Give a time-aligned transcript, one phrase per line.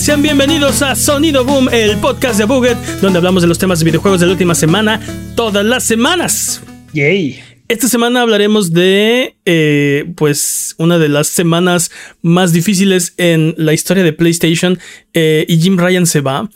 [0.00, 3.84] Sean bienvenidos a Sonido Boom, el podcast de Buget, donde hablamos de los temas de
[3.84, 4.98] videojuegos de la última semana,
[5.36, 6.62] todas las semanas.
[6.94, 7.38] Yay.
[7.68, 11.90] Esta semana hablaremos de, eh, pues, una de las semanas
[12.22, 14.78] más difíciles en la historia de PlayStation
[15.12, 16.48] eh, y Jim Ryan se va.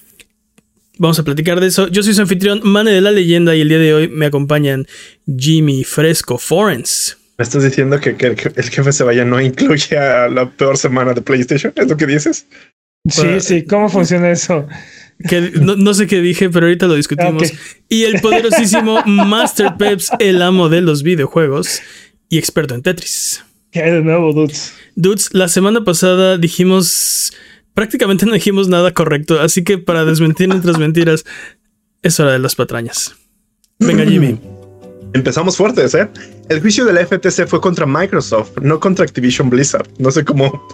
[0.97, 1.89] Vamos a platicar de eso.
[1.89, 4.87] Yo soy su anfitrión, Mane de la Leyenda, y el día de hoy me acompañan
[5.27, 7.19] Jimmy Fresco Forens.
[7.37, 11.12] ¿Me estás diciendo que, que, el jefe se vaya no incluye a la peor semana
[11.12, 11.75] de PlayStation?
[11.77, 12.47] ¿Es lo que dices?
[13.09, 13.65] Sí, sí.
[13.65, 14.67] ¿Cómo funciona eso?
[15.28, 17.53] Que no, sé qué dije, pero ahorita lo discutimos.
[17.89, 21.81] Y el poderosísimo Master Peps, el amo de los videojuegos
[22.28, 23.45] y experto en Tetris.
[23.70, 24.75] ¿Qué hay de nuevo, dudes?
[24.97, 27.33] Dudes, la semana pasada dijimos.
[27.75, 31.25] Prácticamente no dijimos nada correcto, así que para desmentir nuestras mentiras,
[32.03, 33.17] es hora de las patrañas.
[33.81, 34.39] Venga, Jimmy.
[35.12, 36.09] Empezamos fuertes, ¿eh?
[36.48, 39.89] El juicio de la FTC fue contra Microsoft, no contra Activision Blizzard.
[39.98, 40.67] No sé cómo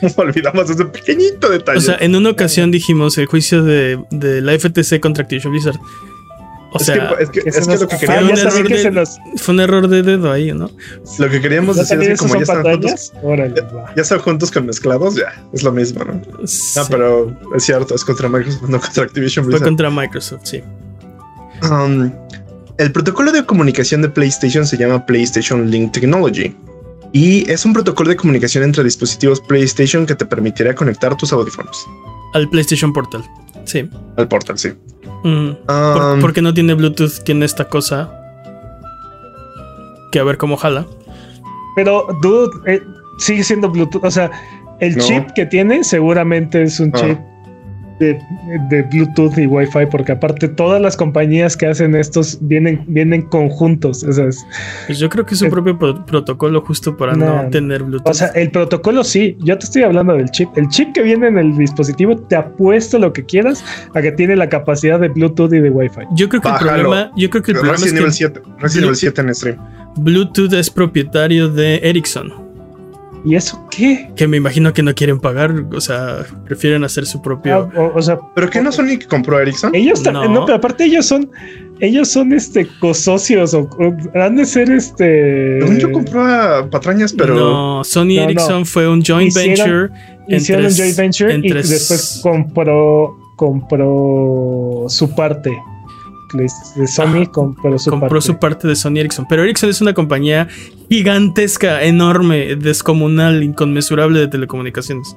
[0.16, 1.78] olvidamos ese pequeñito detalle.
[1.78, 5.78] O sea, en una ocasión dijimos el juicio de, la FTC contra Activision Blizzard.
[6.72, 10.52] O sea, es que, es que, lo que queríamos fue un error de dedo ahí,
[10.52, 10.70] ¿no?
[11.18, 13.12] Lo que queríamos decir es que como ya están, juntos,
[13.94, 16.14] ya, están juntos con mezclados, ya es lo mismo, ¿no?
[16.14, 19.60] No, pero es cierto, es contra Microsoft, no contra Activision Blizzard.
[19.60, 20.62] Fue contra Microsoft, sí.
[21.62, 22.12] Um,
[22.76, 26.54] el protocolo de comunicación de PlayStation se llama PlayStation Link Technology
[27.12, 31.86] y es un protocolo de comunicación entre dispositivos PlayStation que te permitirá conectar tus audífonos.
[32.34, 33.24] Al PlayStation Portal,
[33.64, 33.88] sí.
[34.16, 34.72] Al Portal, sí.
[35.24, 35.56] Um,
[36.20, 38.12] porque no tiene Bluetooth, tiene esta cosa
[40.12, 40.86] que a ver cómo jala.
[41.74, 42.82] Pero, dude, eh,
[43.18, 44.04] sigue siendo Bluetooth.
[44.04, 44.30] O sea,
[44.80, 46.98] el chip que tiene seguramente es un ah.
[46.98, 47.18] chip
[47.98, 54.04] de, Bluetooth y Wi-Fi, porque aparte todas las compañías que hacen estos vienen, vienen conjuntos.
[54.86, 58.10] pues yo creo que es un propio protocolo justo para no, tener Bluetooth.
[58.10, 60.48] O sea, el protocolo sí, yo te estoy hablando del chip.
[60.56, 63.64] El chip que viene en el dispositivo te apuesto lo que quieras
[63.94, 66.02] a que tiene la capacidad de Bluetooth y de Wi-Fi.
[66.14, 69.20] Yo creo que el problema, yo creo que el problema es que 7, Resident 7
[69.20, 69.58] en stream.
[69.96, 72.45] Bluetooth es propietario de Ericsson.
[73.26, 74.08] ¿Y eso qué?
[74.14, 77.68] Que me imagino que no quieren pagar, o sea, prefieren hacer su propio.
[77.74, 79.74] Ah, o, sea, pero que no son ni que compró Ericsson.
[79.74, 80.46] Ellos también, no.
[80.46, 81.28] pero aparte ellos son,
[81.80, 83.68] ellos son este cosocios o,
[84.14, 85.58] han de ser este.
[85.76, 87.82] Yo compró a patrañas, pero no.
[87.82, 89.88] Sony Ericsson fue un joint venture.
[90.28, 95.50] Hicieron un joint venture y después compró compró su parte
[96.36, 99.26] de Sony compró, su, compró su parte de Sony Ericsson.
[99.28, 100.48] Pero Ericsson es una compañía
[100.88, 105.16] gigantesca, enorme, descomunal, inconmensurable de telecomunicaciones.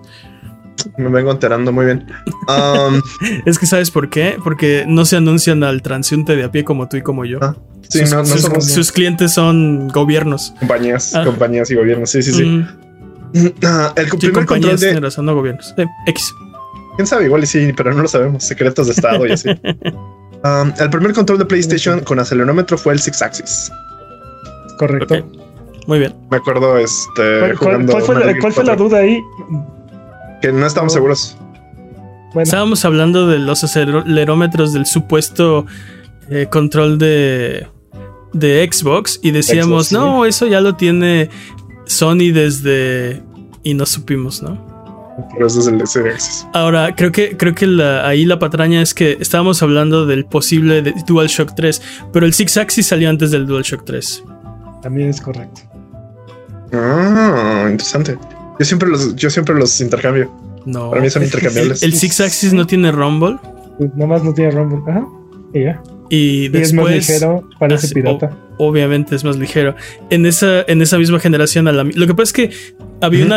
[0.98, 2.08] Me vengo enterando muy bien.
[2.48, 3.02] Um,
[3.46, 4.38] es que sabes por qué?
[4.44, 7.40] Porque no se anuncian al transeúnte de a pie como tú y como yo.
[7.42, 7.56] Ah,
[8.60, 10.54] sus, clientes son gobiernos.
[10.60, 11.26] Compañías, ah.
[11.26, 12.10] compañías y gobiernos.
[12.12, 12.44] Sí, sí, sí.
[12.44, 12.68] Mm.
[13.64, 15.74] Ah, el primer control de no gobiernos.
[15.78, 16.34] Eh, X.
[16.96, 18.44] Quién sabe, igual y sí, pero no lo sabemos.
[18.44, 19.50] Secretos de Estado y así.
[20.44, 23.72] Um, el primer control de PlayStation con acelerómetro fue el Six Axis.
[24.78, 25.16] Correcto.
[25.88, 26.16] Muy bien.
[26.30, 27.56] Me acuerdo, este.
[27.58, 28.04] ¿Cuál,
[28.54, 29.20] fue, la, duda ahí?
[30.42, 31.38] Que no estábamos seguros.
[32.36, 35.66] Estábamos hablando de los acelerómetros del supuesto
[36.30, 37.68] eh, control de,
[38.34, 41.30] de Xbox y decíamos, no, eso ya lo tiene
[41.86, 43.24] Sony desde.
[43.64, 44.79] Y no supimos, ¿no?
[45.34, 45.86] Pero eso es el de
[46.54, 47.66] Ahora, creo que, creo que
[48.04, 51.82] ahí la patraña es que estábamos hablando del posible DualShock 3,
[52.14, 54.24] pero el Six Axis salió antes del DualShock 3.
[54.82, 55.62] También es correcto.
[56.74, 58.18] Ah, interesante.
[58.60, 60.32] Yo siempre los, yo siempre los intercambio.
[60.66, 60.90] No.
[60.90, 61.84] Para mí son intercambiables.
[61.84, 63.38] ¿El, Six Axis no tiene Rumble?
[63.96, 64.80] Nomás no tiene Rumble.
[64.88, 65.08] Ajá.
[65.54, 65.82] Y ya.
[66.10, 68.36] Y, después, es más ligero, parece pirata.
[68.58, 69.76] obviamente es más ligero.
[70.10, 72.50] En esa, en esa misma generación, a la, lo que pasa es que
[73.02, 73.36] había, una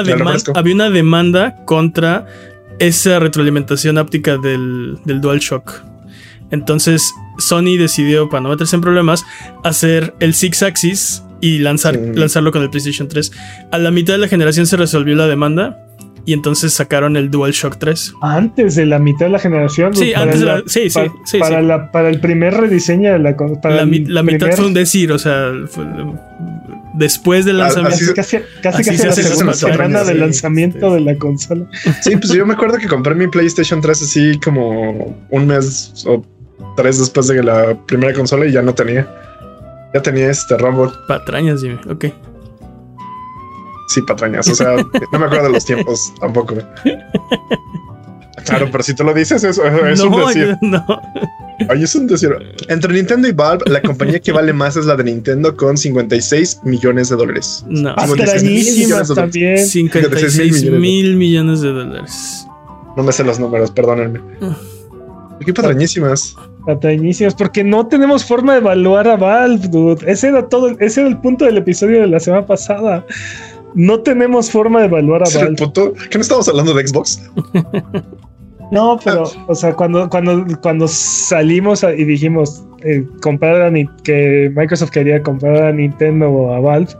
[0.55, 2.27] había una demanda contra
[2.79, 5.83] esa retroalimentación áptica del, del DualShock.
[6.51, 9.25] Entonces Sony decidió, para no meterse en problemas,
[9.65, 13.33] hacer el Six Axis y lanzar, lanzarlo con el PlayStation 3.
[13.73, 15.77] A la mitad de la generación se resolvió la demanda
[16.25, 18.15] y entonces sacaron el DualShock 3.
[18.23, 19.95] Antes de la mitad de la generación.
[19.95, 23.85] Sí, antes de la, sí, sí, para, La, para el primer rediseño de la La,
[23.85, 25.51] la mitad fue un decir, o sea,
[26.95, 28.15] después del lanzamiento.
[28.15, 31.67] casi casi, casi la segunda semana del lanzamiento de la consola.
[32.03, 36.25] Sí, pues yo me acuerdo que compré mi PlayStation 3 así como un mes o
[36.77, 39.09] tres después de la primera consola y ya no tenía.
[39.95, 40.91] Ya tenía este Rumble.
[41.07, 42.07] Patrañas, Jimmy, ok
[43.93, 44.49] sí, patrañas.
[44.49, 46.57] O sea, no me acuerdo de los tiempos tampoco.
[48.45, 50.57] Claro, pero si tú lo dices, es, es un decir.
[50.63, 50.85] No.
[51.69, 52.31] Ay, es un decir.
[52.69, 56.61] Entre Nintendo y Valve, la compañía que vale más es la de Nintendo con 56
[56.65, 57.65] millones de dólares.
[57.69, 59.67] No, 56 millones también.
[59.67, 62.47] 56 mil millones de dólares.
[62.97, 64.21] No me sé los números, perdónenme.
[65.45, 66.37] Qué patrañísimas.
[66.67, 70.11] Patrañísimas, porque no tenemos forma de evaluar a Valve, dude.
[70.11, 73.05] Ese era todo, ese era el punto del episodio de la semana pasada.
[73.75, 75.51] No tenemos forma de evaluar a Valve.
[75.51, 75.93] El punto?
[76.11, 77.31] ¿Qué no estamos hablando de Xbox?
[78.71, 83.73] no, pero, o sea, cuando, cuando, cuando salimos y dijimos eh, comprar a
[84.05, 86.93] que Microsoft quería comprar a Nintendo o a Valve,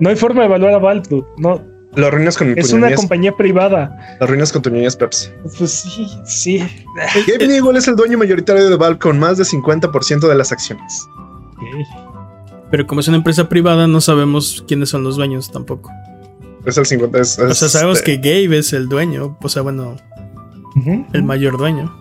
[0.00, 1.26] no hay forma de evaluar a Valve, dude.
[1.38, 1.60] No,
[1.94, 4.16] lo arruinas con Es una compañía privada.
[4.20, 5.32] Lo arruinas con tu niñez Peps.
[5.58, 6.58] Pues sí, sí.
[7.26, 11.08] Gabe Newell es el dueño mayoritario de Valve con más de 50% de las acciones.
[12.70, 15.90] Pero como es una empresa privada, no sabemos quiénes son los dueños tampoco.
[16.68, 17.18] Es el 50.
[17.20, 19.38] o sea, sabemos este que Gabe es el dueño.
[19.42, 19.96] O sea, bueno,
[21.12, 21.94] el mayor dueño.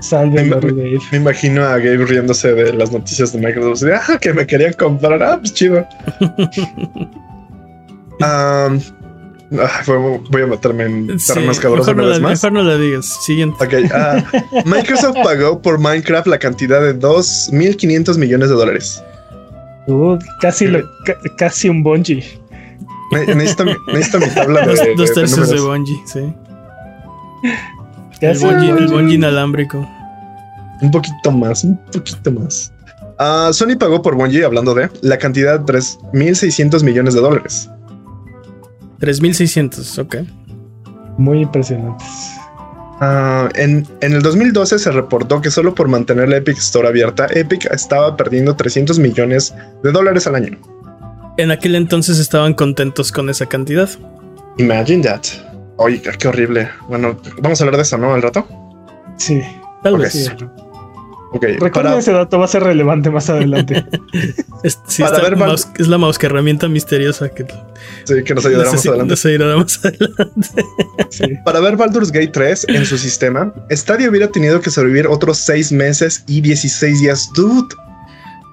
[0.00, 0.72] Salve, me, me,
[1.10, 3.90] me, imagino a Gabe riéndose de las noticias de Microsoft.
[3.92, 5.22] ah, que me querían comprar.
[5.22, 5.86] Ah, pues chido.
[8.20, 8.80] um,
[10.30, 13.06] voy a meterme en sí, más cabroso mejor, no la, mejor no la digas.
[13.26, 13.62] Siguiente.
[13.62, 14.22] Okay, uh,
[14.68, 19.02] Microsoft pagó por Minecraft la cantidad de 2.500 millones de dólares.
[19.86, 20.88] Uh, casi, lo,
[21.38, 21.82] casi un
[23.10, 24.66] Necesito, necesito mi tabla de.
[24.66, 26.34] Dos, de, dos tercios de, de Bungie, sí.
[28.20, 28.38] El
[28.88, 29.86] Bungie inalámbrico.
[30.80, 32.72] Un poquito más, un poquito más.
[33.18, 37.68] Uh, Sony pagó por Bungie, hablando de la cantidad de 3.600 millones de dólares.
[39.00, 40.16] 3600, ok.
[41.16, 42.06] Muy impresionantes.
[43.00, 47.26] Ah, en, en, el 2012 se reportó que solo por mantener la Epic Store abierta,
[47.30, 50.58] Epic estaba perdiendo 300 millones de dólares al año.
[51.38, 53.88] En aquel entonces estaban contentos con esa cantidad.
[54.58, 55.22] Imagine that.
[55.76, 56.68] Oye, qué horrible.
[56.88, 58.12] Bueno, vamos a hablar de eso, ¿no?
[58.12, 58.46] Al rato.
[59.16, 59.40] Sí.
[59.84, 60.12] Tal vez.
[60.12, 60.28] Sí.
[61.30, 63.84] Okay, Recuerda ese dato, va a ser relevante más adelante.
[64.64, 67.46] es, es la mouse que herramienta misteriosa que,
[68.24, 69.10] que nos ayudará más adelante.
[69.10, 71.40] Nos ayudará más adelante.
[71.44, 75.70] Para ver Baldur's Gate 3 en su sistema, Stadia hubiera tenido que sobrevivir otros 6
[75.70, 77.30] meses y 16 días.
[77.34, 77.74] Dude,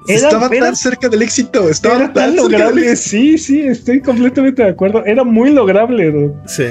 [0.08, 1.70] estaba tan cerca del éxito.
[1.70, 2.96] Estaba era tan, lograble.
[2.96, 5.04] Sí, sí, estoy completamente de acuerdo.
[5.06, 6.12] Era muy lograble.
[6.12, 6.34] Dude.
[6.46, 6.66] Sí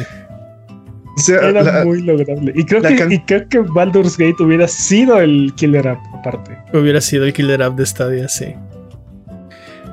[1.29, 2.53] era muy lograble.
[2.55, 6.59] Y creo, que, y creo que Baldur's Gate hubiera sido el killer app aparte.
[6.73, 8.55] Hubiera sido el killer app de Stadia, sí.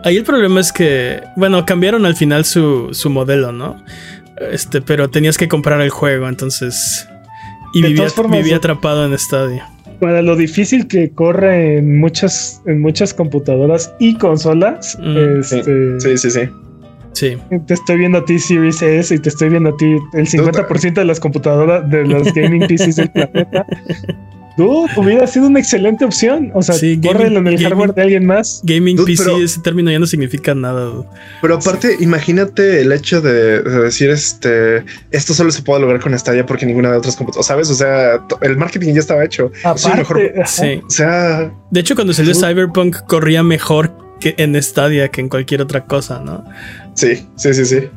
[0.04, 3.84] Ahí el problema es que, bueno, cambiaron al final su, su modelo, ¿no?
[4.52, 7.08] Este, pero tenías que comprar el juego, entonces.
[7.74, 9.70] Y vivía, vivía atrapado en Stadia.
[10.02, 15.40] Para lo difícil que corre en muchas, en muchas computadoras y consolas, mm.
[15.40, 16.40] este, sí, sí, sí.
[17.14, 17.38] Sí.
[17.68, 20.94] Te estoy viendo a ti Series S y te estoy viendo a ti el 50%
[20.94, 23.66] de las computadoras de los gaming PCs del planeta.
[24.62, 26.52] Tú hubiera sido una excelente opción.
[26.54, 28.62] O sea, sí, en el hardware de alguien más.
[28.64, 31.04] Gaming PC, ese término ya no significa nada.
[31.42, 36.46] Pero aparte, imagínate el hecho de, decir este esto solo se puede lograr con Stadia
[36.46, 37.72] porque ninguna de otras computadoras, ¿sabes?
[37.72, 39.52] O sea, el marketing ya estaba hecho.
[39.64, 40.82] Aparte, sí.
[40.86, 45.62] O sea, de hecho, cuando salió Cyberpunk corría mejor que en Stadia que en cualquier
[45.62, 46.46] otra cosa, ¿no?
[46.94, 47.90] Sí, sí, sí, sí.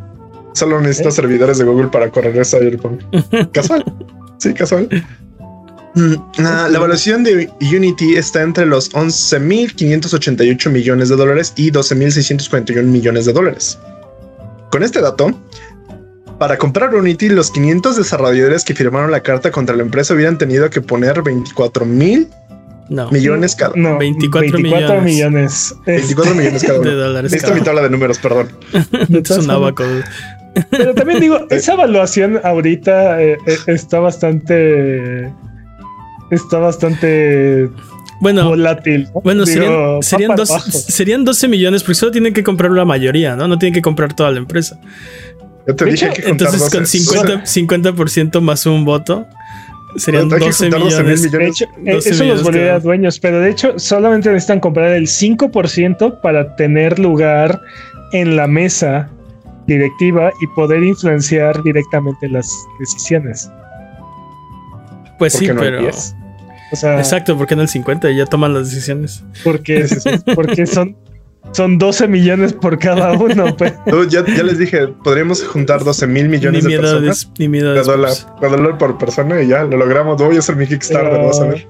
[0.55, 3.03] Solo necesito servidores de Google para correr Cyberpunk.
[3.53, 3.85] casual.
[4.39, 4.89] Sí, casual.
[5.95, 13.27] Mm, la evaluación de Unity está entre los 11.588 millones de dólares y 12.641 millones
[13.27, 13.79] de dólares.
[14.71, 15.31] Con este dato,
[16.39, 20.69] para comprar Unity, los 500 desarrolladores que firmaron la carta contra la empresa hubieran tenido
[20.69, 22.29] que poner 24.000
[22.89, 23.11] no.
[23.11, 25.75] Millones cada no, 24, millones.
[25.87, 26.91] 24 millones cada uno.
[26.91, 27.33] De dólares.
[27.33, 28.51] Listo mi tabla de números, perdón.
[28.73, 29.85] es un abaco.
[30.71, 35.33] Pero también digo, esa evaluación ahorita eh, eh, está bastante.
[36.35, 37.71] Está bastante.
[38.21, 39.09] Bueno, volátil.
[39.23, 43.49] Bueno, serían, serían, dos, serían 12 millones, porque solo tienen que comprar la mayoría, ¿no?
[43.49, 44.81] No tienen que comprar toda la empresa.
[45.67, 49.27] Yo te dije que Entonces, con 50%, 50 más un voto,
[49.97, 51.31] Serían 12 millones.
[51.31, 56.21] De hecho, eh, eso los volvería dueños, pero de hecho solamente necesitan comprar el 5%
[56.21, 57.61] para tener lugar
[58.13, 59.09] en la mesa
[59.67, 62.51] directiva y poder influenciar directamente las
[62.81, 63.51] decisiones.
[65.19, 65.89] Pues sí, pero...
[66.83, 69.25] Exacto, porque no el 50 y ya toman las decisiones.
[69.43, 69.87] Porque,
[70.35, 70.97] porque son
[71.53, 73.45] son 12 millones por cada uno.
[73.57, 74.09] Pues.
[74.09, 77.31] ya, les dije, podríamos juntar 12 mil millones de personas.
[77.39, 80.21] ni miedo de dólar, por persona y ya lo logramos.
[80.21, 81.27] Voy a hacer mi Kickstarter, Pero...
[81.27, 81.67] vas a ver.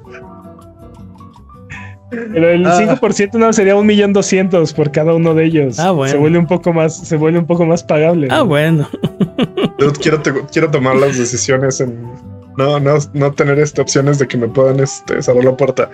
[2.10, 3.38] Pero el 5% ah.
[3.38, 5.78] no sería un millón doscientos por cada uno de ellos.
[5.78, 6.12] Ah, bueno.
[6.12, 8.28] Se vuelve un poco más, se vuelve un poco más pagable.
[8.30, 8.88] Ah, bueno.
[10.00, 12.08] quiero, quiero tomar las decisiones en
[12.56, 15.90] no, no, no tener este, opciones de que me puedan este, cerrar la puerta.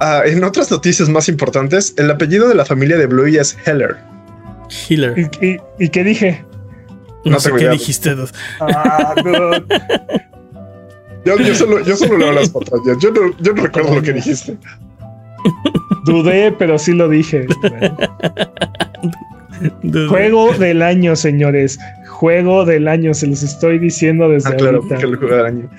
[0.00, 3.96] Ah, en otras noticias más importantes, el apellido de la familia de Bluey es Heller.
[4.88, 5.30] Hiller.
[5.78, 6.44] ¿Y, qué dije?
[7.24, 8.14] No, sé qué dijiste.
[8.60, 9.14] Ah,
[11.24, 12.98] Yo, solo, yo solo leo las patrañas.
[13.00, 14.56] Yo no, yo no recuerdo lo que dijiste.
[16.04, 17.46] Dudé, pero sí lo dije.
[20.08, 21.78] Juego del año, señores.
[22.16, 24.94] Juego del año, se los estoy diciendo desde ah, claro, ahorita.
[24.94, 25.70] El juego del año.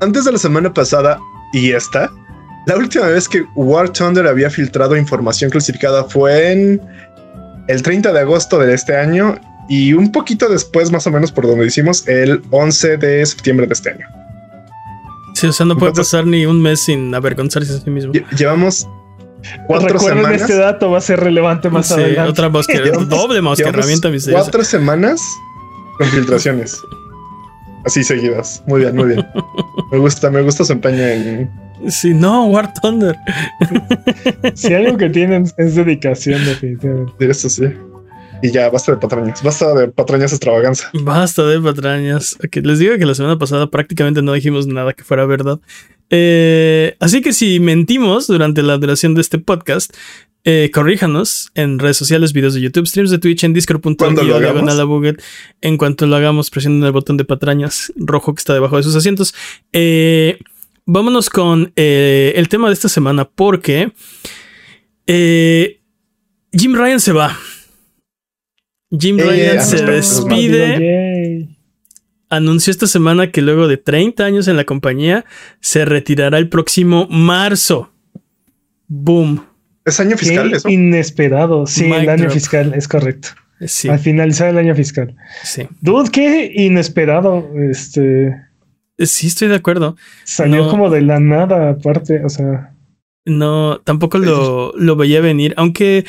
[0.00, 1.18] Antes de la semana pasada
[1.54, 2.10] y esta,
[2.66, 6.82] la última vez que War Thunder había filtrado información clasificada fue en
[7.68, 11.46] el 30 de agosto de este año y un poquito después, más o menos por
[11.46, 14.06] donde hicimos, el 11 de septiembre de este año.
[15.34, 18.12] Sí, o sea, no puede pasar ni un mes sin avergonzarse a sí mismo.
[18.36, 18.86] Llevamos
[19.66, 20.42] cuatro semanas.
[20.42, 22.30] este dato va a ser relevante más adelante.
[22.30, 24.42] Otra mosquera, doble mosquera, herramienta misteriosa.
[24.42, 25.22] Cuatro semanas
[25.98, 26.82] con filtraciones.
[27.84, 28.62] Así seguidas.
[28.66, 29.26] Muy bien, muy bien.
[29.92, 31.50] Me gusta, me gusta su empeño en.
[31.88, 33.16] Sí, no, War Thunder.
[34.54, 37.30] si algo que tienen es dedicación, definitivamente.
[37.30, 37.66] Eso sí.
[38.42, 39.42] Y ya, basta de patrañas.
[39.42, 40.90] Basta de patrañas extravaganza.
[40.92, 42.36] Basta de patrañas.
[42.52, 45.58] Les digo que la semana pasada prácticamente no dijimos nada que fuera verdad.
[46.10, 49.92] Eh, así que si mentimos durante la duración de este podcast,
[50.44, 54.14] eh, corríjanos en redes sociales, videos de YouTube, streams de Twitch, en discord.com
[55.60, 58.94] En cuanto lo hagamos, presionen el botón de patrañas rojo que está debajo de sus
[58.94, 59.34] asientos.
[59.72, 60.38] Eh,
[60.84, 63.90] vámonos con eh, el tema de esta semana, porque
[65.06, 67.36] Jim Ryan se va.
[68.96, 71.05] Jim Ryan se despide.
[72.28, 75.24] Anunció esta semana que luego de 30 años en la compañía
[75.60, 77.92] se retirará el próximo marzo.
[78.88, 79.44] Boom.
[79.84, 80.68] Es año fiscal, eso.
[80.68, 81.66] Inesperado.
[81.66, 83.28] Sí, el año fiscal, es correcto.
[83.64, 83.88] Sí.
[83.88, 85.16] Al finalizar el año fiscal.
[85.44, 85.68] Sí.
[85.80, 87.48] Dude, qué inesperado.
[87.70, 88.34] Este.
[88.98, 89.96] Sí, estoy de acuerdo.
[90.24, 92.72] Salió como de la nada, aparte, o sea.
[93.24, 96.04] No, tampoco lo, lo veía venir, aunque.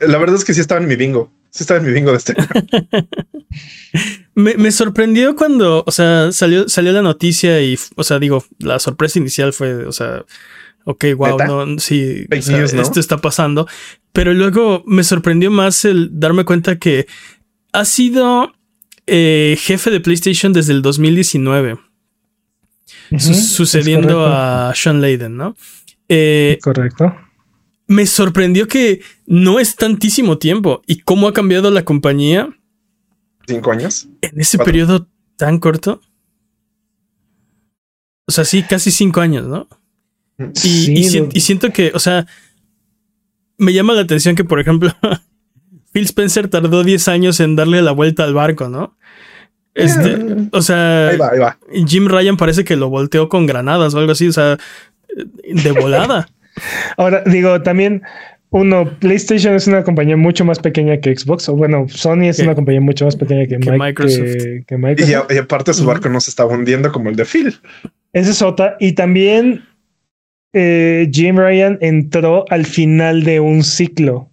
[0.00, 1.32] La verdad es que sí estaba en mi bingo.
[1.50, 2.34] Sí estaba en mi bingo de este.
[4.34, 8.78] me, me, sorprendió cuando, o sea, salió, salió la noticia y, o sea, digo, la
[8.78, 10.24] sorpresa inicial fue, o sea,
[10.84, 13.66] ok, wow, no, sí, esto está pasando.
[14.12, 17.06] Pero luego me sorprendió más el darme cuenta que
[17.72, 18.52] ha sido
[19.06, 21.78] eh, jefe de PlayStation desde el 2019.
[23.18, 25.56] sucediendo a Sean Layden, ¿no?
[26.08, 27.14] Eh, correcto
[27.92, 32.48] me sorprendió que no es tantísimo tiempo y cómo ha cambiado la compañía.
[33.46, 34.08] ¿Cinco años?
[34.20, 36.00] En ese periodo tan corto.
[38.26, 39.68] O sea, sí, casi cinco años, ¿no?
[40.64, 42.26] Y, siento que, o sea,
[43.58, 44.90] me llama la atención que, por ejemplo,
[45.92, 48.96] Phil Spencer tardó 10 años en darle la vuelta al barco, ¿no?
[49.74, 51.58] Este, o sea, ahí va, ahí va.
[51.86, 54.58] Jim Ryan parece que lo volteó con granadas o algo así, o sea,
[55.44, 56.28] de volada.
[56.96, 58.02] Ahora, digo, también
[58.52, 62.54] uno, PlayStation es una compañía mucho más pequeña que Xbox, o bueno, Sony es una
[62.54, 65.30] compañía mucho más pequeña que, Microsoft.
[65.30, 67.54] Y, aparte su barco no se está hundiendo como el de Phil.
[68.12, 68.76] Esa es otra.
[68.78, 69.64] Y también
[70.52, 74.28] eh, Jim Ryan entró al final de un ciclo.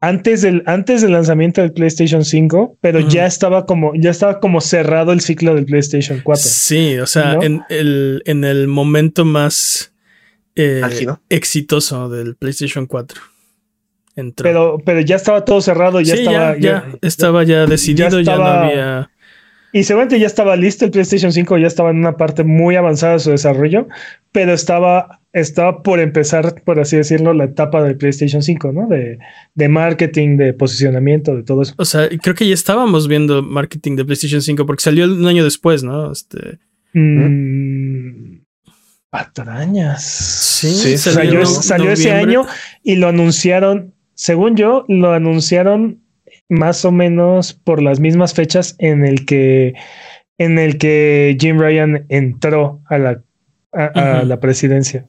[0.00, 4.60] Antes del, antes del lanzamiento del PlayStation 5, pero ya estaba como, ya estaba como
[4.60, 6.42] cerrado el ciclo del PlayStation 4.
[6.42, 9.92] Sí, o sea, en, el, en el momento más
[10.56, 10.82] eh,
[11.28, 13.20] exitoso del PlayStation 4.
[14.36, 16.58] Pero, pero ya estaba todo cerrado, ya estaba.
[16.58, 19.10] Ya, estaba ya decidido, ya, no había.
[19.72, 23.14] Y seguramente ya estaba listo el PlayStation 5, ya estaba en una parte muy avanzada
[23.14, 23.86] de su desarrollo,
[24.32, 28.88] pero estaba, estaba por empezar, por así decirlo, la etapa del PlayStation 5, ¿no?
[28.88, 29.18] De,
[29.54, 31.74] de marketing, de posicionamiento, de todo eso.
[31.76, 35.44] O sea, creo que ya estábamos viendo marketing de PlayStation 5 porque salió un año
[35.44, 36.10] después, ¿no?
[36.10, 36.58] Este.
[36.92, 38.29] Mm,
[39.10, 40.04] Patrañas.
[40.04, 42.46] Sí, salió, ese año
[42.84, 46.00] y lo anunciaron, según yo, lo anunciaron
[46.48, 49.74] más o menos por las mismas fechas en el que
[50.38, 53.22] en el que Jim Ryan entró a la,
[53.72, 55.06] a, la presidencia.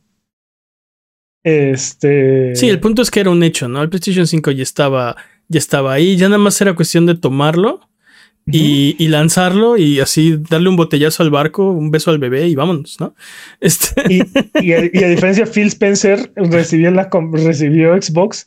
[1.43, 2.55] Este.
[2.55, 3.81] Sí, el punto es que era un hecho, ¿no?
[3.81, 5.15] El PlayStation 5 ya estaba,
[5.47, 7.90] ya estaba ahí, ya nada más era cuestión de tomarlo
[8.45, 12.99] y, lanzarlo y así darle un botellazo al barco, un beso al bebé y vámonos,
[12.99, 13.15] ¿no?
[13.59, 14.01] Este...
[14.09, 18.45] Y, a, diferencia, Phil Spencer recibió, la, recibió Xbox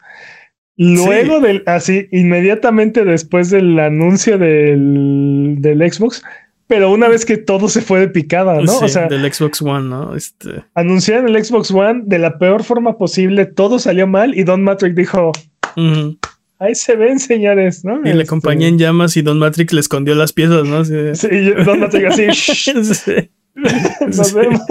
[0.77, 6.23] luego del, así, inmediatamente después del anuncio del, del, Xbox.
[6.67, 8.79] Pero una vez que todo se fue de picada, ¿no?
[8.79, 10.17] o sea, del Xbox One, ¿no?
[10.17, 10.65] Este...
[10.75, 14.97] Anunciaron el Xbox One de la peor forma posible, todo salió mal y Don Matrix
[14.97, 15.33] dijo,
[16.65, 18.01] Ahí se ven, señores, ¿no?
[18.01, 20.83] Y la este, compañía en llamas y Don Matrix le escondió las piezas, ¿no?
[20.85, 21.29] Sí,
[21.65, 23.31] Don Matrix así.
[24.01, 24.63] Nos vemos.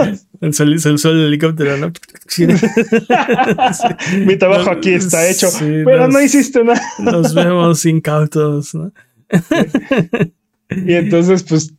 [0.51, 1.93] Se, usó el helicóptero, ¿no?
[4.25, 6.81] Mi trabajo aquí está hecho, pero no hiciste nada.
[6.97, 8.91] Nos vemos incautos, ¿no?
[10.69, 11.73] y entonces, pues,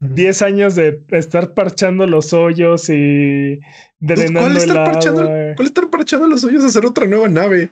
[0.00, 3.60] 10 años de estar parchando los hoyos y
[4.00, 6.64] drenando ¿Cuál estar, parchando, ¿Cuál estar parchando los hoyos?
[6.64, 7.70] Hacer otra nueva nave.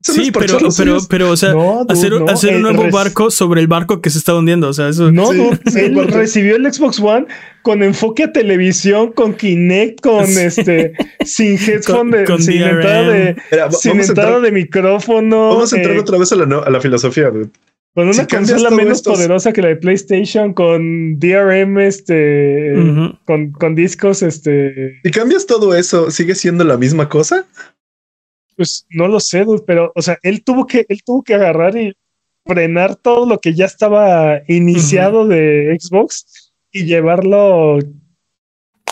[0.00, 1.52] Sí, pero, pero, pero, o sea,
[1.88, 4.68] hacer, hacer un nuevo barco sobre el barco que se está hundiendo.
[4.68, 5.10] O sea, eso.
[5.10, 5.58] No, él
[6.08, 7.26] recibió el Xbox One
[7.62, 10.92] con enfoque a televisión, con Kinect, con este,
[11.24, 13.36] sin headphone, de, sin entrada de,
[13.72, 15.48] sin entrada de micrófono.
[15.48, 17.50] Vamos a entrar eh, otra vez a la, a la filosofía, dude.
[17.94, 22.72] Con una consola menos poderosa que la de PlayStation, con DRM, este,
[23.24, 25.00] con, con discos, este.
[25.02, 27.44] Si cambias todo eso, ¿sigue siendo la misma cosa?
[28.58, 31.96] Pues no lo sé, pero, o sea, él tuvo que, él tuvo que agarrar y
[32.44, 37.78] frenar todo lo que ya estaba iniciado de Xbox y llevarlo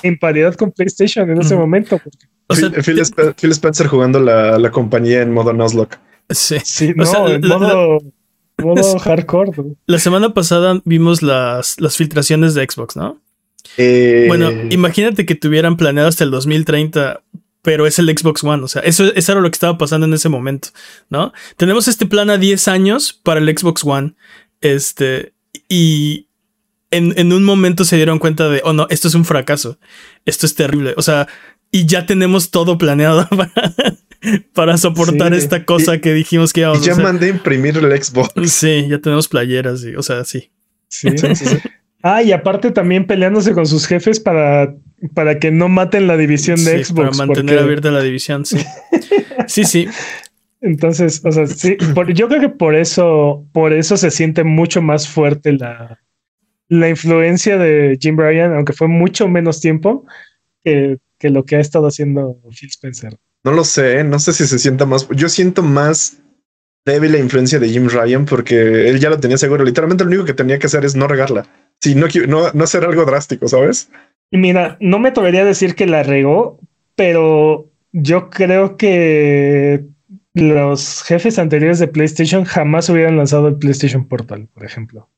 [0.04, 2.00] en paridad con PlayStation en ese momento.
[2.48, 5.98] Phil, Spencer jugando la, compañía en modo Nuzlocke.
[6.30, 7.98] Sí, sí no, en modo,
[8.62, 9.50] modo hardcore.
[9.86, 13.20] La semana pasada vimos las, las filtraciones de Xbox, ¿no?
[13.78, 17.20] Eh, bueno, imagínate que tuvieran planeado hasta el 2030
[17.66, 18.62] pero es el Xbox One.
[18.62, 20.68] O sea, eso, eso, era lo que estaba pasando en ese momento,
[21.10, 21.32] ¿no?
[21.56, 24.14] Tenemos este plan a 10 años para el Xbox One.
[24.60, 25.34] Este,
[25.68, 26.28] y
[26.92, 29.80] en, un momento se dieron cuenta de, oh no, esto es un fracaso.
[30.24, 30.94] Esto es terrible.
[30.96, 31.26] O sea,
[31.72, 33.28] y ya tenemos todo planeado
[34.54, 38.48] para, soportar esta cosa que dijimos que íbamos y ya mandé a imprimir el Xbox.
[38.48, 40.52] Sí, ya tenemos playeras, y, o sea, sí.
[40.86, 41.44] Sí, sí,
[42.04, 44.72] Ah, y aparte también peleándose con sus jefes para
[45.14, 47.16] para que no maten la división de Xbox.
[47.16, 48.58] Para mantener abierta la división, sí.
[49.46, 49.88] sí, sí.
[50.60, 51.76] Entonces, o sea, sí,
[52.14, 56.00] yo creo que por eso, por eso se siente mucho más fuerte la,
[56.68, 60.04] la influencia de Jim Bryan, aunque fue mucho menos tiempo
[60.64, 63.16] que, que lo que ha estado haciendo Phil Spencer.
[63.44, 65.08] No lo sé, no sé si se sienta más.
[65.10, 66.18] Yo siento más
[66.84, 69.64] débil la influencia de Jim Ryan porque él ya lo tenía seguro.
[69.64, 71.46] Literalmente lo único que tenía que hacer es no regarla.
[71.80, 73.90] Si no, no, no hacer algo drástico, ¿sabes?
[74.30, 76.58] Mira, no me atrevería a decir que la regó,
[76.94, 79.84] pero yo creo que
[80.34, 85.08] los jefes anteriores de PlayStation jamás hubieran lanzado el PlayStation Portal, por ejemplo.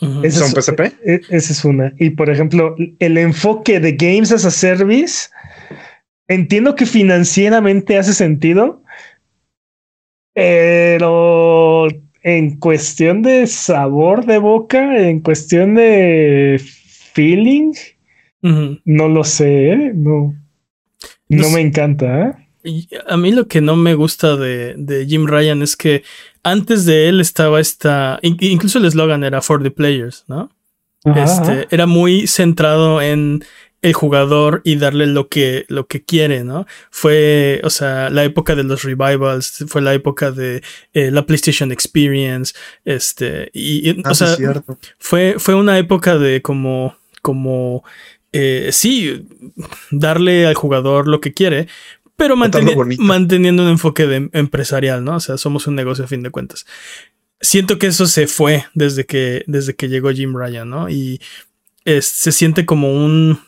[0.00, 0.80] ¿Son PSP?
[1.04, 1.92] E, esa es una.
[1.98, 5.28] Y por ejemplo, el enfoque de Games as a Service,
[6.28, 8.82] entiendo que financieramente hace sentido,
[10.34, 11.88] pero
[12.22, 16.60] en cuestión de sabor de boca, en cuestión de
[17.18, 17.72] feeling.
[18.40, 19.92] No lo sé, ¿eh?
[19.92, 20.36] no,
[21.28, 22.38] no, me encanta.
[22.62, 22.86] ¿eh?
[23.08, 26.04] A mí lo que no me gusta de, Jim Ryan es que
[26.44, 30.50] antes de él estaba esta, incluso el eslogan era for the players, ¿no?
[31.16, 33.42] Este, era muy centrado en
[33.82, 36.66] el jugador y darle lo que, lo que quiere, ¿no?
[36.90, 41.72] Fue, o sea, la época de los revivals, fue la época de eh, la PlayStation
[41.72, 42.54] Experience,
[42.84, 44.36] este, y, o ah, sea,
[44.98, 47.84] fue, fue una época de como como,
[48.32, 49.26] eh, sí,
[49.90, 51.68] darle al jugador lo que quiere,
[52.16, 55.16] pero manteniendo un enfoque de empresarial, ¿no?
[55.16, 56.66] O sea, somos un negocio a fin de cuentas.
[57.40, 60.90] Siento que eso se fue desde que, desde que llegó Jim Ryan, ¿no?
[60.90, 61.20] Y
[61.84, 63.40] se siente como un,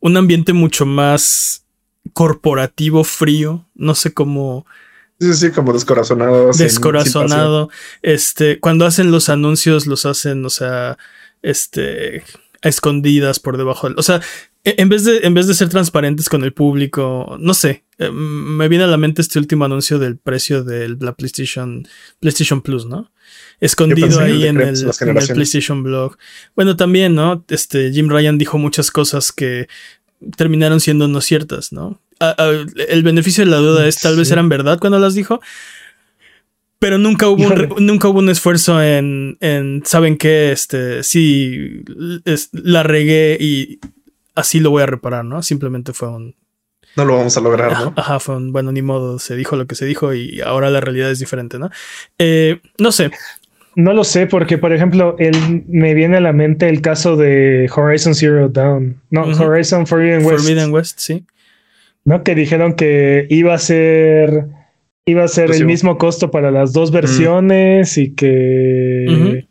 [0.00, 1.64] un ambiente mucho más
[2.12, 4.66] corporativo, frío, no sé cómo...
[5.20, 6.52] Sí, sí, como descorazonado.
[6.52, 7.70] Descorazonado.
[8.02, 10.96] este, cuando hacen los anuncios, los hacen, o sea,
[11.42, 12.22] este,
[12.62, 13.88] escondidas por debajo.
[13.96, 14.20] o sea,
[14.64, 18.10] e, en vez, de, en vez de ser transparentes con el público, no sé, eh,
[18.10, 21.86] me viene a la mente este último anuncio del precio de la PlayStation,
[22.20, 23.10] PlayStation Plus, ¿no?
[23.60, 24.74] Escondido ahí en, el,
[25.34, 26.16] PlayStation Blog.
[26.54, 27.44] Bueno, también, ¿no?
[27.48, 29.68] Este, Jim Ryan dijo muchas cosas que
[30.36, 32.00] terminaron siendo no ciertas, ¿no?
[32.88, 35.40] el beneficio de la duda es tal vez eran verdad cuando las dijo,
[36.78, 40.52] pero nunca hubo, un, nunca hubo un esfuerzo en, en ¿saben qué?
[40.52, 41.82] Este, sí,
[42.52, 43.80] la regué y
[44.34, 45.42] así lo voy a reparar, ¿no?
[45.42, 46.36] Simplemente fue un...
[46.96, 47.92] No lo vamos a lograr, ¿no?
[47.96, 50.80] Ajá, fue un, bueno, ni modo, se dijo lo que se dijo y ahora la
[50.80, 51.70] realidad es diferente, ¿no?
[52.18, 53.10] Eh, no sé.
[53.74, 57.70] No lo sé, porque por ejemplo, él, me viene a la mente el caso de
[57.74, 59.00] Horizon Zero Dawn.
[59.10, 60.44] No, Horizon Forbidden West.
[60.44, 61.24] Forbidden West, sí.
[62.04, 62.22] ¿No?
[62.24, 64.48] Que dijeron que iba a ser
[65.08, 69.46] iba a ser el mismo costo para las dos versiones y que,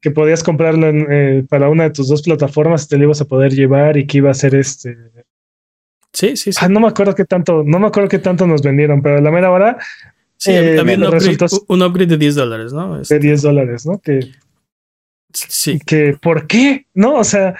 [0.00, 3.26] que podías comprarlo eh, para una de tus dos plataformas y te lo ibas a
[3.26, 4.96] poder llevar y que iba a ser este.
[6.12, 6.58] Sí, sí, sí.
[6.60, 9.30] Ah, no me acuerdo qué tanto, no me acuerdo qué tanto nos vendieron, pero la
[9.30, 9.78] mera hora.
[10.36, 12.98] Sí, eh, también un, upgrade, de 10 dólares, ¿no?
[12.98, 13.46] De 10 este.
[13.46, 14.00] dólares, ¿no?
[14.00, 14.32] Que,
[15.32, 15.78] sí.
[15.86, 16.86] Que, ¿por qué?
[16.92, 17.54] No, o sea,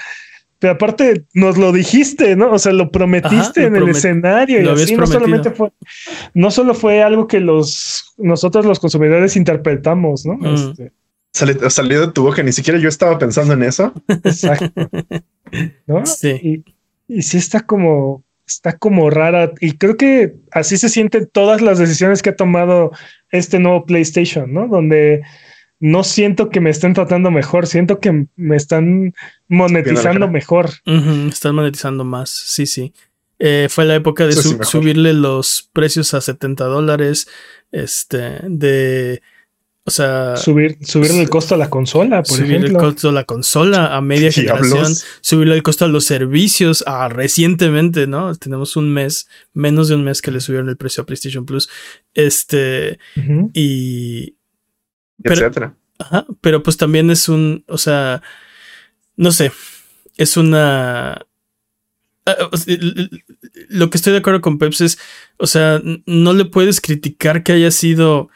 [0.62, 2.52] pero aparte nos lo dijiste, ¿no?
[2.52, 5.72] O sea, lo prometiste en el escenario y así no solamente fue,
[6.34, 10.34] no solo fue algo que los nosotros los consumidores interpretamos, ¿no?
[10.34, 10.54] Mm.
[10.54, 10.92] Este,
[11.32, 13.92] salió, de tu boca, ni siquiera yo estaba pensando en eso.
[14.06, 14.88] Exacto.
[15.88, 16.06] ¿No?
[16.06, 16.30] Sí.
[16.40, 16.64] Y,
[17.08, 19.50] y sí está como, está como rara.
[19.58, 22.92] Y creo que así se sienten todas las decisiones que ha tomado
[23.32, 24.68] este nuevo PlayStation, ¿no?
[24.68, 25.22] Donde
[25.82, 29.14] no siento que me estén tratando mejor, siento que me están
[29.48, 30.70] monetizando mejor.
[31.28, 32.94] están monetizando más, sí, sí.
[33.40, 37.26] Eh, fue la época de subirle los precios a 70 dólares,
[37.72, 39.22] este, de...
[39.84, 43.24] O sea, subir, subirle el costo a la consola, por subirle el costo a la
[43.24, 44.86] consola a media generación,
[45.20, 48.36] subirle el costo a los servicios a recientemente, ¿no?
[48.36, 51.68] Tenemos un mes, menos de un mes que le subieron el precio a PlayStation Plus.
[52.14, 53.00] Este,
[53.54, 54.36] y
[55.24, 55.74] etcétera.
[55.98, 58.22] Ajá, pero pues también es un, o sea,
[59.16, 59.52] no sé,
[60.16, 61.26] es una...
[62.24, 62.36] Ah,
[63.68, 64.98] lo que estoy de acuerdo con Peps es,
[65.38, 68.28] o sea, no le puedes criticar que haya sido,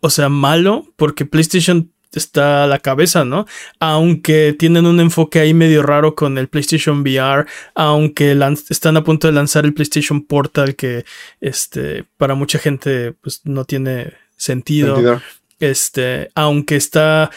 [0.00, 3.46] o sea, malo, porque PlayStation está a la cabeza, ¿no?
[3.78, 8.36] Aunque tienen un enfoque ahí medio raro con el PlayStation VR, aunque
[8.68, 11.04] están a punto de lanzar el PlayStation Portal, que
[11.40, 14.96] este, para mucha gente pues no tiene sentido.
[14.96, 15.22] sentido.
[15.60, 17.30] Este, aunque está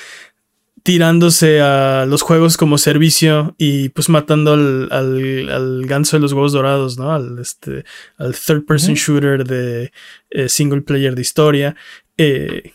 [0.84, 6.52] tirándose a los juegos como servicio y pues matando al, al, ganso de los huevos
[6.52, 7.14] dorados, ¿no?
[7.14, 7.86] Al, este,
[8.18, 9.92] al third person shooter de
[10.30, 11.76] eh, single player de historia.
[12.18, 12.74] Eh,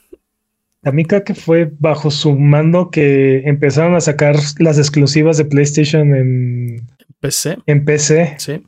[0.85, 5.45] a mí creo que fue bajo su mando que empezaron a sacar las exclusivas de
[5.45, 6.87] PlayStation en
[7.21, 7.59] PC.
[7.67, 8.37] En PC.
[8.39, 8.63] Sí.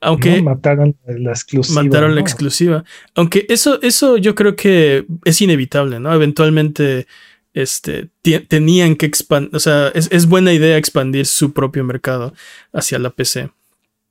[0.00, 1.82] Aunque mataron la exclusiva.
[1.82, 2.84] Mataron la exclusiva.
[3.14, 6.12] Aunque eso, eso yo creo que es inevitable, ¿no?
[6.14, 7.06] Eventualmente
[7.54, 8.08] este,
[8.48, 12.32] tenían que expandir, o sea, es, buena idea expandir su propio mercado
[12.72, 13.50] hacia la PC.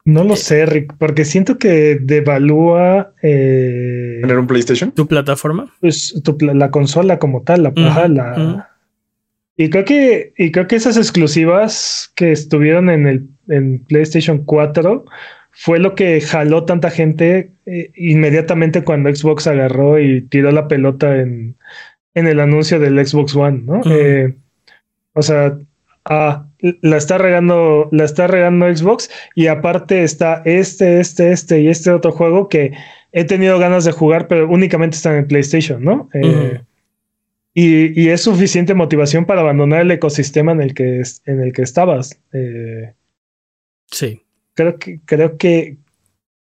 [0.04, 3.14] No lo sé, Rick, porque siento que devalúa.
[3.22, 4.92] Eh, ¿Tener un PlayStation?
[4.92, 5.74] ¿Tu plataforma?
[5.82, 8.70] Pues la consola como tal, la, la
[9.58, 15.06] Y creo que, y creo que esas exclusivas que estuvieron en el en PlayStation 4
[15.60, 21.20] fue lo que jaló tanta gente eh, inmediatamente cuando Xbox agarró y tiró la pelota
[21.20, 21.56] en,
[22.14, 23.82] en el anuncio del Xbox One, ¿no?
[23.92, 24.36] Eh,
[25.14, 25.58] o sea,
[26.06, 31.70] ah, la está regando, la está regando Xbox y aparte está este, este, este y
[31.70, 32.74] este otro juego que
[33.12, 36.08] he tenido ganas de jugar, pero únicamente está en PlayStation, ¿no?
[36.14, 36.62] Eh,
[37.56, 41.64] y, y, es suficiente motivación para abandonar el ecosistema en el que, en el que
[41.64, 42.22] estabas.
[43.90, 44.22] sí
[44.58, 45.78] creo que, creo que,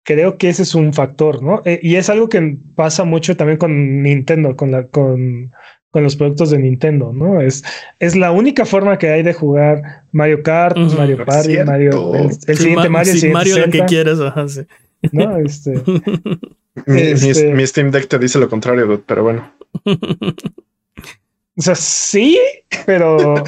[0.05, 1.62] creo que ese es un factor, ¿no?
[1.64, 5.53] Eh, y es algo que pasa mucho también con Nintendo, con la, con,
[5.90, 7.40] con los productos de Nintendo, ¿no?
[7.40, 7.64] Es,
[7.99, 12.90] es la única forma que hay de jugar Mario Kart, Mario Party, Mario, el, siguiente
[12.90, 14.19] Mario, el Mario lo que quieras,
[15.11, 15.38] ¿no?
[15.38, 15.73] Este,
[16.87, 19.51] este mi, Steam Deck te dice lo contrario, pero bueno.
[21.57, 22.38] O sea, sí,
[22.85, 23.45] pero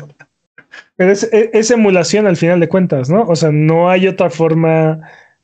[0.97, 3.25] pero es, es, emulación al final de cuentas, ¿no?
[3.25, 5.01] O sea, no hay otra forma,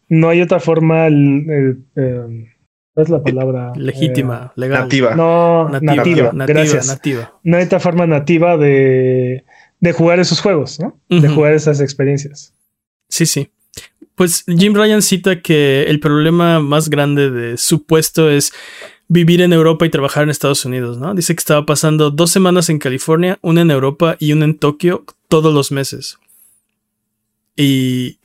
[0.08, 2.48] no hay otra forma, eh, eh,
[2.96, 3.72] es la palabra?
[3.76, 4.82] Legítima, eh, legal.
[4.82, 5.14] Nativa.
[5.14, 6.88] No, nativa, gracias.
[6.88, 7.38] Nativa.
[7.42, 9.44] No hay otra forma nativa de,
[9.80, 10.98] de jugar esos juegos, ¿no?
[11.08, 12.54] De jugar esas experiencias.
[13.08, 13.50] Sí, sí.
[14.14, 18.52] Pues Jim Ryan cita que el problema más grande de su puesto es
[19.12, 21.14] vivir en Europa y trabajar en Estados Unidos, ¿no?
[21.14, 25.04] Dice que estaba pasando dos semanas en California, una en Europa y una en Tokio
[25.28, 26.18] todos los meses.
[27.54, 28.18] Y...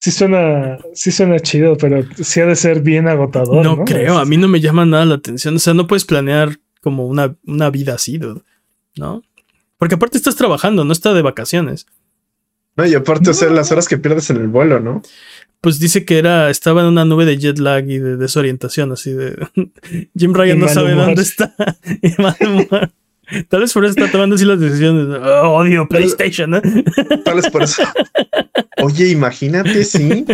[0.00, 3.62] sí suena, sí suena chido, pero sí ha de ser bien agotador.
[3.62, 5.54] No, creo, a mí no me llama nada la atención.
[5.56, 8.18] O sea, no puedes planear como una, una vida así,
[8.96, 9.22] ¿no?
[9.76, 11.86] Porque aparte estás trabajando, no está de vacaciones.
[12.76, 15.02] No, y aparte, o sea, las horas que pierdes en el vuelo, ¿no?
[15.64, 19.14] pues dice que era, estaba en una nube de jet lag y de desorientación, así
[19.14, 19.34] de
[20.14, 21.54] Jim Ryan no sabe dónde está.
[23.48, 25.06] Tal vez por eso está tomando así las decisiones.
[25.24, 26.60] Oh, odio PlayStation, ¿eh?
[27.24, 27.82] Tal vez por eso.
[28.82, 30.26] Oye, imagínate, sí.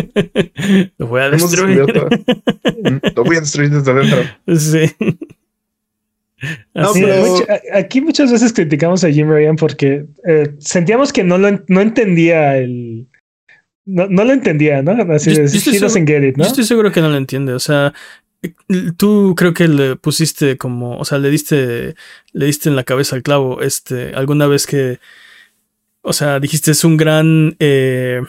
[0.97, 1.77] Lo voy a destruir.
[3.15, 4.19] Lo voy a destruir desde adentro.
[4.57, 4.93] Sí.
[7.73, 12.57] aquí muchas veces criticamos a Jim Ryan porque eh, sentíamos que no, lo, no entendía
[12.57, 13.07] el,
[13.85, 14.91] no, no lo entendía, ¿no?
[15.13, 17.53] Así yo, estoy seguro, Yo estoy seguro que no lo entiende.
[17.53, 17.93] O sea,
[18.97, 21.95] tú creo que le pusiste como, o sea, le diste,
[22.31, 24.99] le diste en la cabeza al clavo, este, alguna vez que,
[26.01, 28.21] o sea, dijiste es un gran, eh,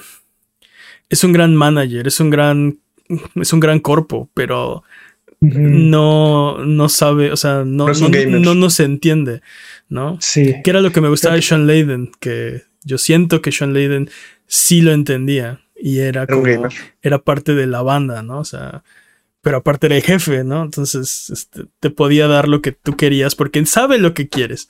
[1.09, 2.79] es un gran manager, es un gran,
[3.37, 4.83] es un gran corpo, pero
[5.43, 9.43] no, no sabe, o sea, no, no, no, se entiende,
[9.89, 10.17] ¿no?
[10.21, 10.55] Sí.
[10.63, 14.09] Que era lo que me gustaba de Sean Layden, que yo siento que Sean Layden
[14.47, 16.69] sí lo entendía y era como,
[17.03, 18.39] era parte de la banda, ¿no?
[18.39, 18.85] O sea,
[19.41, 20.63] pero aparte era el jefe, ¿no?
[20.63, 24.69] Entonces este, te podía dar lo que tú querías porque sabe lo que quieres.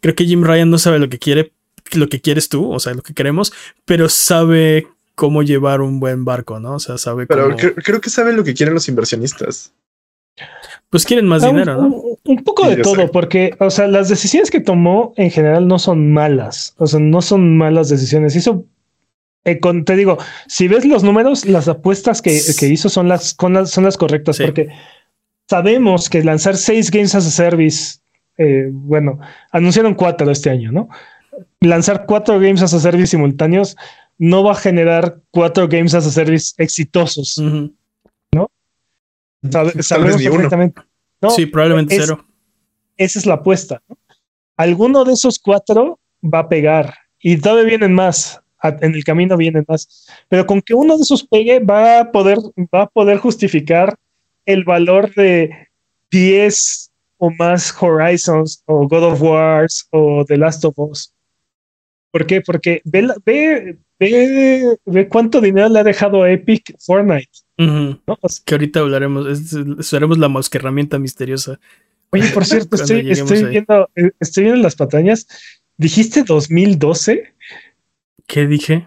[0.00, 1.52] Creo que Jim Ryan no sabe lo que quiere,
[1.92, 3.52] lo que quieres tú, o sea, lo que queremos,
[3.84, 6.74] pero sabe cómo llevar un buen barco, ¿no?
[6.74, 9.72] O sea, sabe Pero creo, que sabe lo que quieren los inversionistas.
[10.92, 12.02] Pues quieren más ah, dinero, ¿no?
[12.22, 16.12] Un, poco de todo, porque, o sea, las decisiones que tomó en general no son
[16.12, 16.74] malas.
[16.76, 18.36] O sea, no son malas decisiones.
[18.36, 18.66] Hizo,
[19.46, 23.96] eh, te digo, si ves los números, las apuestas que, hizo son las, son las
[23.96, 24.68] correctas, porque
[25.48, 28.00] sabemos que lanzar seis games as a service,
[28.36, 29.18] eh, bueno,
[29.50, 30.90] anunciaron cuatro este año, ¿no?
[31.60, 33.78] Lanzar cuatro games as a service simultáneos
[34.18, 37.40] no va a generar cuatro games as a service exitosos.
[39.80, 40.82] Sabemos perfectamente.
[41.34, 42.24] sí, probablemente cero.
[42.96, 43.82] Esa es la apuesta.
[44.56, 48.40] Alguno de esos cuatro va a pegar y todavía vienen más.
[48.62, 50.06] En el camino vienen más.
[50.28, 52.38] Pero con que uno de esos pegue, va a poder,
[52.72, 53.96] va a poder justificar
[54.46, 55.68] el valor de
[56.10, 61.12] 10 o más Horizons o God of Wars o The Last of Us.
[62.10, 62.40] ¿Por qué?
[62.40, 63.78] Porque ve, ve,
[64.84, 67.30] ve, cuánto dinero le ha dejado Epic Fortnite.
[67.56, 69.26] Que ahorita hablaremos,
[69.78, 71.60] usaremos la herramienta misteriosa.
[72.10, 75.26] Oye, por cierto, estoy, viendo, eh, estoy viendo las patañas.
[75.76, 77.34] ¿Dijiste 2012?
[78.26, 78.86] ¿Qué dije?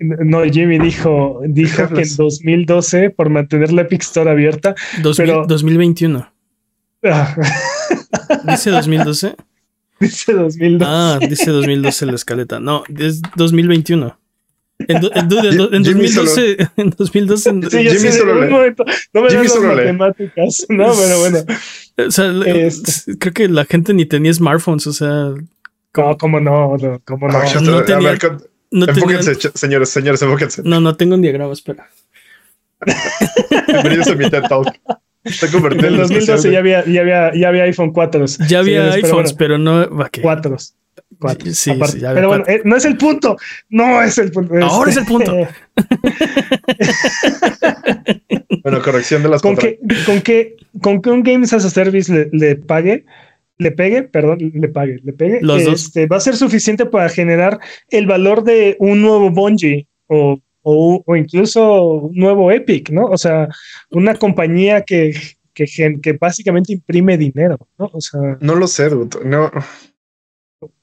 [0.00, 4.74] No, Jimmy dijo, dijo que en 2012, por mantener la Epic Store abierta.
[5.16, 5.44] pero...
[5.46, 6.32] 2021.
[7.04, 7.36] Ah.
[8.44, 9.34] ¿Dice 2012?
[10.00, 10.84] Dice 2012.
[10.84, 12.58] Ah, dice 2012 la escaleta.
[12.58, 14.18] No, es 2021.
[14.88, 18.18] En, do, en, do, en, Jimmy 2012, en 2012, en 2012, sí, Jimmy
[19.12, 21.38] no me Jimmy das las matemáticas, no, pero bueno.
[22.06, 23.18] O sea, este.
[23.18, 25.34] creo que la gente ni tenía smartphones, o sea.
[25.92, 26.76] ¿Cómo, cómo no?
[27.04, 27.36] ¿Cómo no?
[27.36, 28.20] Ah, no, tenía, a ver,
[28.70, 30.62] no enfóquense, tenía, señores, señores, enfóquense.
[30.64, 31.88] No, no tengo un diagrama, espera.
[33.66, 34.68] Bienvenidos a mi TED Talk.
[35.24, 38.24] En 2012 ya había, ya, había, ya había iPhone 4.
[38.48, 40.10] Ya había iPhones, pero, bueno, pero no.
[40.22, 40.56] 4.
[41.44, 43.36] Sí, sí, pero bueno, eh, no es el punto.
[43.68, 44.54] No es el punto.
[44.62, 45.32] Ahora este, es el punto.
[48.62, 52.28] bueno, corrección de las con que, con que Con que un Games as a Service
[52.32, 53.04] le, pague,
[53.58, 56.12] le pegue, perdón, le pague, le pegue, Los este, dos.
[56.12, 61.82] va a ser suficiente para generar el valor de un nuevo Bungie o, o, incluso
[61.82, 63.06] un nuevo Epic, ¿no?
[63.06, 63.48] O sea,
[63.90, 65.14] una compañía que,
[65.54, 65.66] que,
[66.00, 67.90] que básicamente imprime dinero, ¿no?
[67.92, 69.20] O sea, no lo sé, Duto.
[69.24, 69.50] no.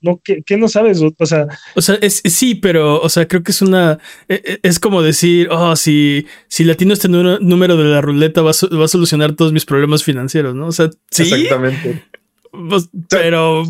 [0.02, 1.02] No, ¿qué, no sabes?
[1.02, 4.00] O sea, o sea es, sí, pero, o sea, creo que es una.
[4.28, 8.52] E, e, es, como decir, oh, si, si latino este número de la ruleta va
[8.52, 10.68] a, va a solucionar todos mis problemas financieros, ¿no?
[10.68, 11.24] O sea, sí.
[11.24, 12.04] Exactamente.
[12.52, 13.64] Pues, pero.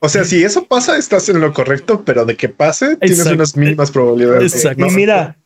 [0.00, 3.56] O sea, si eso pasa, estás en lo correcto, pero de que pase, tienes unas
[3.56, 4.54] mínimas probabilidades.
[4.54, 4.86] Exacto.
[4.86, 5.38] Y mira,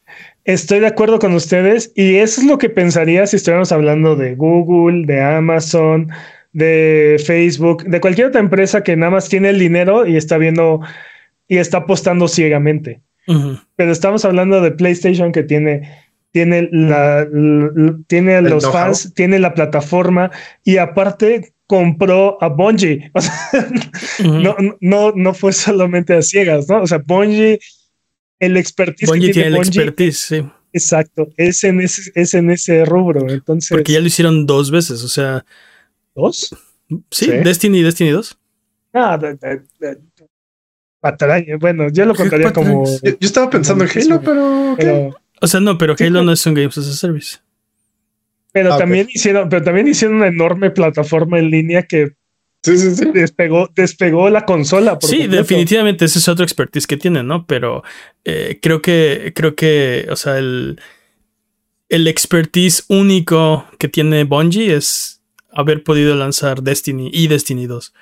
[0.45, 4.35] estoy de acuerdo con ustedes, y eso es lo que pensaría si estuviéramos hablando de
[4.35, 6.11] Google, de Amazon,
[6.57, 10.81] de Facebook, de cualquier otra empresa que nada más tiene el dinero y está viendo
[11.47, 13.03] y está apostando ciegamente.
[13.75, 15.83] Pero estamos hablando de PlayStation que tiene
[16.31, 17.27] tiene la,
[18.07, 20.31] tiene los fans, tiene la plataforma
[20.65, 23.11] y aparte compró a Bungie.
[24.25, 26.83] no, no, no fue solamente a ciegas, ¿no?
[26.83, 27.59] O sea, Bungie,
[28.39, 29.11] el expertise.
[29.11, 30.43] Bungie tiene, el expertise, sí.
[30.73, 33.29] Exacto, es en ese, es en ese rubro.
[33.29, 33.71] Entonces.
[33.71, 35.45] Porque ya lo hicieron dos veces, o sea.
[36.17, 36.57] ¿Dos?
[37.11, 38.39] Sí, Destiny y Destiny 2.
[38.95, 39.21] Ah,
[41.61, 42.85] Bueno, yo lo contaría como.
[43.03, 44.21] Yo, estaba pensando en Halo,
[44.77, 47.39] pero, O sea, no, pero Halo no es un Games as a Service.
[48.53, 52.15] Pero ah, también hicieron, pero también hicieron una enorme plataforma en línea que
[53.13, 54.99] despegó, despegó la consola.
[55.03, 57.47] sí, definitivamente ese es otro expertise que tienen, ¿no?
[57.47, 57.85] Pero
[58.25, 60.81] eh, creo que, creo que, o sea, el,
[61.91, 65.16] el expertise único que tiene Bungie es
[65.57, 67.93] haber podido lanzar Destiny y Destiny 2.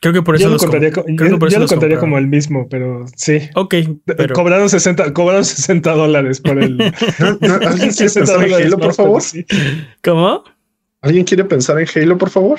[0.00, 3.38] Creo que por eso yo lo contaría, contaría como el mismo, pero sí.
[3.54, 3.74] Ok.
[4.04, 4.34] Pero...
[4.34, 6.78] Cobraron 60, cobraron 60 dólares por el.
[7.18, 9.22] ¿Alguien quiere pensar en Halo, por favor?
[10.02, 10.44] ¿Cómo?
[11.00, 12.58] ¿Alguien quiere pensar en Halo, por favor?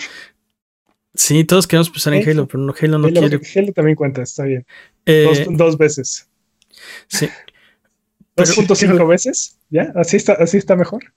[1.13, 3.39] Sí, todos queremos pensar en Halo, pero no, Halo no quiere.
[3.55, 4.65] Halo también cuenta, está bien.
[5.05, 6.27] Eh, dos, veces.
[7.07, 7.29] Sí.
[8.37, 9.93] 2.5 veces, ¿ya?
[9.95, 11.13] Así está, así está mejor.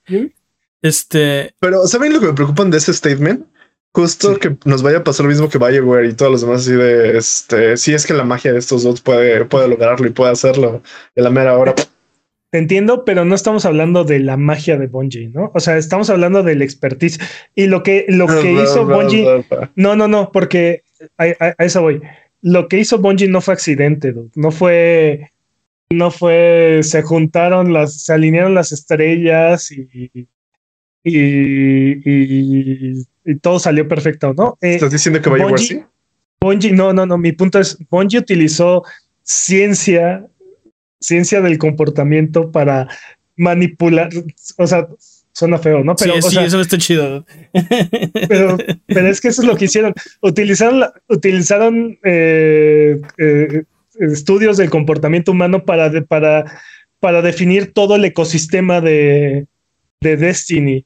[0.83, 1.55] Este.
[1.61, 3.47] Pero, ¿saben lo que me preocupan de ese statement?
[3.93, 6.73] Justo que nos vaya a pasar lo mismo que Bioware y todos los demás, así
[6.73, 10.31] de este, si es que la magia de estos dos puede, puede lograrlo y puede
[10.31, 10.83] hacerlo
[11.17, 11.75] de la mera hora.
[12.51, 15.51] Te entiendo, pero no estamos hablando de la magia de Bungie, ¿no?
[15.55, 17.19] O sea, estamos hablando del expertise
[17.55, 19.45] y lo que, lo que hizo Bungie.
[19.75, 20.83] No, no, no, porque
[21.17, 21.27] a,
[21.59, 22.01] eso voy.
[22.41, 25.31] Lo que hizo Bungie no fue accidente, no fue
[25.91, 30.29] no fue, se juntaron las, se alinearon las estrellas y, y,
[31.11, 33.05] y,
[33.41, 34.57] todo salió perfecto, ¿no?
[34.61, 35.83] Eh, ¿Estás diciendo que vaya así?
[36.41, 38.85] Bungie, no, no, no, mi punto es, Bungie utilizó
[39.23, 40.27] ciencia,
[41.01, 42.89] ciencia del comportamiento para
[43.37, 44.09] manipular,
[44.57, 44.89] o sea,
[45.33, 45.95] suena feo, ¿no?
[45.95, 47.25] Pero, sí, eso está chido.
[48.29, 49.95] Pero, pero, es que eso es lo que hicieron.
[50.21, 53.63] Utilizaron, utilizaron eh, eh,
[54.01, 56.45] estudios del comportamiento humano para, para,
[56.99, 59.47] para definir todo el ecosistema de,
[60.01, 60.85] de Destiny.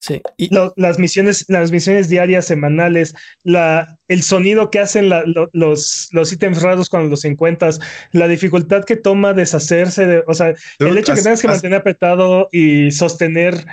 [0.00, 0.22] Sí.
[0.36, 5.10] Y las misiones, las misiones diarias, semanales, la, el sonido que hacen
[5.52, 7.80] los, los ítems raros cuando los encuentras,
[8.12, 12.48] la dificultad que toma deshacerse de, o sea, el hecho que tengas que mantener apretado
[12.52, 13.66] y sostener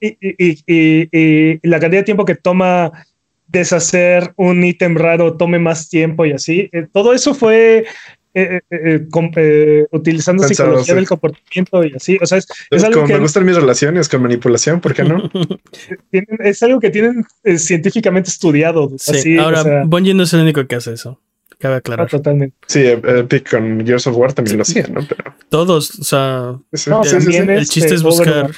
[0.00, 0.16] y,
[0.66, 2.90] y, la cantidad de tiempo que toma
[3.46, 6.68] deshacer un ítem raro tome más tiempo y así.
[6.72, 7.84] Eh, todo eso fue
[8.32, 12.16] eh, eh, eh, utilizando psicología del comportamiento y así.
[12.22, 15.28] O sea, es, algo como que me gustan mis relaciones con manipulación, ¿por qué no?
[16.12, 17.24] es algo que tienen
[17.56, 18.92] científicamente estudiado.
[18.98, 21.20] Sí, ahora, Bungie no es el único que hace eso.
[21.58, 22.06] Cabe aclarar.
[22.06, 22.56] Ah, totalmente.
[22.66, 25.00] Sí, Epic con Gears of War también lo hacía, ¿no?
[25.06, 25.34] Pero...
[25.50, 28.50] Todos, o sea, el chiste es buscar.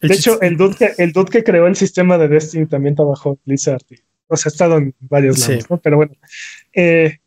[0.00, 3.38] de hecho, el dude, que, el dude que creó el sistema de Destiny también trabajó
[3.44, 3.82] Blizzard.
[4.26, 5.76] o sea, ha estado en varios lados, ¿no?
[5.76, 6.12] Pero bueno,
[6.72, 7.19] eh,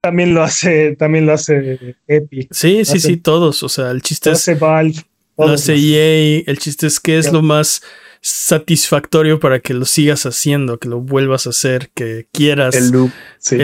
[0.00, 2.48] también lo hace, también lo hace Epic.
[2.52, 3.62] Sí, sí, sí, todos.
[3.62, 4.58] O sea, el chiste es.
[4.58, 5.02] Valve.
[5.36, 6.42] Lo hace EA.
[6.46, 7.82] El chiste es que es lo más
[8.20, 12.74] satisfactorio para que lo sigas haciendo, que lo vuelvas a hacer, que quieras.
[12.74, 13.10] El loop.
[13.38, 13.56] Sí.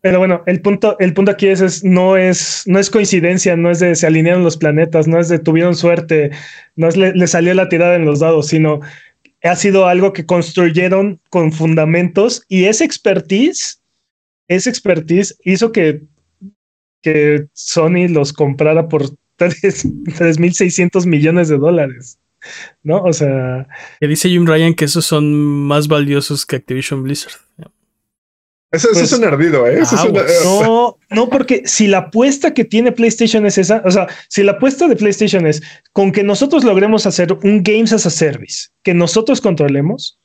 [0.00, 3.80] pero bueno, el punto, el punto aquí es, no es, no es coincidencia, no es
[3.80, 6.30] de se alinearon los planetas, no es de tuvieron suerte,
[6.76, 8.80] no es le, le salió la tirada en los dados, sino
[9.42, 13.77] ha sido algo que construyeron con fundamentos y esa expertise
[14.48, 16.02] esa expertise hizo que,
[17.02, 22.18] que Sony los comprara por 3.600 millones de dólares.
[22.82, 23.02] ¿No?
[23.02, 23.66] O sea.
[24.00, 27.34] Que dice Jim Ryan que esos son más valiosos que Activision Blizzard.
[28.70, 29.80] Eso, es pues, un ardido, ¿eh?
[30.44, 34.52] no, no, porque si la apuesta que tiene PlayStation es esa, o sea, si la
[34.52, 38.92] apuesta de PlayStation es con que nosotros logremos hacer un Games as a Service, que
[38.92, 40.18] nosotros controlemos,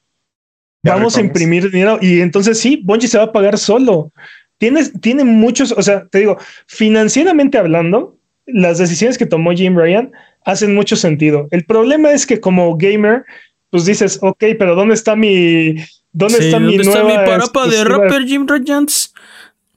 [0.84, 4.12] vamos a imprimir dinero y entonces sí, Bungie se va a pagar solo.
[4.58, 10.12] Tiene, tiene muchos, o sea, te digo, financieramente hablando, las decisiones que tomó Jim Ryan
[10.46, 11.48] hacen mucho sentido.
[11.52, 13.26] El problema es que como gamer,
[13.70, 15.76] pues dices, ok, pero ¿dónde está mi,
[16.12, 18.86] dónde está mi ¿dónde está mi parapa de rapper Jim Ryan?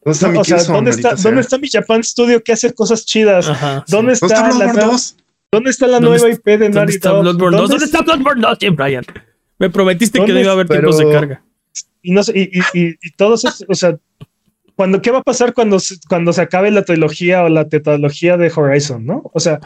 [0.05, 3.05] ¿Dónde está, mi o sea, ¿dónde, está, ¿dónde está mi Japan Studio que hace cosas
[3.05, 3.47] chidas?
[3.89, 4.97] ¿Dónde, está la nueva,
[5.51, 7.25] ¿Dónde está la nueva IP de Naughty Dog?
[7.25, 9.05] ¿Dónde, está Bloodborne 2, Jim Ryan?
[9.59, 11.43] Me prometiste que no iba a haber tiempos de carga.
[12.03, 13.99] Y, no, y, y, y todos, o sea,
[14.77, 18.53] cuando, ¿qué va a pasar cuando, cuando se acabe la trilogía o la tetralogía de
[18.55, 19.23] Horizon, no?
[19.33, 19.59] O sea,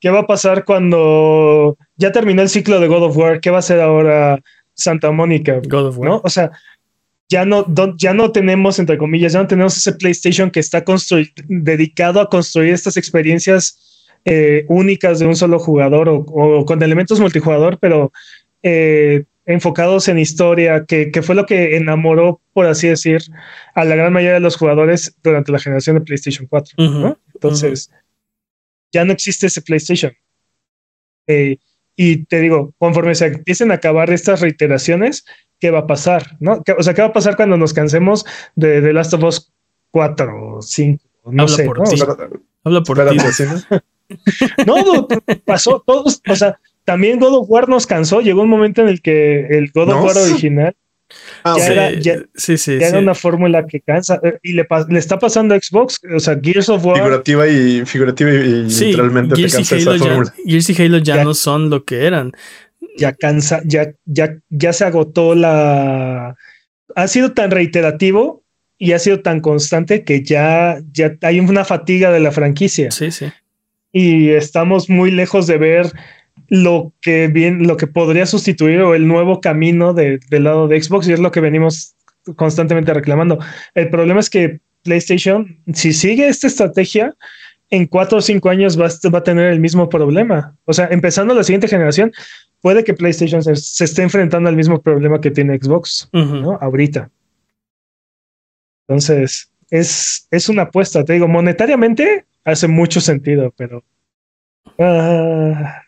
[0.00, 3.40] ¿qué va a pasar cuando ya terminó el ciclo de God of War?
[3.40, 4.40] ¿Qué va a hacer ahora
[4.74, 5.60] Santa Mónica?
[5.68, 6.08] God of War.
[6.08, 6.20] ¿no?
[6.24, 6.52] O sea,
[7.28, 10.84] ya no, ya no tenemos, entre comillas, ya no tenemos ese PlayStation que está
[11.48, 17.18] dedicado a construir estas experiencias eh, únicas de un solo jugador o, o, con elementos
[17.18, 18.12] multijugador, pero
[18.62, 23.22] eh, enfocados en historia, que, fue lo que enamoró, por así decir,
[23.74, 26.74] a la gran mayoría de los jugadores durante la generación de PlayStation 4.
[27.34, 27.90] Entonces,
[28.92, 30.12] ya no existe ese PlayStation.
[31.26, 31.58] Eh,
[31.96, 35.24] y te digo, conforme se empiecen a acabar estas reiteraciones,
[35.58, 36.36] ¿qué va a pasar?
[36.40, 36.62] ¿no?
[36.78, 38.24] O sea, ¿qué va a pasar cuando nos cansemos
[38.54, 39.52] de The Last of Us
[39.90, 41.04] 4 o 5?
[41.26, 41.64] No Habla sé.
[41.64, 42.00] Por ti.
[42.64, 43.16] Habla por ti.
[44.66, 45.08] no,
[45.44, 48.20] pasó todos, o sea, también God of War nos cansó.
[48.20, 50.74] Llegó un momento en el que el God of War original
[51.44, 54.20] ah, ya, era, ya, una fórmula que cansa.
[54.22, 56.00] Eh, y le, le, está pasando a Xbox.
[56.14, 56.96] O sea, Gears of War.
[56.96, 60.34] Figurativa y, figurativa y literalmente Gears te cansa esa fórmula.
[60.46, 62.32] Gears y Halo ya, no son lo que eran.
[62.96, 66.36] Ya cansa, ya, ya, ya se agotó la.
[66.94, 68.42] Ha sido tan reiterativo
[68.76, 72.90] y ha sido tan constante que ya, ya hay una fatiga de la franquicia.
[72.90, 73.26] Sí, sí.
[73.92, 75.92] Y estamos muy lejos de ver
[76.48, 81.08] lo que bien, lo que podría sustituir o el nuevo camino del lado de Xbox
[81.08, 81.94] y es lo que venimos
[82.36, 83.38] constantemente reclamando.
[83.74, 87.14] El problema es que PlayStation, si sigue esta estrategia,
[87.70, 90.54] en cuatro o cinco años va, a tener el mismo problema.
[90.66, 92.12] O sea, empezando la siguiente generación,
[92.60, 96.58] puede que PlayStation se, esté enfrentando al mismo problema que tiene Xbox, ¿no?
[96.60, 97.10] Ahorita.
[98.86, 103.82] Entonces, es, es una apuesta, te digo, monetariamente hace mucho sentido, pero...
[104.78, 105.82] Ah,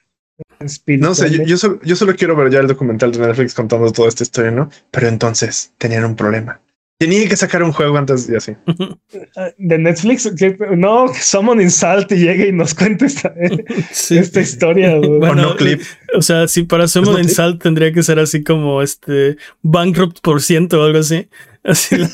[0.99, 4.23] no sé, yo, yo, solo, quiero ver ya el documental de Netflix contando toda esta
[4.23, 4.71] historia, ¿no?
[4.91, 6.61] Pero entonces tenían un problema.
[6.97, 8.53] Tenía que sacar un juego antes de así.
[9.59, 10.33] De Netflix,
[10.77, 13.35] no, Summon Insult y llegue y nos cuente esta,
[13.91, 14.97] esta historia.
[15.01, 15.83] Bueno, clip.
[16.17, 20.81] O sea, si para Summon Insult tendría que ser así como este Bankrupt por ciento
[20.81, 21.29] o algo así.
[21.65, 22.09] Así la,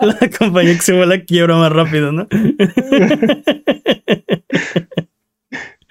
[0.00, 2.28] la, compañía que se va a la quiebra más rápido, ¿no?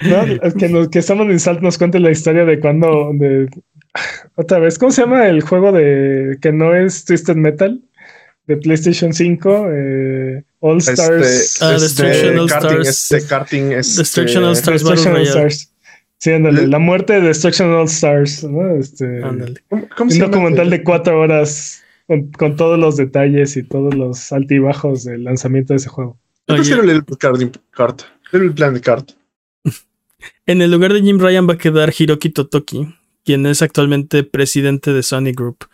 [0.02, 3.48] No que, que Summon Insult nos cuente la historia de cuando de
[4.36, 7.82] otra vez, ¿cómo se llama el juego de que no es Twisted Metal?
[8.48, 11.62] De PlayStation 5, eh, All este, Stars.
[11.62, 12.88] Ah, Destruction All Stars.
[12.88, 14.84] Este karting es Destruction All Stars.
[14.84, 15.74] Destruction All Stars.
[16.18, 16.68] Sí, ándale.
[16.68, 18.44] La muerte de Destruction All Stars.
[18.44, 18.76] ¿no?
[18.76, 19.62] Este, ándale.
[19.70, 21.84] un documental de cuatro horas
[22.38, 26.18] con, todos los detalles y todos los altibajos del lanzamiento de ese juego.
[26.48, 27.04] Yo prefiero leer
[28.34, 29.12] el plan de kart.
[30.46, 32.88] En el lugar de Jim Ryan va a quedar Hiroki Totoki
[33.24, 35.66] quien es actualmente presidente de Sony Group.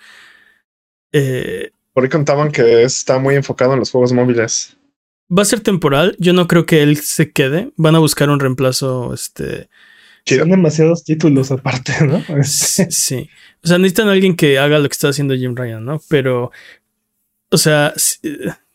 [1.12, 4.76] Eh, Por ahí contaban que está muy enfocado en los juegos móviles.
[5.36, 6.16] Va a ser temporal.
[6.20, 7.72] Yo no creo que él se quede.
[7.76, 9.14] Van a buscar un reemplazo.
[9.14, 9.70] Este.
[10.26, 12.24] Son demasiados títulos aparte, ¿no?
[12.44, 13.30] sí.
[13.64, 16.02] O sea, necesitan a alguien que haga lo que está haciendo Jim Ryan, ¿no?
[16.10, 16.52] Pero.
[17.50, 17.94] O sea,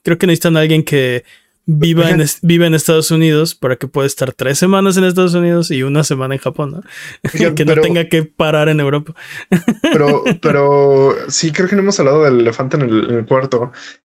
[0.02, 1.24] creo que necesitan a alguien que
[1.66, 5.70] viva en, viva en Estados Unidos para que pueda estar tres semanas en Estados Unidos
[5.70, 6.82] y una semana en Japón, ¿no?
[7.54, 9.14] que no tenga que parar en Europa.
[9.82, 13.72] pero, pero sí, creo que no hemos hablado del elefante en el, cuarto.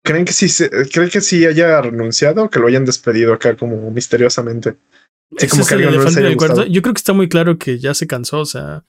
[0.03, 0.47] ¿Creen que sí,
[0.91, 4.75] ¿Creen que sí haya renunciado o que lo hayan despedido acá como misteriosamente?
[5.37, 6.65] Sí, como que el elefante en el cuarto.
[6.65, 8.83] Yo creo que está muy claro que ya se cansó, o sea.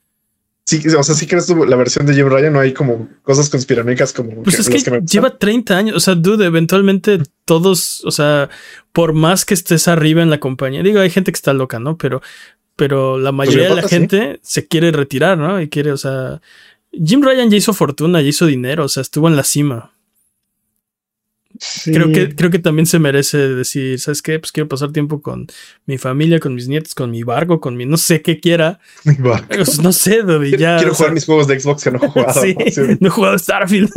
[0.66, 4.14] Sí, o sea, sí crees la versión de Jim Ryan, no hay como cosas conspiranoicas
[4.14, 4.42] como.
[4.42, 5.96] Pues es que, lleva 30 años.
[5.96, 8.48] O sea, dude, eventualmente todos, o sea,
[8.92, 11.98] por más que estés arriba en la compañía, digo, hay gente que está loca, ¿no?
[11.98, 12.22] Pero,
[12.76, 15.60] pero la pues mayoría de la gente se quiere retirar, ¿no?
[15.60, 16.40] Y quiere, o sea,
[16.92, 19.93] Jim Ryan ya hizo fortuna, ya hizo dinero, o sea, estuvo en la cima.
[21.84, 24.38] Creo, que, creo que también se merece decir, ¿sabes qué?
[24.38, 25.46] Pues quiero pasar tiempo con
[25.86, 28.78] mi familia, con mis nietos, con mi barco, con mi no sé qué quiera.
[29.04, 29.48] Mi barco.
[29.48, 30.20] Pues, no sé,
[30.58, 30.76] ya.
[30.76, 32.40] Quiero jugar mis juegos de Xbox que no he jugado.
[32.40, 32.56] sí,
[33.00, 33.90] no he jugado Starfield.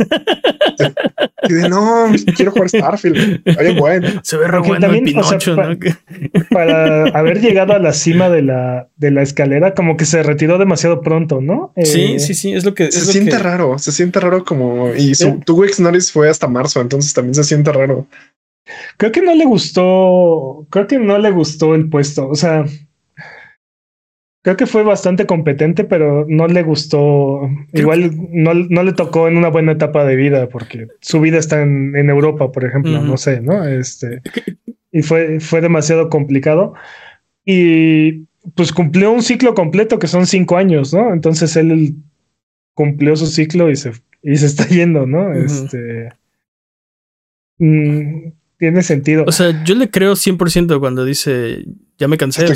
[1.68, 3.42] no, quiero jugar Starfield.
[3.78, 4.08] bueno.
[4.22, 5.76] Se ve re bueno el Pinocho, ¿no?
[6.50, 10.58] para haber llegado a la cima de la, de la escalera, como que se retiró
[10.58, 11.72] demasiado pronto, ¿no?
[11.76, 12.90] sí, eh, sí, sí, es lo que.
[12.90, 14.94] Se siente raro, se siente raro como.
[14.94, 18.06] Y su, tu Wix Norris fue hasta marzo, entonces también se siente raro.
[18.96, 22.66] Creo que no le gustó, creo que no le gustó el puesto, o sea,
[24.42, 29.36] creo que fue bastante competente, pero no le gustó, igual no, no, le tocó en
[29.36, 33.40] una buena etapa de vida, porque su vida está en, Europa, por ejemplo, no sé,
[33.40, 33.66] ¿no?
[33.66, 34.22] Este,
[34.92, 36.74] y fue, fue demasiado complicado.
[37.44, 41.12] Y pues cumplió un ciclo completo que son cinco años, ¿no?
[41.12, 41.96] Entonces él
[42.74, 43.92] cumplió su ciclo y se,
[44.22, 45.32] y se está yendo, ¿no?
[45.34, 46.10] Este
[47.58, 49.24] Mm, tiene sentido.
[49.26, 51.64] O sea, yo le creo 100% cuando dice,
[51.98, 52.46] ya me cansé.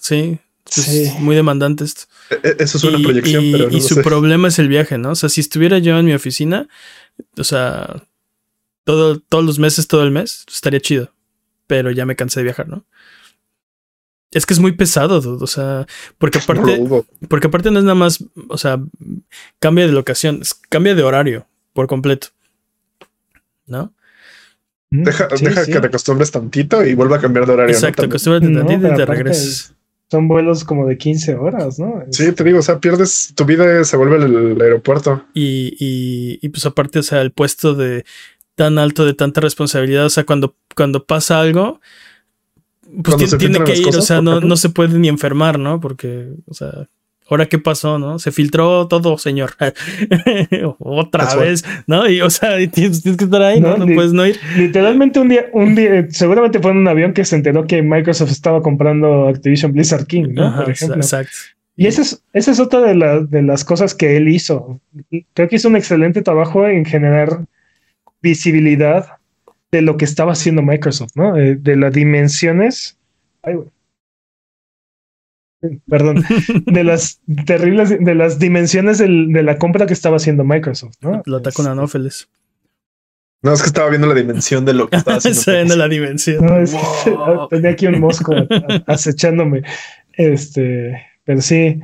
[0.00, 1.12] sí, sí.
[1.20, 2.04] muy demandante esto.
[2.30, 5.10] E, e, eso es una proyección, pero Y su problema es el viaje, ¿no?
[5.10, 6.68] O sea, si estuviera yo en mi oficina,
[7.36, 8.02] o sea,
[8.84, 11.12] todo, todos los meses, todo el mes, estaría chido.
[11.66, 12.84] Pero ya me cansé de viajar, ¿no?
[14.34, 15.86] Es que es muy pesado, o sea,
[16.18, 16.82] porque aparte,
[17.28, 18.82] porque aparte no es nada más, o sea,
[19.60, 22.28] cambia de locación, cambia de horario por completo,
[23.66, 23.94] ¿no?
[25.02, 27.74] Deja, deja que te acostumbres tantito y vuelva a cambiar de horario.
[27.74, 29.74] Exacto, acostúmbrate tantito y te regresas.
[30.10, 32.04] Son vuelos como de 15 horas, ¿no?
[32.10, 35.24] Sí, te digo, o sea, pierdes tu vida, se vuelve el, aeropuerto.
[35.34, 38.04] Y, y, y, pues aparte, o sea, el puesto de
[38.54, 41.80] tan alto, de tanta responsabilidad, o sea, cuando, cuando pasa algo,
[43.02, 45.80] pues tiene, que ir, o sea, no, no se puede ni enfermar, ¿no?
[45.80, 46.88] Porque, o sea,
[47.28, 48.18] ahora qué pasó, ¿no?
[48.18, 49.52] Se filtró todo, señor.
[50.78, 52.08] Otra vez, ¿no?
[52.08, 53.76] Y o sea, tienes, que estar ahí, ¿no?
[53.76, 54.38] No, puedes no ir.
[54.56, 58.30] Literalmente un día, un día, seguramente fue en un avión que se enteró que Microsoft
[58.30, 60.56] estaba comprando Activision Blizzard King, ¿no?
[60.56, 60.96] Por ejemplo.
[60.96, 61.32] Exacto.
[61.76, 64.80] Y esa es, esa es otra de, de las cosas que él hizo.
[65.32, 67.44] Creo que hizo un excelente trabajo en generar
[68.22, 69.18] visibilidad
[69.74, 71.36] de lo que estaba haciendo Microsoft, ¿no?
[71.36, 72.96] Eh, de, las dimensiones.
[73.42, 73.56] Ay,
[75.88, 76.24] perdón,
[76.66, 79.08] de las terribles, de las dimensiones de
[79.42, 81.22] la compra que estaba haciendo Microsoft, ¿no?
[81.26, 82.28] Lo ataca con Anófeles.
[83.42, 85.76] No, es que estaba viendo la dimensión de lo que estaba haciendo.
[85.76, 86.44] la dimensión.
[87.50, 88.34] tenía aquí un mosco
[88.86, 89.62] acechándome.
[90.14, 91.78] Este, pero sí,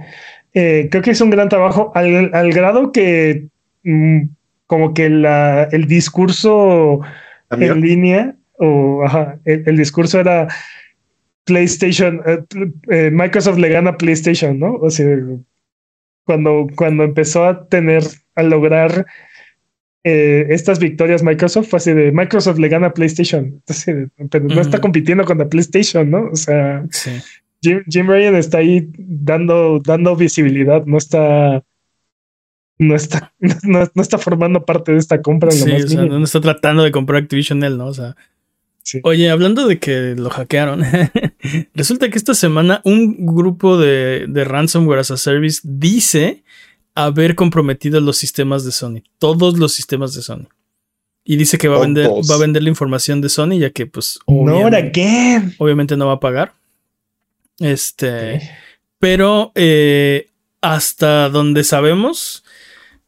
[0.55, 3.49] eh, creo que es un gran trabajo al, grado que
[3.85, 4.23] mm,
[4.67, 7.01] como que la, el discurso
[7.51, 9.05] en línea o
[9.45, 10.49] el discurso era
[11.51, 12.45] PlayStation, eh,
[12.91, 14.77] eh, Microsoft le gana a PlayStation, ¿no?
[14.77, 15.19] O sea,
[16.25, 18.05] cuando, cuando empezó a tener,
[18.37, 19.05] a lograr
[20.05, 23.61] eh, estas victorias Microsoft fue así de Microsoft le gana a PlayStation,
[24.31, 26.31] pero no está compitiendo con la PlayStation, ¿no?
[26.31, 26.87] O sea,
[27.61, 31.65] Jim, Ryan está ahí dando, dando visibilidad, no está
[32.79, 33.35] no está,
[33.65, 35.51] no, está formando parte de esta compra.
[35.51, 37.87] Sí, no está tratando de comprar Activision él, ¿no?
[37.87, 38.15] O sea.
[39.03, 40.83] Oye, hablando de que lo hackearon,
[41.75, 46.43] resulta que esta semana un grupo de, de ransomware as a service dice
[46.95, 50.49] haber comprometido los sistemas de Sony, todos los sistemas de Sony.
[51.25, 53.87] Y dice que va a vender, va a vender la información de Sony, ya que,
[53.87, 54.19] pues.
[54.27, 55.55] No, again.
[55.59, 56.55] Obviamente no va a pagar.
[57.59, 58.41] Este.
[58.99, 60.29] Pero eh,
[60.61, 62.43] hasta donde sabemos,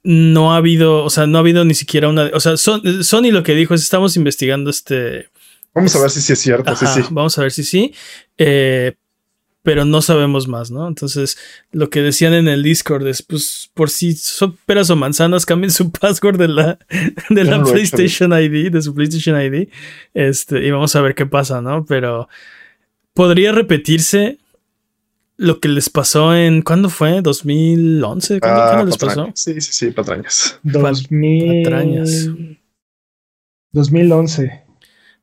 [0.02, 2.30] no ha habido, o sea, no ha habido ni siquiera una.
[2.34, 5.28] O sea, Sony lo que dijo es: estamos investigando este.
[5.74, 6.76] Vamos a ver si sí es cierto.
[6.76, 7.00] sí, sí.
[7.10, 7.94] Vamos a ver si sí.
[8.38, 8.94] Eh,
[9.62, 10.88] pero no sabemos más, ¿no?
[10.88, 11.38] Entonces,
[11.70, 15.70] lo que decían en el Discord es, pues, por si son peras o manzanas, cambien
[15.70, 16.78] su password de la,
[17.30, 19.68] de la PlayStation ID, de su PlayStation ID,
[20.14, 21.84] este, y vamos a ver qué pasa, ¿no?
[21.86, 22.28] Pero
[23.14, 24.38] podría repetirse
[25.36, 27.22] lo que les pasó en, ¿cuándo fue?
[27.22, 28.40] ¿2011?
[28.40, 29.30] ¿Cuándo, ah, les pasó?
[29.34, 30.58] Sí, sí, sí, patrañas.
[30.64, 31.62] 2000...
[31.62, 32.28] Patrañas.
[33.72, 34.61] 2011.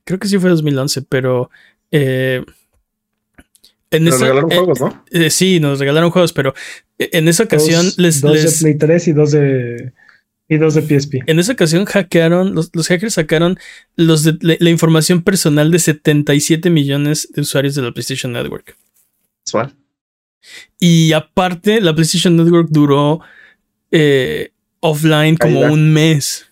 [0.10, 1.52] Creo que sí fue 2011, pero...
[1.92, 2.44] Eh,
[3.92, 5.04] nos regalaron eh, juegos, ¿no?
[5.12, 6.56] Eh, sí, nos regalaron juegos, pero
[6.98, 8.22] eh, en esa ocasión les.
[8.22, 9.94] Dos de Play 3 y dos de.
[10.48, 11.18] Y dos de PSP.
[11.28, 13.60] En esa ocasión hackearon, los, hackers sacaron
[13.96, 18.76] los de, la, información personal de 77 millones de usuarios de la PlayStation Network.
[19.52, 19.76] ¿Cuál?
[20.80, 23.20] Y aparte, la PlayStation Network duró
[24.80, 26.48] offline como un mes.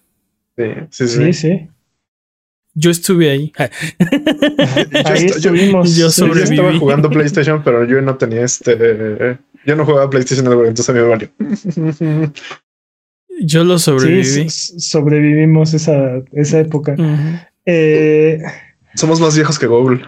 [0.55, 1.33] Sí, sí, sí.
[1.33, 1.67] sí,
[2.80, 3.51] yo estuve ahí.
[5.05, 5.95] ahí estuvimos.
[5.95, 6.55] Yo, sobreviví.
[6.55, 9.39] yo estaba jugando PlayStation, pero yo no tenía este.
[9.65, 11.30] Yo no jugaba PlayStation entonces a mí me valió.
[13.41, 14.47] Yo lo sobreviví.
[14.49, 16.95] sobrevivimos esa, esa época.
[17.65, 18.39] eh,
[18.95, 20.01] Somos más viejos que Google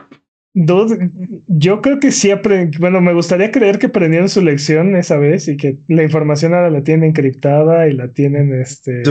[0.54, 5.48] yo creo que sí aprendí, bueno, me gustaría creer que aprendieron su lección esa vez
[5.48, 9.04] y que la información ahora la tienen encriptada y la tienen este...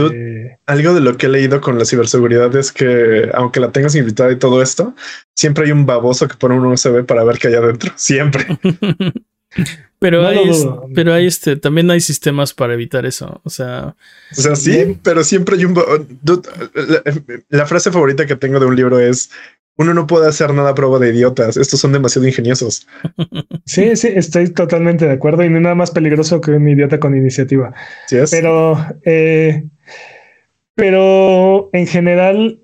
[0.65, 4.31] algo de lo que he leído con la ciberseguridad es que aunque la tengas encriptada
[4.33, 4.93] y todo esto,
[5.33, 8.45] siempre hay un baboso que pone un USB para ver qué hay adentro, siempre.
[9.99, 10.51] pero hay,
[10.93, 13.95] pero hay este, también hay sistemas para evitar eso, o sea...
[14.37, 15.73] O sea, sí, pero siempre hay un...
[17.47, 19.31] la frase favorita que tengo de un libro es
[19.79, 21.55] uno no puede hacer nada a prueba de idiotas.
[21.55, 22.87] Estos son demasiado ingeniosos.
[23.65, 26.99] Sí, sí, estoy totalmente de acuerdo y no hay nada más peligroso que un idiota
[26.99, 27.71] con iniciativa.
[28.07, 28.31] Sí es.
[28.31, 29.63] Pero, eh,
[30.73, 32.59] pero en general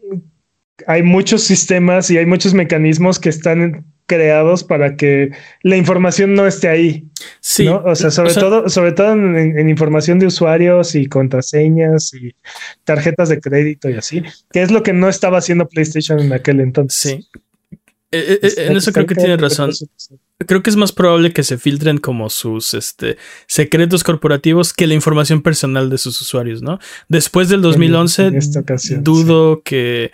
[0.88, 5.32] hay muchos sistemas y hay muchos mecanismos que están creados para que
[5.62, 7.06] la información no esté ahí.
[7.40, 7.68] Sí.
[7.68, 12.36] O sea, sobre todo, sobre todo en, información de usuarios y contraseñas y
[12.84, 16.60] tarjetas de crédito y así, que es lo que no estaba haciendo PlayStation en aquel
[16.60, 17.00] entonces.
[17.00, 17.28] Sí.
[18.12, 19.72] Eh, eh, en eso creo que tiene razón.
[20.46, 24.94] Creo que es más probable que se filtren como sus este, secretos corporativos que la
[24.94, 26.80] información personal de sus usuarios, ¿no?
[27.10, 28.32] Después del 2011,
[29.02, 30.12] dudo que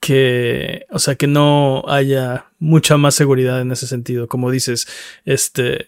[0.00, 4.28] que, o sea, que no haya mucha más seguridad en ese sentido.
[4.28, 4.86] Como dices,
[5.24, 5.86] este.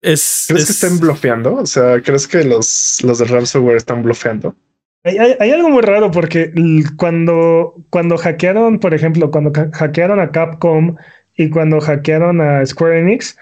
[0.00, 1.54] Es, ¿Crees que estén bloqueando?
[1.56, 4.56] O sea, ¿crees que los, los de ransomware están bloqueando?
[5.04, 6.52] Hay, hay, algo muy raro porque
[6.96, 10.96] cuando, cuando hackearon, por ejemplo, cuando hackearon a Capcom
[11.36, 13.36] y cuando hackearon a Square Enix,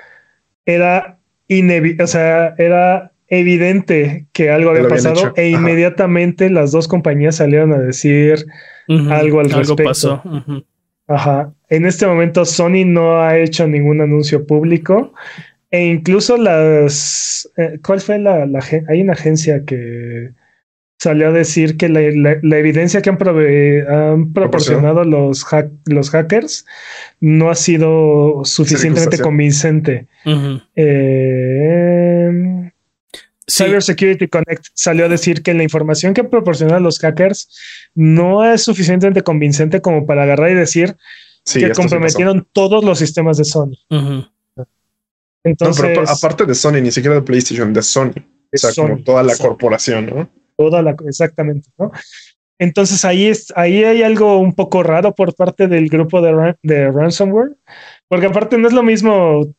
[0.64, 1.18] era
[2.00, 7.78] o sea, era evidente que algo había pasado e inmediatamente las dos compañías salieron a
[7.78, 8.46] decir
[8.88, 9.84] algo al respecto.
[9.84, 10.22] Pasó.
[11.10, 11.52] Ajá.
[11.68, 15.12] En este momento Sony no ha hecho ningún anuncio público.
[15.72, 17.50] E incluso las...
[17.56, 18.46] Eh, ¿Cuál fue la,
[18.88, 20.30] Hay una agencia que
[21.00, 23.16] salió a decir que la, evidencia que han,
[24.32, 25.44] proporcionado los,
[25.86, 26.64] los hackers
[27.20, 30.06] no ha sido suficientemente convincente.
[30.76, 32.69] eh,
[33.50, 37.48] Cyber Security Connect salió a decir que la información que proporcionan los hackers
[37.94, 40.96] no es suficientemente convincente como para agarrar y decir
[41.44, 43.78] que comprometieron todos los sistemas de Sony.
[45.42, 48.12] Entonces, aparte de Sony, ni siquiera de PlayStation, de Sony.
[48.52, 50.30] o sea, como toda la corporación, ¿no?
[50.56, 51.90] Toda la, exactamente, ¿no?
[52.58, 56.90] Entonces ahí, es, ahí hay algo un poco raro por parte del grupo de, de
[56.92, 57.56] ransomware,
[58.06, 59.54] porque aparte no es lo mismo,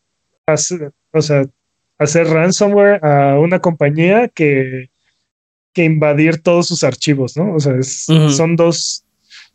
[1.12, 1.44] o sea,
[2.04, 4.90] hacer ransomware a una compañía que,
[5.74, 7.56] que invadir todos sus archivos, ¿no?
[7.56, 9.06] O sea, son dos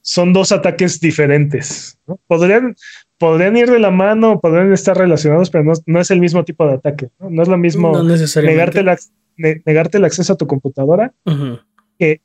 [0.00, 1.98] son dos ataques diferentes.
[2.06, 2.20] ¿no?
[2.28, 2.76] Podrían,
[3.18, 6.74] podrían ir de la mano, podrían estar relacionados, pero no, es el mismo tipo de
[6.74, 7.08] ataque.
[7.18, 8.84] No, es lo mismo negarte,
[9.36, 11.12] negarte el acceso a tu computadora
[11.98, 12.20] que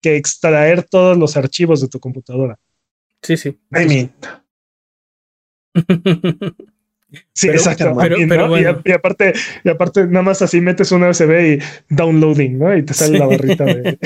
[0.00, 2.58] que extraer todos los archivos de tu computadora.
[3.22, 3.58] Sí, sí.
[3.72, 4.12] I mean.
[7.32, 7.96] Sí, exacto.
[8.84, 9.32] y, aparte,
[9.64, 12.76] y aparte, nada más así metes una USB y downloading, ¿no?
[12.76, 13.98] Y te sale la barrita de.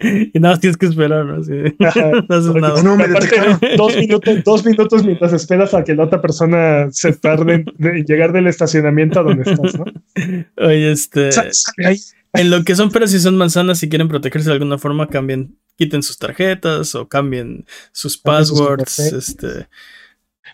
[0.34, 1.42] y nada más tienes que esperar, ¿no?
[1.42, 1.52] Sí.
[1.78, 7.64] no aparte, dos minutos, dos minutos mientras esperas a que la otra persona se tarde
[7.78, 9.84] en llegar del estacionamiento a donde estás, ¿no?
[10.58, 11.30] Oye, este.
[12.34, 15.56] En lo que son peras y son manzanas, si quieren protegerse de alguna forma, cambien,
[15.76, 19.68] quiten sus tarjetas o cambien sus passwords, este.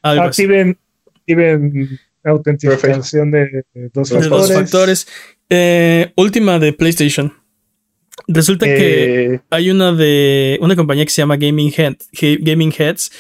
[0.03, 0.79] activen,
[1.29, 5.07] activen autenticación de, dos factores.
[5.51, 7.33] Eh, última de PlayStation.
[8.27, 9.41] Resulta que eh.
[9.51, 11.73] hay una de una compañía que se llama Gaming,
[12.41, 13.11] Gaming Heads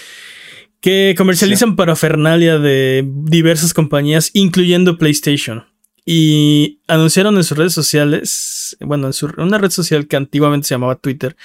[0.81, 5.65] que comercializan parafernalia de diversas compañías, incluyendo PlayStation.
[6.05, 10.95] Y anunciaron en sus redes sociales, bueno, en una red social que antiguamente se llamaba
[10.97, 11.37] Twitter,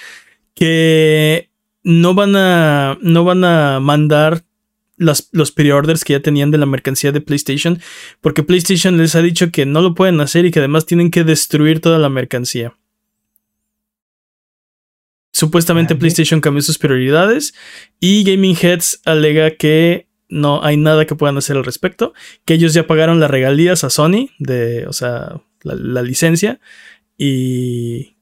[0.54, 1.50] que
[1.82, 4.44] no van a, no van a mandar
[5.04, 7.80] los, los pre-orders que ya tenían de la mercancía de PlayStation,
[8.20, 11.24] porque PlayStation les ha dicho que no lo pueden hacer y que además tienen que
[11.24, 12.76] destruir toda la mercancía.
[15.32, 17.54] Supuestamente PlayStation cambió sus prioridades
[17.98, 22.72] y Gaming Heads alega que no hay nada que puedan hacer al respecto, que ellos
[22.72, 26.60] ya pagaron las regalías a Sony de, o sea, la licencia
[27.16, 28.14] y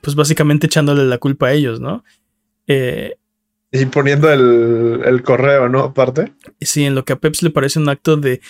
[0.00, 2.04] pues básicamente echándole la culpa a ellos, ¿no?
[2.66, 3.16] Eh,
[3.80, 5.80] y poniendo el, correo, ¿no?
[5.80, 6.32] Aparte.
[6.60, 8.40] Sí, en lo que a Peps le parece un acto de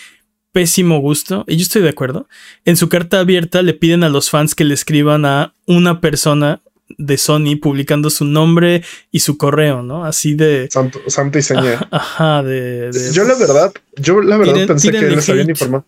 [0.52, 2.28] pésimo gusto, y yo estoy de acuerdo,
[2.64, 6.62] en su carta abierta le piden a los fans que le escriban a una persona
[6.98, 10.04] de Sony publicando su nombre y su correo, ¿no?
[10.04, 10.68] Así de...
[10.70, 11.00] Santo,
[11.38, 11.86] y seña.
[11.90, 15.84] Ajá, de, Yo la verdad, yo la verdad pensé que les habían informado.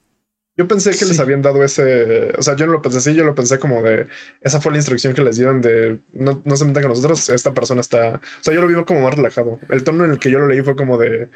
[0.59, 3.23] Yo pensé que les habían dado ese, o sea, yo no lo pensé así, yo
[3.23, 4.09] lo pensé como de,
[4.41, 7.55] esa fue la instrucción que les dieron de, no, no se metan con nosotros, esta
[7.55, 9.61] persona está, o sea, yo lo vi como más relajado.
[9.69, 11.29] El tono en el que yo lo leí fue como de,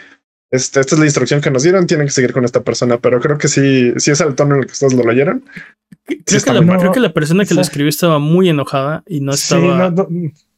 [0.50, 3.20] este, esta es la instrucción que nos dieron, tienen que seguir con esta persona, pero
[3.20, 5.44] creo que sí, sí es el tono en el que ustedes lo leyeron.
[6.04, 9.34] Creo, que, la, creo que la persona que lo escribió estaba muy enojada y no
[9.34, 9.94] estaba,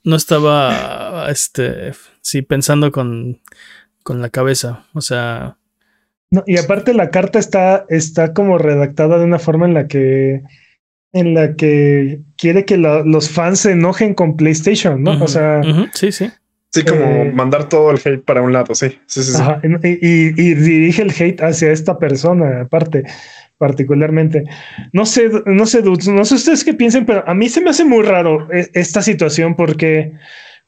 [0.04, 1.92] no, estaba, este,
[2.22, 3.42] sí, pensando con,
[4.02, 5.58] con la cabeza, o sea
[6.46, 10.42] y aparte la carta está, está como redactada de una forma en la que
[11.12, 15.22] en la que quiere que los fans se enojen con PlayStation, ¿no?
[15.22, 15.62] o sea,
[15.92, 16.28] sí, sí.
[16.74, 18.98] Sí, como eh, mandar todo el hate para un lado, sí.
[19.06, 19.40] sí, sí,
[19.84, 23.04] y, dirige el hate hacia esta persona, aparte,
[23.58, 24.42] particularmente.
[24.92, 27.84] No sé, no sé, no sé ustedes qué piensen, pero a mí se me hace
[27.84, 30.14] muy raro eh, esta situación porque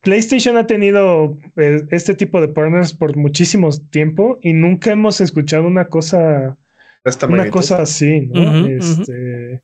[0.02, 5.66] PlayStation ha tenido eh, este tipo de partners por muchísimo tiempo y nunca hemos escuchado
[5.66, 6.56] una cosa,
[7.28, 8.66] una cosa así, ¿no?
[8.66, 9.62] este,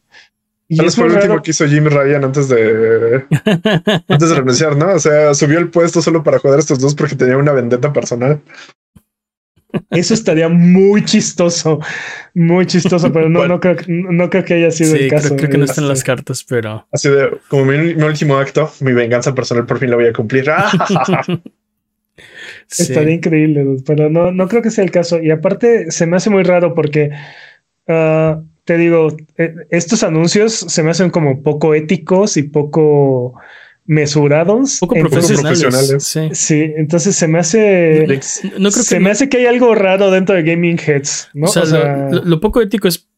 [0.72, 3.24] y es fue el último que hizo Jim Ryan antes de
[4.08, 4.94] antes de renunciar, ¿no?
[4.94, 7.92] O sea, subió el puesto solo para joder a estos dos porque tenía una vendetta
[7.92, 8.40] personal.
[9.90, 11.80] Eso estaría muy chistoso,
[12.34, 15.36] muy chistoso, pero no, no, creo, no creo que haya sido el caso.
[15.36, 16.86] Creo, que no están las cartas, pero.
[16.92, 20.50] Así de, como mi, último acto, mi venganza personal por fin la voy a cumplir.
[22.78, 25.20] Estaría increíble, pero no, no creo que sea el caso.
[25.20, 27.10] Y aparte, se me hace muy raro porque
[27.88, 33.34] ah, te digo, eh, estos anuncios se me hacen como poco éticos y poco
[33.86, 34.78] mesurados.
[34.80, 36.16] Poco profesionales.
[36.32, 36.72] Sí.
[36.76, 38.06] entonces se me hace.
[38.58, 41.30] No creo que se me hace que hay algo raro dentro de Gaming Heads.
[41.34, 41.46] ¿no?
[41.46, 43.08] O sea, lo, poco ético es.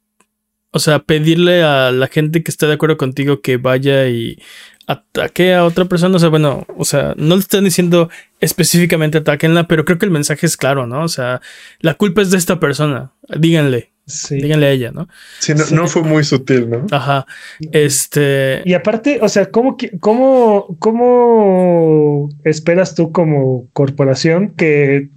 [0.70, 4.42] O sea, pedirle a la gente que esté de acuerdo contigo que vaya y
[4.88, 6.16] ataque a otra persona.
[6.16, 8.10] O sea, bueno, o sea, no le están diciendo
[8.40, 11.04] específicamente ataquenla, pero creo que el mensaje es claro, ¿no?
[11.04, 11.40] O sea,
[11.78, 13.12] la culpa es de esta persona.
[13.38, 13.93] Díganle.
[14.06, 15.08] Díganle a ella, ¿no?
[15.38, 16.86] Sí, no, fue muy sutil, ¿no?
[16.90, 17.26] Ajá.
[17.72, 18.62] Este.
[18.64, 25.08] Y aparte, o sea, ¿cómo, cómo, cómo esperas tú como corporación que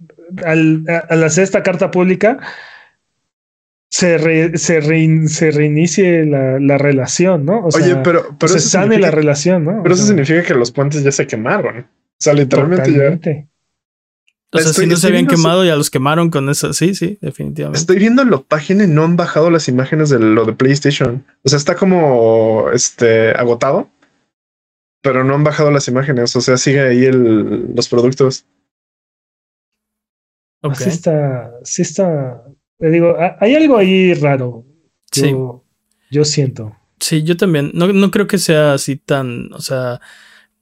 [0.45, 2.39] al, hacer esta carta pública
[3.89, 7.59] se, se, reinicie la, relación, ¿no?
[7.59, 9.83] O Oye, pero, pero se sane la relación, ¿no?
[9.83, 11.79] Pero eso significa que los puentes ya se quemaron.
[11.79, 11.85] O
[12.19, 13.47] sea, literalmente ya.
[14.57, 16.73] O sea, si no se habían quemado, ya los quemaron con eso.
[16.73, 17.79] Sí, sí, definitivamente.
[17.79, 21.25] Estoy viendo la página y no han bajado las imágenes de lo de PlayStation.
[21.43, 23.89] O sea, está como este agotado,
[25.01, 26.35] pero no han bajado las imágenes.
[26.35, 28.45] O sea, sigue ahí el, los productos.
[30.61, 30.85] Okay.
[30.85, 32.43] Sí está, sí está.
[32.79, 34.65] Te digo, hay algo ahí raro.
[35.11, 35.35] Yo, sí.
[36.11, 36.75] Yo siento.
[36.99, 37.71] Sí, yo también.
[37.73, 39.53] No, no creo que sea así tan.
[39.53, 40.01] O sea,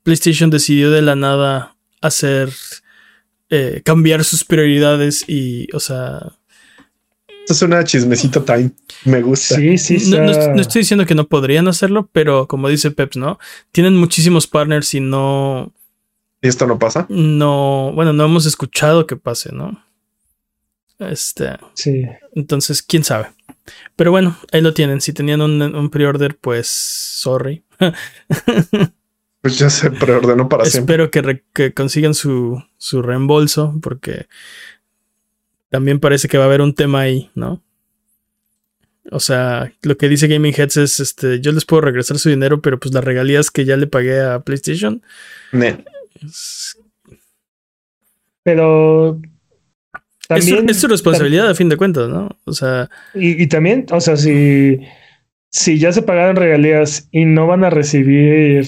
[0.03, 2.49] PlayStation decidió de la nada hacer
[3.49, 6.33] eh, cambiar sus prioridades y, o sea,
[7.41, 8.71] Esto es una chismecito time.
[9.05, 9.55] Me gusta.
[9.55, 13.37] Sí, sí, no, no, estoy diciendo que no podrían hacerlo, pero como dice Peps, ¿no?
[13.71, 15.71] Tienen muchísimos partners y no.
[16.41, 17.05] ¿Y esto no pasa?
[17.09, 19.83] No, bueno, no hemos escuchado que pase, ¿no?
[20.97, 21.57] Este.
[21.73, 22.03] Sí.
[22.33, 23.27] Entonces, quién sabe.
[23.95, 25.01] Pero bueno, ahí lo tienen.
[25.01, 27.63] Si tenían un, un pre-order, pues sorry.
[29.45, 31.37] pues ya se preordenó para Espero siempre.
[31.37, 34.25] Que, que consigan su, su reembolso, porque
[35.69, 37.61] también parece que va a haber un tema ahí, ¿no?
[39.11, 42.59] O sea, lo que dice Gaming Heads es, este, yo les puedo regresar su dinero,
[42.59, 45.03] pero pues las regalías que ya le pagué a PlayStation.
[48.41, 49.21] Pero
[50.27, 52.35] también, es, su responsabilidad a fin de cuentas, ¿no?
[52.45, 52.89] O sea.
[53.13, 54.79] Y, también, o sea, si,
[55.51, 58.65] si ya se pagaron regalías y no van a recibir,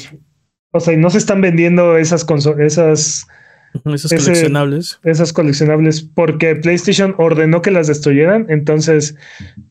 [0.77, 2.25] o sea, y no se están vendiendo esas
[2.59, 3.27] esas
[3.85, 4.99] esas coleccionables.
[5.03, 8.47] Esas coleccionables, porque PlayStation ordenó que las destruyeran.
[8.49, 9.15] Entonces,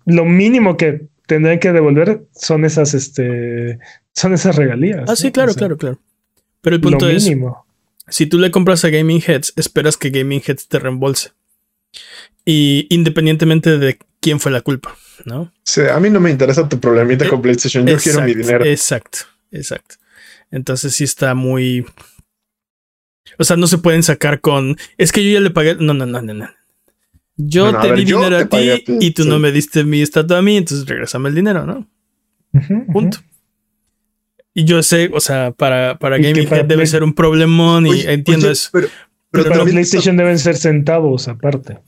[0.04, 3.78] lo mínimo que tendrían que devolver son esas, este,
[4.12, 5.08] son esas regalías.
[5.08, 6.00] Ah, sí, claro, claro, claro.
[6.60, 7.30] Pero el punto es:
[8.08, 11.30] si tú le compras a Gaming Heads, esperas que Gaming Heads te reembolse.
[12.44, 14.94] Y independientemente de quién fue la culpa,
[15.24, 15.52] ¿no?
[15.64, 17.86] Sí, a mí no me interesa tu problemita con PlayStation.
[17.86, 18.64] Yo quiero mi dinero.
[18.64, 19.18] Exacto,
[19.50, 19.96] exacto.
[20.50, 21.84] Entonces sí está muy
[23.38, 24.76] o sea, no se pueden sacar con.
[24.98, 25.76] Es que yo ya le pagué.
[25.76, 26.48] No, no, no, no, no.
[27.36, 30.56] Yo te di dinero a ti, y tú no me diste mi estatua a mí,
[30.56, 31.86] entonces regresame el dinero, ¿no?
[32.90, 33.18] Punto.
[34.54, 38.70] Y yo sé, o sea, para, para Gaming debe ser un problemón y entiendo eso.
[38.72, 38.88] Pero,
[39.30, 41.78] pero, para PlayStation deben ser centavos aparte.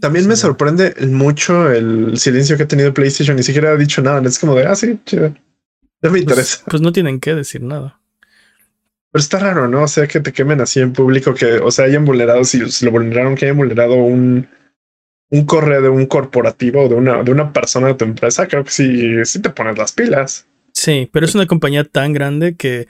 [0.00, 3.36] También me sorprende mucho el silencio que ha tenido PlayStation.
[3.36, 4.26] Ni siquiera ha dicho nada.
[4.26, 5.34] Es como de, ah, sí, chido.
[6.02, 6.64] No me pues, interesa.
[6.66, 8.00] Pues no tienen que decir nada.
[9.12, 9.82] Pero está raro, ¿no?
[9.82, 12.90] O sea, que te quemen así en público, que, o sea, hayan vulnerado, si, lo
[12.90, 14.48] vulneraron, que hayan vulnerado un,
[15.30, 18.62] un correo de un corporativo o de una, de una persona de tu empresa, creo
[18.64, 20.46] que sí, sí te pones las pilas.
[20.72, 22.86] Sí, pero es una compañía tan grande que,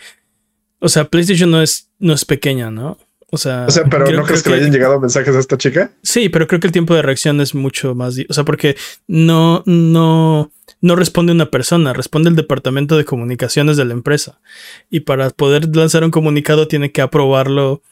[0.79, 2.99] o sea, PlayStation no es, no es pequeña, ¿no?
[3.33, 5.93] O sea, o sea pero ¿no crees que, le hayan llegado mensajes a esta chica?
[6.03, 9.63] Sí, pero creo que el tiempo de reacción es mucho más, o sea, porque no,
[9.67, 10.51] no,
[10.81, 14.41] no responde una persona, responde el departamento de comunicaciones de la empresa.
[14.89, 17.83] Y para poder lanzar un comunicado tiene que aprobarlo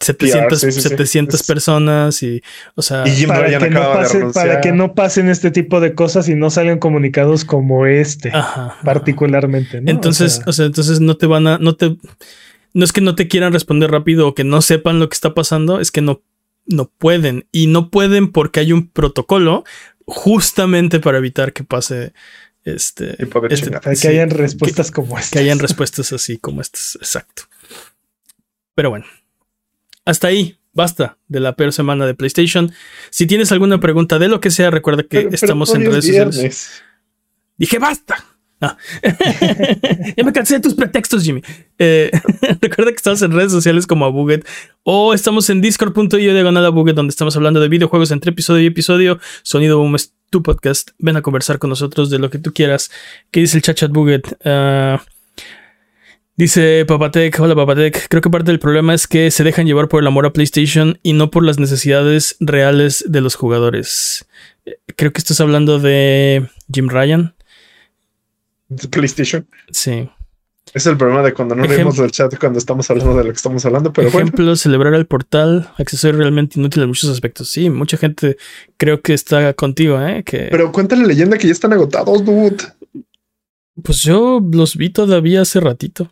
[0.00, 2.42] 700, personas y,
[2.74, 6.34] o sea, para, que no pase, para, que no pasen este tipo de cosas y
[6.34, 8.30] no salgan comunicados como este,
[8.84, 9.82] particularmente.
[9.86, 11.96] Entonces, o sea, entonces no te van a, no te,
[12.74, 15.32] no es que no te quieran responder rápido o que no sepan lo que está
[15.32, 16.22] pasando, es que no,
[16.66, 19.64] no pueden y no pueden porque hay un protocolo
[20.06, 22.12] justamente para evitar que pase
[22.64, 23.16] este,
[23.50, 25.30] este que hayan respuestas como estas.
[25.30, 27.42] Que hayan respuestas así como estas, exacto.
[28.74, 29.06] Pero bueno,
[30.04, 32.72] hasta ahí, basta de la peor semana de PlayStation.
[33.10, 36.82] Si tienes alguna pregunta de lo que sea, recuerda que estamos en redes sociales.
[37.56, 38.24] Dije basta.
[40.16, 41.42] ya me cansé de tus pretextos, Jimmy.
[41.78, 42.10] Eh,
[42.60, 44.46] recuerda que estamos en redes sociales como a Buget
[44.82, 48.66] o estamos en discord.io diagonal a Buget, donde estamos hablando de videojuegos entre episodio y
[48.66, 49.20] episodio.
[49.42, 50.90] Sonido Boom es tu podcast.
[50.98, 52.90] Ven a conversar con nosotros de lo que tú quieras.
[53.30, 54.38] ¿Qué dice el chat Buget?
[54.44, 55.02] Ah,
[56.36, 60.00] dice Papatec, hola Papatec, creo que parte del problema es que se dejan llevar por
[60.00, 64.26] el amor a PlayStation y no por las necesidades reales de los jugadores.
[64.64, 67.35] Eh, creo que estás hablando de Jim Ryan
[68.90, 69.46] PlayStation.
[69.70, 70.08] Sí.
[70.74, 73.36] Es el problema de cuando no leemos el chat cuando estamos hablando de lo que
[73.36, 73.92] estamos hablando.
[73.92, 77.48] Pero Ejemplo, celebrar el portal, accesorio realmente inútil en muchos aspectos.
[77.48, 78.36] Sí, mucha gente
[78.76, 80.24] creo que está contigo, ¿eh?
[80.24, 80.48] Que...
[80.50, 82.56] Pero cuéntale la leyenda que ya están agotados, dude.
[83.82, 86.10] Pues yo los vi todavía hace ratito.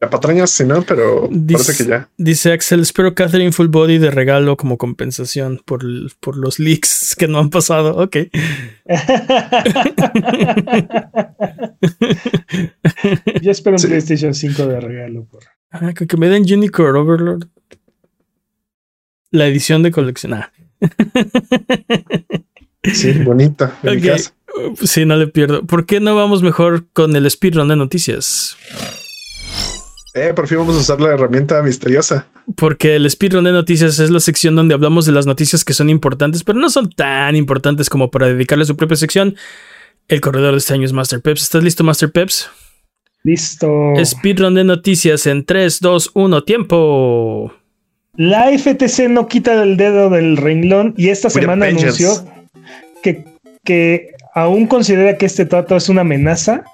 [0.00, 0.80] La patraña sí, ¿no?
[0.80, 2.08] Pero parece que ya.
[2.16, 5.84] Dice Axel, espero Catherine Full Body de regalo como compensación por,
[6.20, 7.98] por los leaks que no han pasado.
[7.98, 8.16] Ok.
[13.42, 15.26] Yo espero un PlayStation 5 de regalo.
[15.26, 15.42] Por...
[15.70, 17.48] Ah, que me den Unicorn Overlord.
[19.30, 20.32] La edición de colección.
[20.32, 20.50] Ah.
[22.84, 23.78] sí, bonita.
[23.82, 24.00] En
[24.82, 25.66] Sí, no le pierdo.
[25.66, 28.56] ¿Por qué no vamos mejor con el speedrun de noticias?
[30.14, 32.26] Eh, por fin vamos a usar la herramienta misteriosa.
[32.56, 35.88] Porque el speedrun de noticias es la sección donde hablamos de las noticias que son
[35.88, 39.36] importantes, pero no son tan importantes como para dedicarle su propia sección.
[40.08, 41.42] El corredor de este año es Master Peps.
[41.42, 42.50] ¿Estás listo, Master Peps?
[43.22, 43.92] Listo.
[44.04, 47.52] Speedrun de noticias en 3, 2, 1, tiempo.
[48.16, 52.10] La FTC no quita el dedo del renglón y esta semana anunció
[53.02, 53.24] que,
[53.64, 56.64] que aún considera que este trato es una amenaza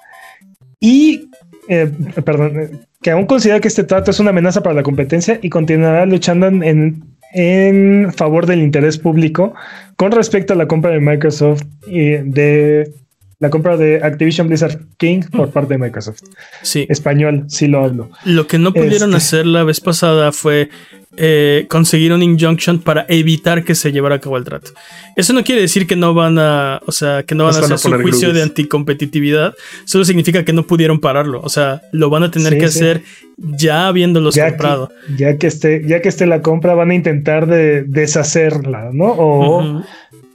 [0.79, 1.29] y
[1.69, 1.91] eh,
[2.23, 6.05] perdón, que aún considera que este trato es una amenaza para la competencia y continuará
[6.05, 9.53] luchando en, en favor del interés público
[9.95, 12.91] con respecto a la compra de Microsoft y de
[13.39, 16.21] la compra de Activision Blizzard King por parte de Microsoft.
[16.63, 16.85] Sí.
[16.89, 18.09] Español, sí lo hablo.
[18.25, 20.69] Lo que no pudieron este hacer la vez pasada fue
[21.17, 24.71] eh, conseguir un injunction para evitar que se llevara a cabo el trato.
[25.15, 27.77] Eso no quiere decir que no van a, o sea, que no van a hacer
[27.77, 29.53] su juicio de anticompetitividad.
[29.85, 31.41] Solo significa que no pudieron pararlo.
[31.41, 33.03] O sea, lo van a tener que hacer
[33.37, 34.91] ya habiéndolos comprado.
[35.15, 39.13] ya que esté, ya que esté la compra, van a intentar de deshacerla, ¿no?
[39.15, 39.83] O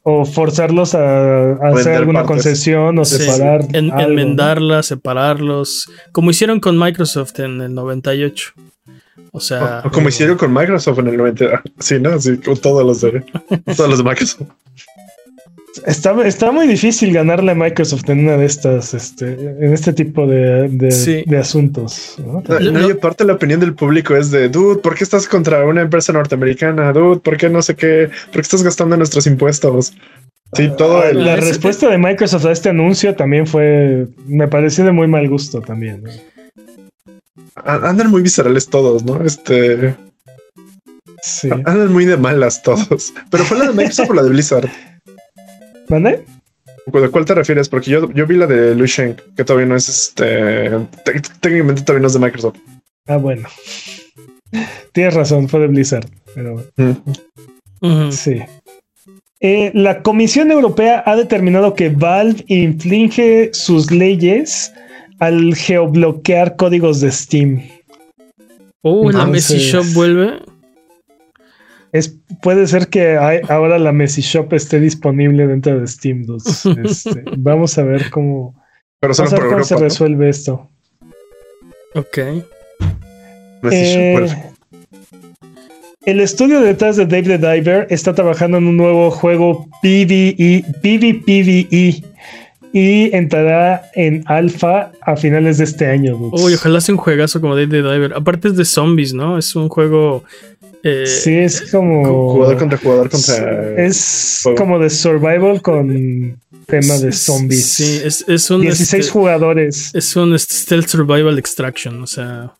[0.02, 3.66] o forzarlos a, hacer alguna concesión o separar.
[3.72, 8.52] enmendarla, separarlos, como hicieron con Microsoft en el 98.
[9.30, 9.82] O sea.
[9.92, 11.62] como hicieron con Microsoft en el 90.
[11.78, 12.20] Sí, ¿no?
[12.20, 13.24] Sí, con todos los de,
[13.76, 14.48] todos los de Microsoft.
[15.86, 20.26] Está, está muy difícil ganarle a Microsoft en una de estas, este, en este tipo
[20.26, 22.16] de, de, asuntos.
[22.18, 22.42] ¿no?
[22.42, 26.12] No, aparte la opinión del público es de, dude, ¿por qué estás contra una empresa
[26.12, 26.92] norteamericana?
[26.92, 28.10] Dude, ¿por qué no sé qué?
[28.26, 29.94] ¿Por qué estás gastando nuestros impuestos?
[30.54, 34.92] Sí, todo ah, La respuesta de Microsoft a este anuncio también fue, me pareció de
[34.92, 36.04] muy mal gusto también.
[37.54, 39.24] Andan muy viscerales todos, ¿no?
[39.24, 39.94] Este...
[41.22, 41.48] Sí.
[41.50, 43.14] Andan muy de malas todos.
[43.30, 44.68] Pero fue la de Microsoft o la de Blizzard.
[45.92, 46.24] ¿Mande?
[46.86, 47.68] ¿De cuál te refieres?
[47.68, 50.70] Porque yo, yo vi la de Lu Sheng, que todavía no es este.
[51.40, 52.56] Técnicamente todavía no es de Microsoft.
[53.06, 53.46] Ah, bueno.
[54.92, 56.08] Tienes razón, fue de Blizzard.
[56.34, 56.64] Pero.
[58.10, 58.40] Sí.
[59.40, 64.72] Eh, la Comisión Europea ha determinado que Valve inflige sus leyes
[65.18, 67.68] al geobloquear códigos de Steam.
[68.80, 70.38] Oh, la Messi Shop vuelve
[72.40, 73.16] puede ser que
[73.48, 76.42] ahora la Messi Shop esté disponible dentro de Steam 2.
[76.84, 78.54] Este, vamos a ver cómo,
[79.00, 80.68] Pero vamos a ver cómo se resuelve esto.
[81.94, 82.18] Ok.
[83.70, 84.26] Eh,
[86.04, 92.02] el estudio detrás de Dave the Diver está trabajando en un nuevo juego PvE, PvPvE
[92.72, 96.16] y entrará en alfa a finales de este año.
[96.16, 98.14] Uy, ojalá sea un juegazo como Dave the Diver.
[98.14, 99.38] Aparte es de zombies, ¿no?
[99.38, 100.24] Es un juego
[100.82, 102.32] eh, sí, es como.
[102.32, 103.74] Jugador contra jugador contra.
[103.76, 107.66] Es como de survival con tema de zombies.
[107.66, 108.62] Sí, es, es un.
[108.62, 109.94] 16 este, jugadores.
[109.94, 112.54] Es un este, Stealth Survival Extraction, o sea.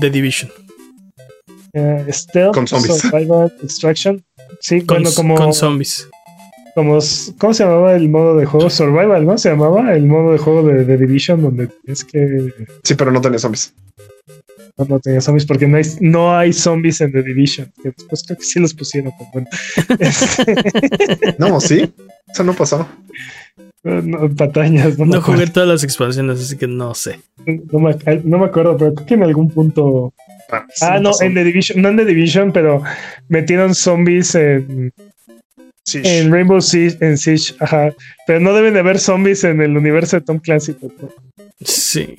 [0.00, 0.50] The Division.
[1.74, 2.98] Uh, stealth con zombies.
[2.98, 4.24] Survival Extraction.
[4.60, 5.36] Sí, con, como.
[5.36, 6.08] Con zombies.
[6.74, 6.98] Como,
[7.38, 8.70] ¿Cómo se llamaba el modo de juego?
[8.70, 9.38] Survival, ¿no?
[9.38, 12.52] Se llamaba el modo de juego de The Division, donde es que.
[12.82, 13.72] Sí, pero no tenía zombies.
[14.86, 17.72] No, tenía zombies porque no hay, no hay zombies en The Division.
[17.82, 19.12] Que después creo que sí los pusieron.
[19.32, 19.48] bueno.
[21.38, 21.92] no, sí.
[22.28, 22.86] Eso no pasó.
[23.82, 24.98] No, patañas.
[24.98, 27.20] No, jugué todas las expansiones, así que no sé.
[27.46, 30.12] No me, no me acuerdo, pero creo que en algún punto.
[30.50, 32.82] Ah, ah no, en The Division, no en The Division, pero
[33.28, 34.92] metieron zombies en.
[35.94, 37.92] En Rainbow Siege, en Siege, ajá.
[38.26, 40.76] Pero no deben de haber zombies en el universo de Tom Clancy.
[41.60, 42.16] Sí.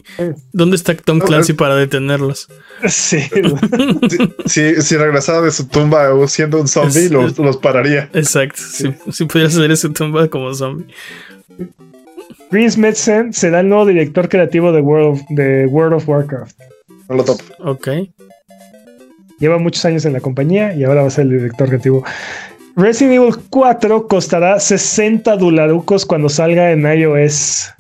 [0.52, 2.50] ¿Dónde está Tom Clancy para detenerlos?
[2.88, 3.20] Sí.
[4.46, 8.10] si, si, regresara de su tumba siendo un zombie, los, los, pararía.
[8.14, 8.62] Exacto.
[8.62, 10.88] Si, si, pudiera salir de su tumba como zombie.
[12.50, 16.58] Chris Metzen será el nuevo director creativo de World, de World of Warcraft.
[17.08, 17.42] No lo top.
[17.60, 17.88] Ok.
[19.40, 22.04] Lleva muchos años en la compañía y ahora va a ser el director creativo.
[22.80, 27.74] Resident Evil 4 costará 60 dolarucos cuando salga en iOS.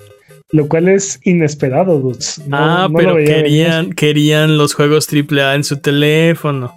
[0.51, 2.41] Lo cual es inesperado, dudes.
[2.51, 6.73] ah, pero querían, querían los juegos AAA en su teléfono.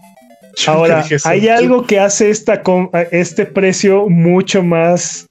[0.67, 2.63] Ahora, hay algo que hace esta
[3.11, 5.27] este precio mucho más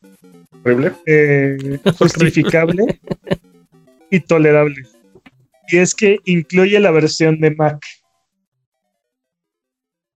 [1.06, 3.00] eh, justificable
[4.10, 4.82] y tolerable.
[5.70, 7.80] Y es que incluye la versión de Mac.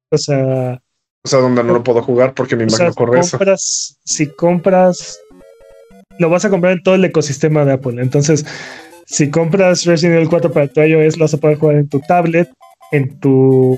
[0.09, 0.81] O sea.
[1.25, 3.37] O sea, donde no lo puedo jugar porque mi Mac no corre eso.
[3.57, 5.19] Si compras
[6.19, 8.01] lo vas a comprar en todo el ecosistema de Apple.
[8.01, 8.45] Entonces,
[9.05, 11.99] si compras Resident Evil 4 para tu iOS, lo vas a poder jugar en tu
[12.01, 12.49] tablet,
[12.91, 13.77] en tu,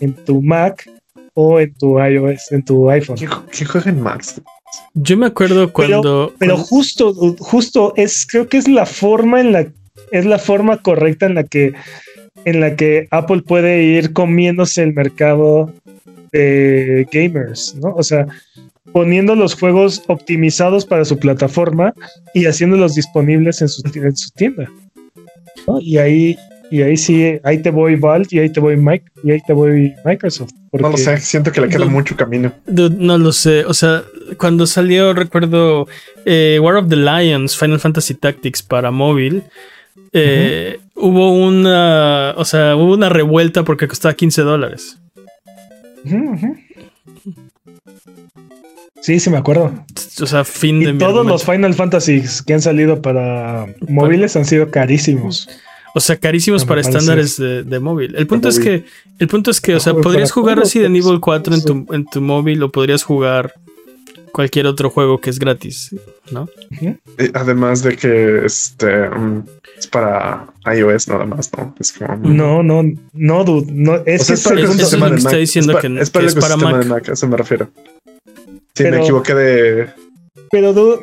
[0.00, 0.88] en tu Mac
[1.34, 3.16] o en tu iOS, en tu iPhone.
[3.50, 4.24] ¿Qué, juega en Mac?
[4.94, 6.32] Yo me acuerdo cuando.
[6.38, 9.66] Pero, justo, justo es, creo que es la forma en la,
[10.10, 11.74] es la forma correcta en la que,
[12.44, 15.72] en la que Apple puede ir comiéndose el mercado
[16.32, 17.94] de gamers, ¿no?
[17.94, 18.26] O sea,
[18.92, 21.94] poniendo los juegos optimizados para su plataforma
[22.34, 23.82] y haciéndolos disponibles en su,
[24.34, 24.70] tienda.
[25.80, 26.36] Y ahí
[26.70, 29.52] y ahí sí, ahí te voy Valve y ahí te voy Mike y ahí te
[29.52, 30.52] voy Microsoft.
[30.72, 32.52] No lo sé, siento que le queda mucho camino.
[32.66, 34.04] no lo sé, o sea,
[34.38, 35.88] cuando salió, recuerdo
[36.24, 39.42] eh, War of the Lions, Final Fantasy Tactics para móvil,
[40.12, 44.99] eh, hubo una, o sea, hubo una revuelta porque costaba 15 dólares.
[49.00, 49.72] Sí, sí me acuerdo.
[50.20, 54.70] O sea, fin de Todos los Final Fantasy que han salido para móviles han sido
[54.70, 55.48] carísimos.
[55.94, 58.14] O sea, carísimos para estándares de, móvil.
[58.14, 58.84] El punto es que,
[59.18, 62.20] el punto es que, o sea, podrías jugar Resident Evil 4 en tu, en tu
[62.20, 63.54] móvil o podrías jugar
[64.32, 65.94] cualquier otro juego que es gratis,
[66.30, 66.48] ¿no?
[67.34, 69.44] Además de que este mm,
[69.78, 71.74] es para iOS nada más, ¿no?
[71.78, 75.34] Es como, no, no, no, dude, no, es, es para el sistema de Mac.
[75.34, 77.68] diciendo es, que, es para el ecosistema de Mac, a eso me refiero.
[78.74, 79.86] Sí, me equivoqué de.
[80.50, 81.00] Pero dude,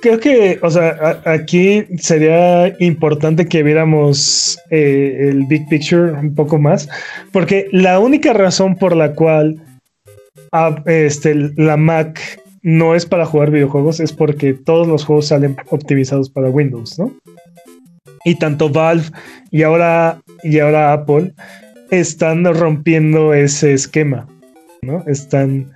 [0.00, 6.58] creo que, o sea, aquí sería importante que viéramos eh, el big picture un poco
[6.58, 6.88] más,
[7.32, 9.62] porque la única razón por la cual
[10.52, 15.56] ah, este, la Mac no es para jugar videojuegos, es porque todos los juegos salen
[15.70, 17.12] optimizados para Windows, ¿no?
[18.24, 19.06] Y tanto Valve
[19.50, 21.32] y ahora, y ahora Apple
[21.90, 24.28] están rompiendo ese esquema,
[24.82, 25.04] ¿no?
[25.06, 25.72] Están,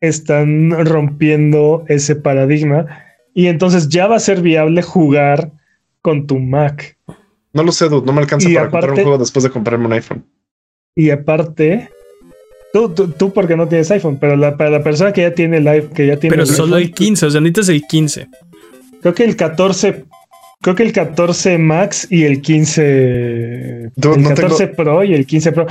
[0.00, 2.86] están rompiendo ese paradigma
[3.34, 5.50] y entonces ya va a ser viable jugar
[6.02, 6.96] con tu Mac.
[7.52, 9.92] No lo sé, dude, no me alcanza para comprar un juego después de comprarme un
[9.92, 10.24] iPhone.
[10.94, 11.90] Y aparte,
[12.72, 15.92] Tú, tú, porque no tienes iPhone, pero para la persona que ya tiene el iPhone,
[15.92, 16.36] que ya tiene.
[16.36, 18.28] Pero solo el 15, o sea, necesitas el 15.
[19.00, 20.04] Creo que el 14.
[20.62, 23.92] Creo que el 14 Max y el 15.
[23.96, 25.66] el 14 Pro y el 15 Pro.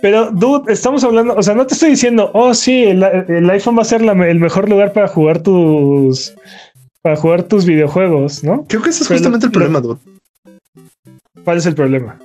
[0.00, 3.82] Pero, dude, estamos hablando, o sea, no te estoy diciendo, oh, sí, el, iPhone va
[3.82, 6.34] a ser el mejor lugar para jugar tus.
[7.00, 8.64] Para jugar tus videojuegos, ¿no?
[8.66, 10.00] Creo que ese es justamente el problema, dude.
[11.44, 12.18] ¿Cuál es el problema?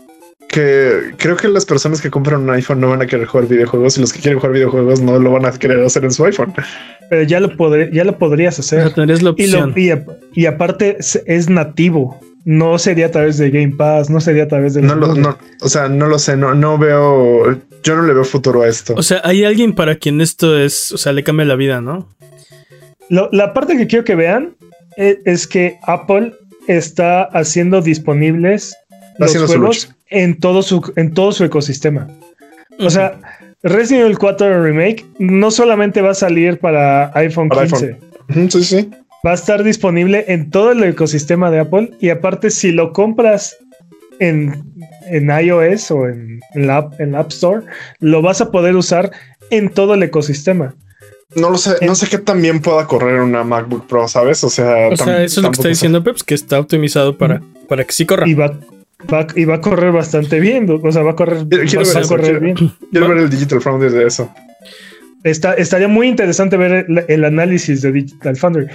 [0.50, 3.98] Que creo que las personas que compran un iPhone no van a querer jugar videojuegos
[3.98, 6.54] y los que quieren jugar videojuegos no lo van a querer hacer en su iPhone.
[7.10, 7.50] Pero ya lo,
[7.92, 8.92] ya lo podrías hacer.
[8.98, 9.74] la opción.
[10.34, 12.20] Y, aparte es nativo.
[12.46, 14.82] No sería a través de Game Pass, no sería a través de...
[14.82, 18.64] No, no, o sea, no lo sé, no, no veo, yo no le veo futuro
[18.64, 18.96] a esto.
[18.96, 22.08] O sea, hay alguien para quien esto es, o sea, le cambia la vida, ¿no?
[23.10, 24.56] la parte que quiero que vean
[24.96, 26.34] es, es que Apple
[26.68, 28.76] está haciendo disponibles
[29.20, 32.08] los juegos en todo su, en todo su ecosistema.
[32.80, 33.20] O sea,
[33.64, 37.98] Resident Evil 4 Remake no solamente va a salir para iPhone 15.
[38.50, 38.90] Sí, sí.
[39.26, 43.58] Va a estar disponible en todo el ecosistema de Apple y aparte si lo compras
[44.20, 44.64] en,
[45.08, 47.66] en iOS o en, la, en App Store,
[48.00, 49.12] lo vas a poder usar
[49.50, 50.76] en todo el ecosistema.
[51.36, 54.44] No lo sé, no sé qué también pueda correr una MacBook Pro, ¿sabes?
[54.44, 57.92] O sea, eso es lo que está diciendo Peps, que está optimizado para, para que
[57.92, 58.28] sí corra.
[58.28, 58.58] Y va,
[59.36, 60.70] y va a correr bastante bien.
[60.70, 61.84] O sea, va a correr, quiero,
[62.18, 62.56] ver, bien.
[62.92, 64.34] Quiero ver el Digital Foundry de eso.
[65.24, 68.68] Está, estaría muy interesante ver el, análisis de Digital Foundry.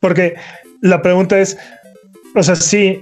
[0.00, 0.34] Porque
[0.80, 1.56] la pregunta es.
[2.34, 2.98] O sea, sí,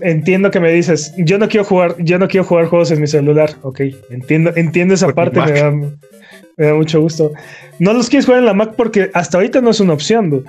[0.00, 3.06] entiendo que me dices, yo no quiero jugar, yo no quiero jugar juegos en mi
[3.06, 3.50] celular.
[3.60, 7.30] Ok, entiendo, entiendo esa parte, me da, me da, mucho gusto.
[7.78, 10.44] No los quieres jugar en la Mac porque hasta ahorita no es una opción.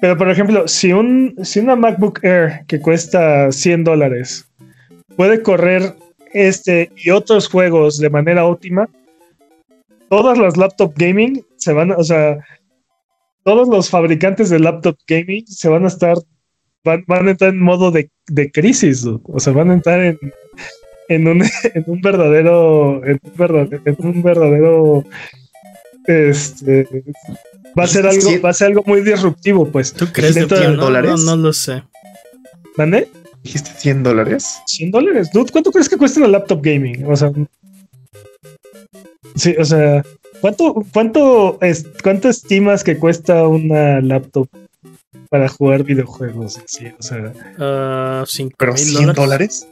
[0.00, 4.45] Pero, por ejemplo, si, un, si una MacBook Air que cuesta 100 dólares
[5.16, 5.94] puede correr
[6.32, 8.88] este y otros juegos de manera óptima,
[10.10, 12.38] todas las laptop gaming se van, o sea,
[13.44, 16.16] todos los fabricantes de laptop gaming se van a estar,
[16.84, 18.10] van, a entrar en modo de,
[18.52, 20.18] crisis, o sea, van a entrar en,
[21.08, 21.42] en, un,
[21.74, 25.04] en un verdadero, en un verdadero, en un verdadero
[26.06, 26.88] este,
[27.78, 29.92] va a ser algo, va a ser algo muy disruptivo, pues.
[29.92, 31.12] ¿Tú crees de dólares?
[31.24, 31.82] No, no, lo sé.
[32.76, 33.08] ¿Vale?
[33.46, 34.60] ¿Dijiste 100 dólares?
[34.66, 35.30] 100 dólares.
[35.52, 37.06] ¿cuánto crees que cuesta una laptop gaming?
[37.06, 37.30] O sea.
[39.36, 40.04] Sí, o sea.
[40.40, 44.48] ¿Cuánto, cuánto, es, cuánto estimas que cuesta una laptop
[45.30, 46.60] para jugar videojuegos?
[46.66, 47.32] Sí, o sea.
[47.56, 49.68] Uh, ¿Pero 100 dólares?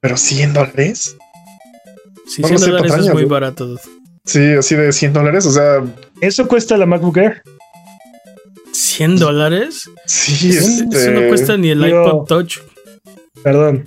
[0.00, 1.16] ¿Pero 100 dólares?
[2.28, 3.76] Sí, 100 dólares es muy barato.
[4.24, 5.84] Sí, así de 100 dólares, o sea.
[6.20, 7.42] Eso cuesta la MacBook Air.
[8.78, 9.90] ¿100 dólares?
[10.06, 10.96] Sí, este...
[10.96, 12.58] eso no cuesta ni el iPod Touch.
[13.42, 13.84] Perdón.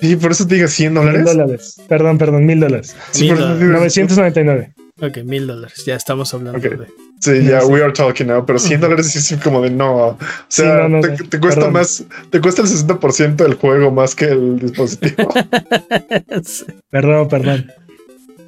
[0.00, 1.24] Sí, por eso te digo 100 dólares.
[1.24, 1.76] dólares.
[1.88, 2.96] Perdón, perdón, mil dólares.
[3.10, 4.74] Sí, 999.
[5.02, 5.84] Ok, mil dólares.
[5.84, 6.86] Ya estamos hablando de.
[7.20, 10.06] Sí, ya, we are talking now, pero 100 dólares es como de no.
[10.06, 10.18] O
[10.48, 10.88] sea,
[11.28, 15.32] te, cuesta más, te cuesta el 60% del juego más que el dispositivo.
[16.90, 17.72] Perdón, perdón.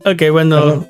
[0.05, 0.87] Ok, bueno,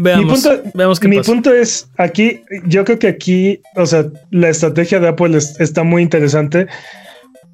[0.00, 4.48] veamos, mi punto, veamos Mi punto es, aquí, yo creo que aquí, o sea, la
[4.48, 6.66] estrategia de Apple está muy interesante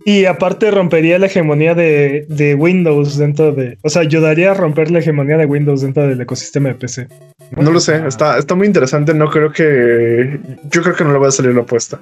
[0.05, 4.91] y aparte rompería la hegemonía de, de, Windows dentro de, o sea, ayudaría a romper
[4.91, 7.09] la hegemonía de Windows dentro del ecosistema de PC.
[7.57, 10.41] No, lo sé, está, está muy interesante, no creo que,
[10.71, 12.01] yo creo que no le va a salir la apuesta.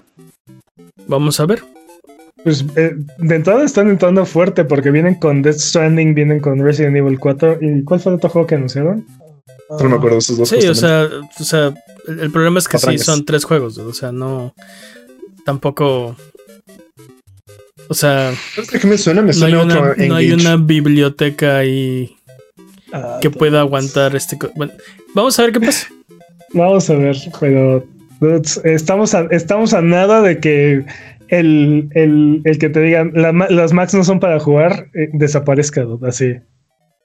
[1.06, 1.62] Vamos a ver.
[2.44, 6.96] Pues eh, de entrada están entrando fuerte porque vienen con Death Stranding, vienen con Resident
[6.96, 7.58] Evil 4.
[7.60, 9.06] ¿Y cuál fue el otro juego que anunciaron?
[9.68, 10.48] No me acuerdo de esos dos.
[10.48, 11.72] Sí, o sea, o sea,
[12.08, 14.54] el, problema es que sí, son tres juegos, o sea, no.
[15.44, 16.16] Tampoco.
[17.88, 18.32] O sea.
[18.70, 19.22] ¿Qué me suena?
[19.22, 22.16] Me suena no hay una, No hay una biblioteca ahí
[22.92, 24.36] ah, que pueda aguantar este.
[24.56, 24.72] Bueno,
[25.14, 25.86] vamos a ver qué pasa.
[26.52, 27.16] Vamos a ver,
[28.18, 30.84] pero estamos a, estamos a nada de que
[31.30, 36.36] el, el, el que te digan las Macs no son para jugar eh, desaparezca, así.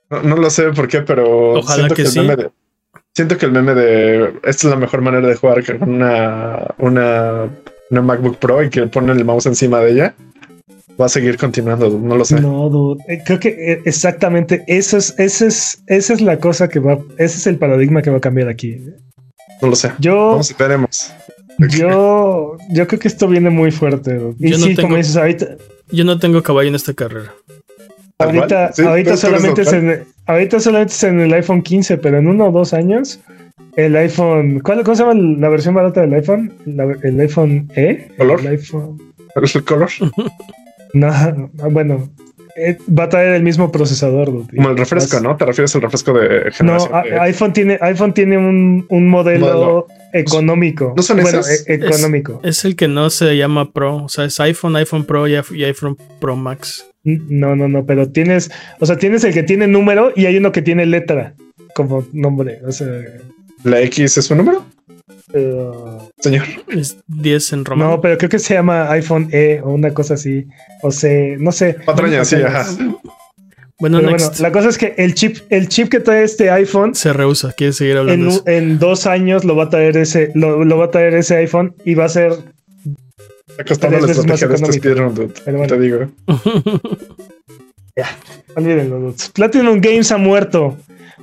[0.10, 2.20] No, lo sé por qué, pero Ojalá que, sí.
[3.14, 7.50] siento que el meme de esta es la mejor manera de jugar con una, una,
[7.90, 10.16] una MacBook Pro y que ponen el mouse encima de ella
[11.00, 12.40] va a seguir continuando, no lo sé.
[12.40, 13.04] No, dude.
[13.08, 16.98] Eh, creo que eh, exactamente eso es, eso es, esa es la cosa que va,
[17.18, 18.80] ese es el paradigma que va a cambiar aquí.
[19.62, 19.92] No lo sé.
[20.00, 21.14] Yo, Vamos, veremos.
[21.58, 24.20] Yo, yo creo que esto viene muy fuerte.
[24.40, 25.48] Y yo sí, no tengo, como dices, ahorita.
[25.92, 27.34] Yo no tengo caballo en esta carrera.
[28.18, 32.48] Ahorita, ahorita solamente es en, ahorita solamente es en el iPhone 15, pero en uno
[32.48, 33.20] o dos años,
[33.76, 34.62] el iPhone.
[34.62, 36.54] ¿cuál, ¿Cómo se llama la versión barata del iPhone?
[37.04, 38.10] el iPhone E.
[38.18, 38.40] ¿Color?
[38.42, 39.02] El iPhone.
[39.42, 39.90] ¿Es el color?
[40.94, 41.12] no,
[41.72, 42.10] bueno,
[42.58, 44.28] eh, va a traer el mismo procesador.
[44.28, 45.36] Como el refresco, ¿no?
[45.36, 46.92] ¿Te refieres al refresco de generación?
[46.92, 50.94] No, iPhone tiene, iPhone tiene un, modelo, económico.
[50.96, 52.40] No son bueno, e-, económico.
[52.44, 54.06] Es, el que no se llama Pro.
[54.06, 56.88] O sea, es iPhone, iPhone Pro y, iPhone Pro Max.
[57.04, 58.50] No, no, no, pero tienes,
[58.80, 61.36] o sea, tienes el que tiene número y hay uno que tiene letra
[61.76, 62.62] como nombre.
[62.66, 62.88] O sea,
[63.64, 64.66] ¿la X es su número?
[66.20, 66.46] Señor.
[66.70, 67.92] Es 10 en romano.
[67.92, 70.48] No, pero creo que se llama iPhone E o una cosa así.
[70.82, 71.78] O sea, no sé.
[71.86, 72.66] Patraña, sí, ajá.
[73.78, 77.12] Bueno, bueno, la cosa es que el chip, el chip que trae este iPhone se
[77.12, 78.42] rehúsa, quiere seguir hablando.
[78.46, 81.76] En, en dos años lo va a traer ese, lo, va a traer ese iPhone
[81.84, 82.32] y va a ser.
[83.60, 86.12] Acostando la estrategia de este Te digo.
[87.96, 88.18] ya,
[88.56, 90.78] olvídenlo, Platinum Games ha muerto.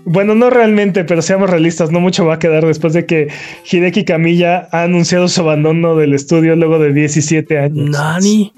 [0.05, 3.29] Bueno, no realmente, pero seamos realistas, no mucho va a quedar después de que
[3.70, 7.91] Hideki Kamiya ha anunciado su abandono del estudio luego de 17 años.
[7.91, 8.53] Nani.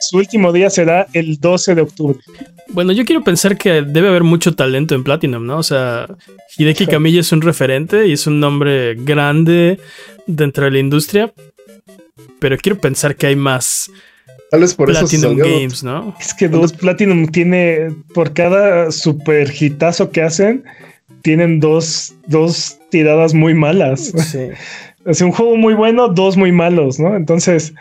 [0.00, 2.18] Su último día será el 12 de octubre.
[2.68, 5.58] Bueno, yo quiero pensar que debe haber mucho talento en Platinum, ¿no?
[5.58, 6.08] O sea,
[6.58, 9.78] Hideki Kamiya es un referente y es un nombre grande
[10.26, 11.32] dentro de la industria,
[12.40, 13.90] pero quiero pensar que hay más
[14.74, 16.14] por Platinum Games, ¿no?
[16.20, 20.64] Es que dos Platinum tiene, por cada super hitazo que hacen,
[21.22, 24.12] tienen dos, dos tiradas muy malas.
[24.30, 24.48] Sí.
[25.06, 27.14] Es un juego muy bueno, dos muy malos, ¿no?
[27.14, 27.74] Entonces,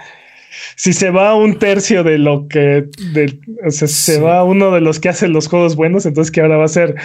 [0.76, 2.86] si se va un tercio de lo que,
[3.66, 6.42] o sea, si se va uno de los que hacen los juegos buenos, entonces que
[6.42, 6.96] ahora va a ser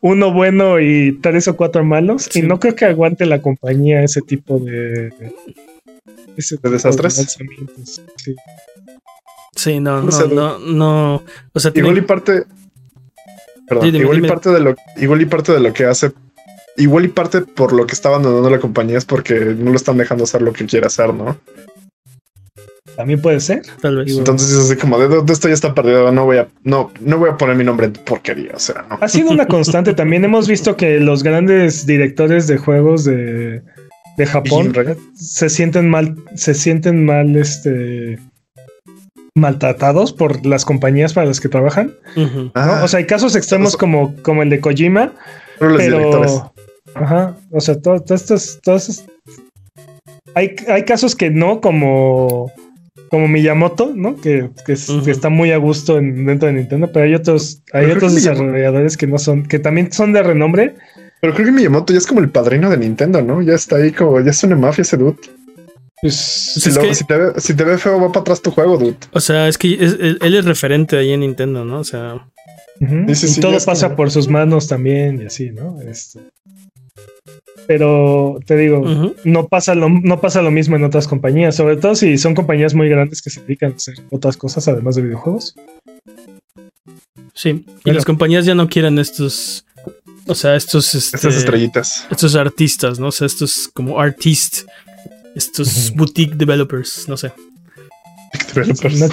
[0.00, 2.28] uno bueno y tres o cuatro malos.
[2.34, 5.12] Y no creo que aguante la compañía ese tipo de,
[6.36, 7.36] ese de desastres.
[8.16, 8.34] Sí.
[9.58, 12.44] Sí, no, no, no, no, O sea, igual y parte.
[13.68, 16.12] Perdón, igual y parte de lo, igual y parte de lo que hace,
[16.76, 19.98] igual y parte por lo que está abandonando la compañía es porque no lo están
[19.98, 21.36] dejando hacer lo que quiere hacer, ¿no?
[22.96, 23.62] También puede ser.
[23.80, 24.16] Tal vez.
[24.16, 26.10] Entonces es así como de, esto ya está perdido.
[26.12, 28.52] No voy a, no, no voy a poner mi nombre en porquería.
[28.54, 28.98] O sea, no.
[29.00, 29.92] Ha sido una constante.
[29.94, 33.62] También hemos visto que los grandes directores de juegos de,
[34.16, 34.72] de Japón
[35.14, 38.18] se sienten mal, se sienten mal, este
[39.38, 41.94] maltratados por las compañías para las que trabajan.
[42.54, 42.82] Ah.
[42.84, 45.12] O sea, hay casos extremos como, como el de Kojima,
[45.58, 46.52] pero,
[46.94, 49.04] ajá, o sea, todos estos, todos
[50.34, 52.52] hay, hay casos que no, como
[53.08, 54.16] como Miyamoto, ¿no?
[54.20, 58.96] Que, que, está muy a gusto dentro de Nintendo, pero hay otros, hay otros desarrolladores
[58.96, 60.74] que no son, que también son de renombre.
[61.20, 63.42] Pero creo que Miyamoto ya es como el padrino de Nintendo, ¿no?
[63.42, 65.16] Ya está ahí como, ya es una mafia ese dude.
[66.00, 66.70] Pues, si,
[67.54, 68.96] te ve, feo, va para atrás tu juego, dude.
[69.12, 71.80] O sea, es que él, es referente ahí en Nintendo, ¿no?
[71.80, 72.28] O sea.
[72.80, 75.80] y todo pasa por sus manos también y así, ¿no?
[75.80, 76.20] Este,
[77.66, 81.96] pero te digo, no, pasa lo, no pasa lo mismo en otras compañías, sobre todo
[81.96, 85.54] si son compañías muy grandes que se dedican a hacer otras cosas además de videojuegos.
[87.34, 89.66] Sí, y las compañías ya no quieren estos,
[90.26, 90.94] o sea, estos...
[90.94, 92.06] Estas este, estrellitas.
[92.10, 93.08] Estos artistas, ¿no?
[93.08, 94.64] O sea, estos como artistas
[95.38, 97.32] estos boutique developers, no sé.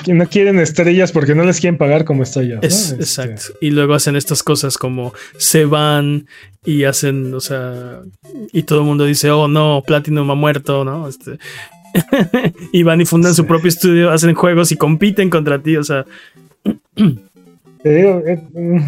[0.08, 2.60] No, quieren estrellas porque no les quieren pagar como estrellas.
[2.62, 3.54] Este, exacto.
[3.62, 6.28] Y luego hacen estas cosas como se van
[6.66, 8.02] y hacen, o sea,
[8.52, 11.08] y todo el mundo dice, oh no, Platinum ha muerto, ¿no?
[11.08, 11.38] Este,
[12.74, 16.06] y van y fundan su propio estudio, hacen juegos y compiten contra ti, o sea.
[17.84, 18.80] Te digo, eh, mm,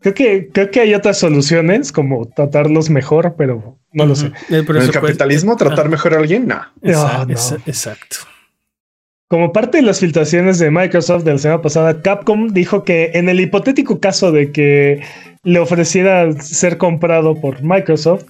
[0.00, 4.32] creo que, creo que hay otras soluciones como tratarlos mejor, pero no lo sé.
[4.48, 6.48] ¿En el capitalismo tratar mejor a alguien?
[6.48, 6.60] No.
[7.66, 8.16] Exacto.
[9.28, 13.28] como parte de las filtraciones de Microsoft de la semana pasada, Capcom dijo que en
[13.28, 15.02] el hipotético caso de que
[15.42, 18.24] le ofreciera ser comprado por Microsoft,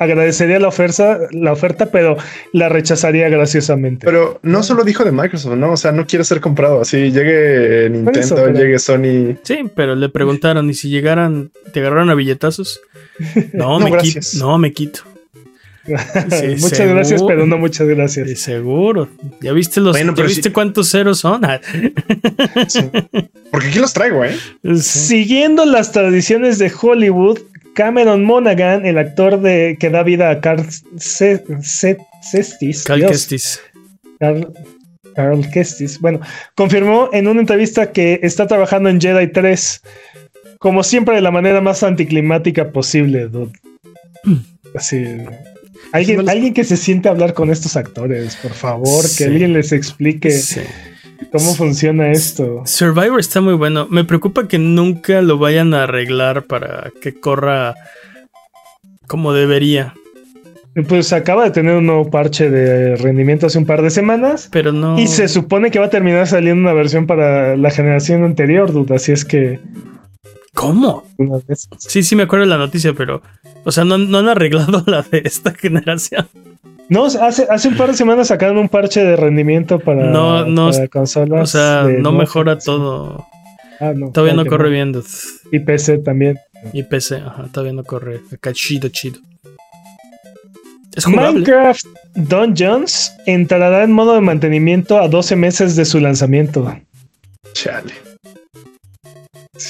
[0.00, 2.16] agradecería la oferta, la oferta, pero
[2.52, 4.06] la rechazaría graciosamente.
[4.06, 5.72] Pero no solo dijo de Microsoft, ¿no?
[5.72, 6.80] O sea, no quiere ser comprado.
[6.80, 9.36] Así llegue Nintendo, llegue Sony.
[9.42, 12.80] Sí, pero le preguntaron, ¿y si llegaran, te agarraron a billetazos?
[13.52, 14.20] No, me quito.
[14.38, 15.00] No, me quito.
[16.60, 18.40] muchas gracias, pero no muchas gracias.
[18.40, 19.08] seguro.
[19.40, 21.44] ¿Ya viste los ¿ya viste cuántos ceros son?
[21.44, 21.60] Ah.
[23.50, 24.34] Porque aquí los traigo, ¿eh?
[24.76, 27.40] Siguiendo las tradiciones de Hollywood,
[27.74, 30.64] Cameron Monaghan, el actor de que da vida a Carl
[30.98, 32.84] Cestis.
[32.84, 33.60] Carl Kestis.
[35.14, 36.00] Carl, Kestis.
[36.00, 36.20] Bueno,
[36.54, 39.82] confirmó en una entrevista que está trabajando en Jedi 3.
[40.58, 43.30] Como siempre, de la manera más anticlimática posible,
[44.74, 45.04] Así.
[45.92, 49.72] Alguien, alguien que se siente a hablar con estos actores, por favor, que alguien les
[49.72, 50.30] explique.
[51.32, 52.62] ¿Cómo funciona esto?
[52.66, 53.86] Survivor está muy bueno.
[53.88, 57.74] Me preocupa que nunca lo vayan a arreglar para que corra
[59.06, 59.94] como debería.
[60.88, 64.48] Pues acaba de tener un nuevo parche de rendimiento hace un par de semanas.
[64.52, 64.98] Pero no.
[64.98, 68.96] Y se supone que va a terminar saliendo una versión para la generación anterior, duda.
[68.96, 69.60] Así es que.
[70.54, 71.04] ¿Cómo?
[71.78, 73.22] Sí, sí, me acuerdo de la noticia, pero.
[73.64, 76.28] O sea, no, no han arreglado la de esta generación.
[76.90, 80.70] No, hace, hace un par de semanas sacaron un parche de rendimiento para, no, no,
[80.90, 81.42] consolas.
[81.42, 83.26] O sea, no mejora todo.
[83.78, 84.92] Ah, no, todavía no corre bien.
[85.52, 86.38] Y PC también.
[86.72, 88.20] Y PC, ajá, todavía no corre.
[88.32, 89.20] Acá chido, chido.
[90.96, 96.76] ¿Es Minecraft Dungeons entrará en modo de mantenimiento a 12 meses de su lanzamiento.
[97.52, 97.94] Chale.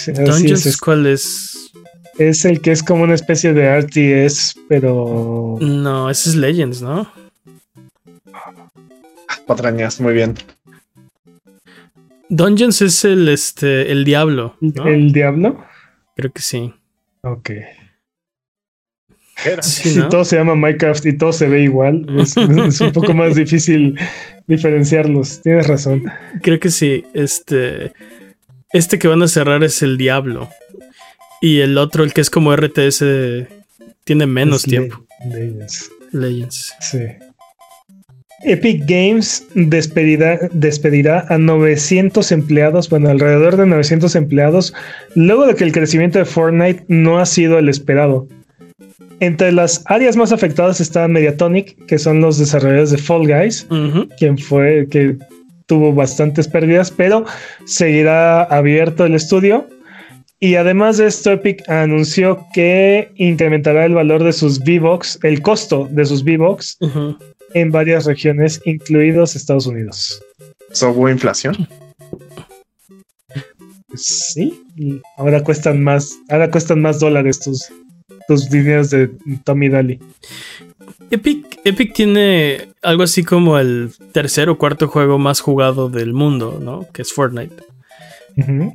[0.07, 1.50] Dungeons, es, ¿cuál es?
[2.21, 5.57] Es el que es como una especie de RTS, pero.
[5.59, 7.11] No, ese es Legends, ¿no?
[9.47, 10.35] Patrañas, muy bien.
[12.29, 14.55] Dungeons es el este el diablo.
[14.61, 15.65] ¿El diablo?
[16.15, 16.75] Creo que sí.
[17.23, 17.53] Ok.
[19.63, 22.37] si todo se llama Minecraft y todo se ve igual, es,
[22.83, 23.99] un poco más difícil
[24.47, 25.41] diferenciarlos.
[25.41, 26.05] Tienes razón.
[26.43, 27.03] Creo que sí.
[27.15, 27.95] Este.
[28.75, 30.51] Este que van a cerrar es el diablo.
[31.41, 33.05] Y el otro, el que es como RTS,
[34.05, 35.05] tiene menos tiempo.
[35.25, 35.91] Legends.
[36.13, 36.75] Legends.
[36.81, 36.99] Sí.
[38.43, 44.73] Epic Games despedirá, despedirá, a 900 empleados, bueno, alrededor de 900 empleados,
[45.15, 48.27] luego de que el crecimiento de Fortnite no ha sido el esperado.
[49.21, 53.67] Entre las áreas más afectadas está Mediatonic, que son los desarrolladores de Fall Guys,
[54.19, 55.17] quien fue que
[55.67, 57.27] tuvo bastantes pérdidas, pero
[57.67, 59.69] seguirá abierto el estudio
[60.41, 65.87] y además de esto, Epic anunció que incrementará el valor de sus V-Box, el costo
[65.91, 66.79] de sus V-Box
[67.55, 70.23] en varias regiones, incluidos Estados Unidos.
[70.83, 71.69] ¿Hubo inflación?
[73.95, 74.63] Sí,
[75.17, 77.69] ahora cuestan más, ahora cuestan más dólares tus,
[78.29, 79.11] tus dineros de
[79.45, 80.01] Tommy Daly.
[81.11, 86.61] Epic, Epic tiene algo así como el tercer o cuarto juego más jugado del mundo,
[86.63, 86.87] ¿no?
[86.93, 87.57] Que es Fortnite.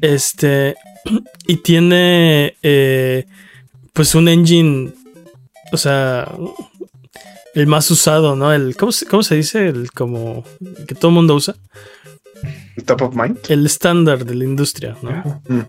[0.01, 0.75] Este.
[1.47, 2.55] Y tiene.
[2.63, 3.25] Eh,
[3.93, 4.93] pues un engine.
[5.71, 6.31] O sea.
[7.53, 8.51] El más usado, ¿no?
[8.51, 8.75] El.
[8.75, 9.67] ¿Cómo se, cómo se dice?
[9.67, 10.43] El como.
[10.87, 11.55] que todo el mundo usa.
[12.75, 13.37] El top of mind.
[13.49, 15.41] El estándar de la industria, ¿no?
[15.47, 15.61] Mm.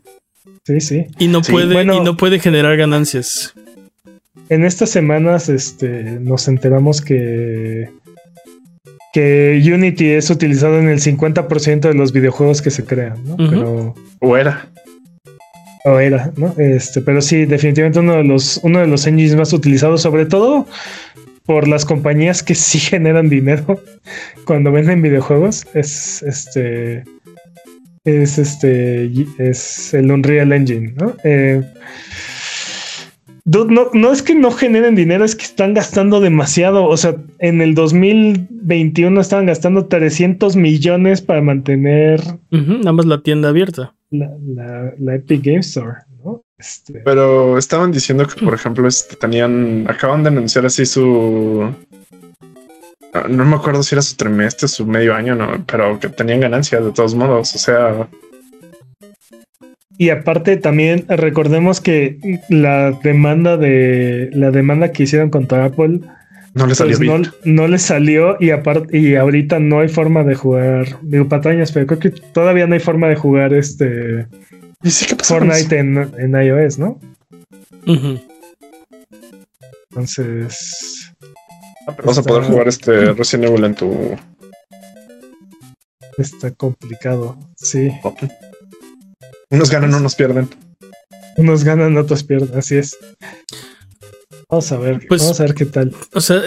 [0.64, 1.06] Sí, sí.
[1.18, 3.54] Y no puede, y no puede generar ganancias.
[4.48, 5.88] En estas semanas, este,
[6.20, 7.88] nos enteramos que
[9.16, 13.38] que Unity es utilizado en el 50% de los videojuegos que se crean, ¿no?
[13.38, 13.94] Pero.
[14.18, 14.68] O era.
[15.86, 16.54] O era, ¿no?
[16.58, 20.66] Este, pero sí, definitivamente uno de los, uno de los engines más utilizados, sobre todo
[21.46, 23.80] por las compañías que sí generan dinero
[24.44, 27.04] cuando venden videojuegos, es este.
[28.04, 29.10] Es este.
[29.38, 31.16] Es el Unreal Engine, ¿no?
[31.24, 31.62] Eh,
[33.46, 36.86] no, no es que no generen dinero, es que están gastando demasiado.
[36.86, 42.20] O sea, en el 2021 estaban gastando 300 millones para mantener.
[42.50, 43.94] nada más la tienda abierta.
[44.10, 46.42] La, Epic Game Store, ¿no?
[46.58, 49.86] Este, Pero estaban diciendo que, por ejemplo, este, tenían.
[49.88, 51.72] Acaban de anunciar así su.
[53.12, 56.40] Ah, no me acuerdo si era su trimestre, su medio año, no, pero que tenían
[56.40, 57.54] ganancias de todos modos.
[57.54, 58.08] O sea,
[59.98, 62.18] y aparte también recordemos que
[62.48, 66.00] la demanda de la demanda que hicieron contra Apple
[66.54, 70.34] no le salió pues, no, le salió y aparte y ahorita no hay forma de
[70.34, 74.26] jugar digo patañas pero creo que todavía no hay forma de jugar este
[75.22, 77.00] Fortnite en, iOS no
[79.90, 81.12] entonces
[81.86, 84.16] ah, vas a poder jugar este Resident Evil en tu
[86.18, 87.92] Está complicado, sí.
[89.50, 90.48] Unos ganan, unos pierden.
[91.36, 92.96] Unos ganan, otros pierden, así es.
[94.48, 95.92] Vamos a ver, pues, vamos a ver qué tal.
[96.12, 96.40] O sea,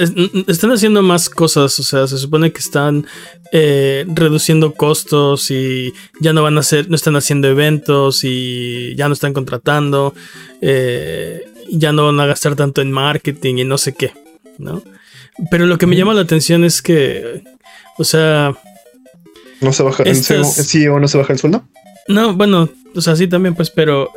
[0.47, 3.05] están haciendo más cosas, o sea, se supone que están
[3.51, 9.07] eh, reduciendo costos y ya no van a hacer, no están haciendo eventos y ya
[9.09, 10.13] no están contratando,
[10.61, 14.13] eh, ya no van a gastar tanto en marketing y no sé qué,
[14.57, 14.81] ¿no?
[15.51, 17.43] Pero lo que me llama la atención es que,
[17.97, 18.55] o sea...
[19.59, 21.65] ¿No se baja el CEO no se baja el sueldo?
[22.10, 24.11] No, bueno, o sea, sí también, pues, pero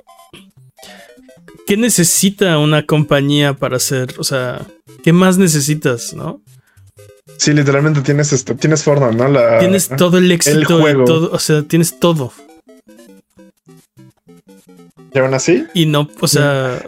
[1.67, 4.15] ¿qué necesita una compañía para hacer?
[4.17, 4.67] O sea,
[5.05, 6.41] ¿qué más necesitas, no?
[7.37, 9.29] Sí, literalmente tienes esto, tienes Fortnite, ¿no?
[9.29, 12.33] La, tienes todo el éxito, el todo, o sea, tienes todo.
[15.13, 15.67] ¿Y aún así?
[15.75, 16.83] Y no, o sea,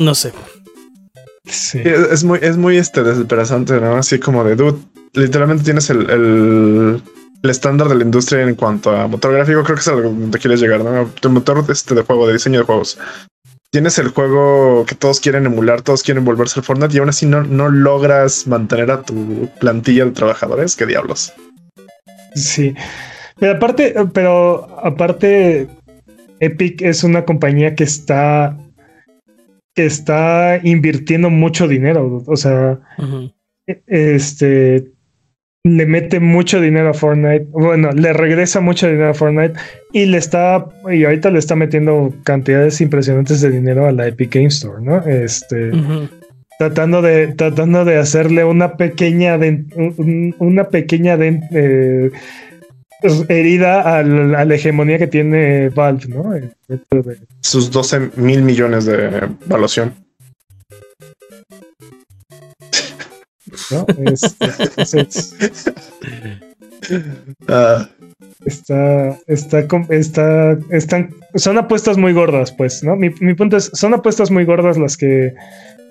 [0.00, 0.32] no sé.
[1.44, 1.78] Sí.
[1.84, 3.94] Es, muy, es muy este desesperante, ¿no?
[3.94, 4.78] Así como de dude.
[5.12, 7.02] Literalmente tienes el el
[7.42, 10.60] estándar de la industria en cuanto a motor gráfico, creo que es a donde quieres
[10.60, 11.10] llegar, ¿no?
[11.22, 12.98] El motor este de juego, de diseño de juegos.
[13.70, 17.24] Tienes el juego que todos quieren emular, todos quieren volverse al Fortnite y aún así
[17.24, 20.74] no, no logras mantener a tu plantilla de trabajadores.
[20.74, 21.32] ¿Qué diablos?
[22.34, 22.74] Sí.
[23.38, 25.68] Pero aparte, pero aparte,
[26.40, 28.56] Epic es una compañía que está
[29.74, 32.24] que está invirtiendo mucho dinero.
[32.26, 32.80] O sea,
[33.86, 34.90] este
[35.64, 39.54] le mete mucho dinero a Fortnite, bueno, le regresa mucho dinero a Fortnite
[39.92, 44.34] y le está, y ahorita le está metiendo cantidades impresionantes de dinero a la Epic
[44.34, 45.04] Game Store, ¿no?
[45.04, 45.70] Este,
[46.58, 49.38] tratando de, tratando de hacerle una pequeña,
[50.38, 52.10] una pequeña eh,
[53.28, 56.32] herida a la hegemonía que tiene Valve, ¿no?
[57.40, 59.92] Sus 12 mil millones de evaluación.
[67.46, 67.88] Ah.
[68.44, 72.96] está, está, está, están, son apuestas muy gordas, pues, ¿no?
[72.96, 75.34] Mi, punto es, son apuestas muy gordas las que,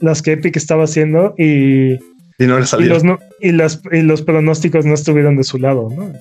[0.01, 3.03] las que Epic estaba haciendo y, y, no y, los,
[3.39, 6.11] y, las, y los pronósticos no estuvieron de su lado, ¿no?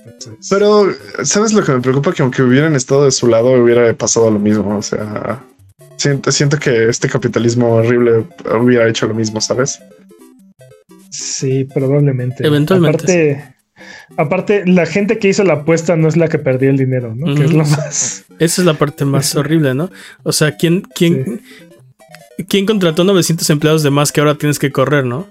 [0.49, 0.87] Pero,
[1.23, 2.13] ¿sabes lo que me preocupa?
[2.13, 4.77] Que aunque hubieran estado de su lado, hubiera pasado lo mismo.
[4.77, 5.41] O sea,
[5.97, 8.25] siento, siento que este capitalismo horrible
[8.59, 9.79] hubiera hecho lo mismo, ¿sabes?
[11.09, 12.45] Sí, probablemente.
[12.45, 13.33] Eventualmente.
[13.33, 13.55] Aparte,
[14.17, 17.35] aparte, la gente que hizo la apuesta no es la que perdió el dinero, ¿no?
[17.35, 18.25] Que es lo más.
[18.39, 19.89] Esa es la parte más horrible, ¿no?
[20.23, 21.41] O sea, ¿quién, quién,
[22.47, 25.27] ¿quién contrató 900 empleados de más que ahora tienes que correr, ¿no?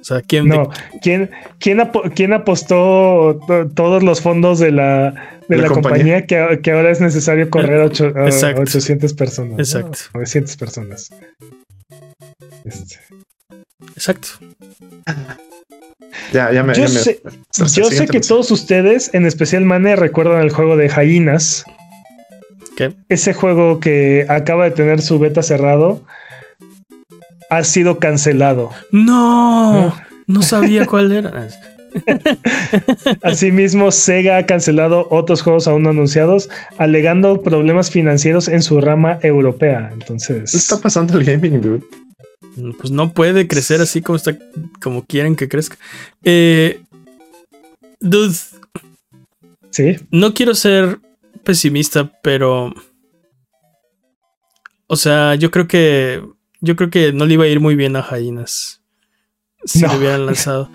[0.00, 0.70] O sea, ¿quién, no,
[1.02, 3.38] ¿quién, quién, apostó
[3.74, 6.38] todos los fondos de la, de la, compañía, que,
[6.72, 9.58] ahora es necesario correr a, 800 personas?
[9.58, 9.98] Exacto.
[10.14, 11.10] 900 personas.
[12.64, 12.96] Este.
[13.94, 14.28] Exacto.
[16.32, 17.20] Ya, ya me, yo sé,
[17.52, 21.64] yo sé que todos ustedes, en especial Mane, recuerdan el juego de Jainas.
[22.76, 22.92] ¿Qué?
[23.08, 26.02] Ese juego que acaba de tener su beta cerrado
[27.50, 28.70] ha sido cancelado.
[28.92, 29.94] No,
[30.26, 31.48] no, sabía cuál era.
[33.22, 36.48] Asimismo, Sega ha cancelado otros juegos aún no anunciados,
[36.78, 39.90] alegando problemas financieros en su rama europea.
[39.92, 41.82] Entonces, ¿qué está pasando el gaming, dude?
[42.78, 44.36] Pues no puede crecer así como está,
[44.82, 45.76] como quieren que crezca.
[46.22, 46.82] Eh,
[48.00, 48.36] dude.
[49.70, 49.96] Sí.
[50.10, 50.98] No quiero ser
[51.44, 52.72] pesimista, pero.
[54.86, 56.22] O sea, yo creo que.
[56.60, 58.82] Yo creo que no le iba a ir muy bien a Jainas.
[59.64, 60.70] Si lo hubieran lanzado.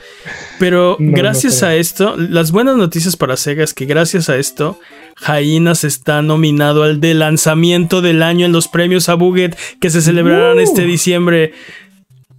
[0.60, 4.80] Pero gracias a esto, las buenas noticias para Sega es que gracias a esto,
[5.16, 10.60] Jainas está nominado al de lanzamiento del año en los premios Abuget que se celebrarán
[10.60, 10.88] este uh.
[10.88, 11.54] diciembre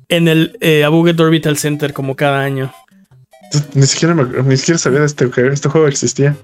[0.08, 2.72] en el eh, Abuget Orbital Center como cada año.
[3.74, 6.36] Ni siquiera, ni siquiera sabía de este, que este juego existía.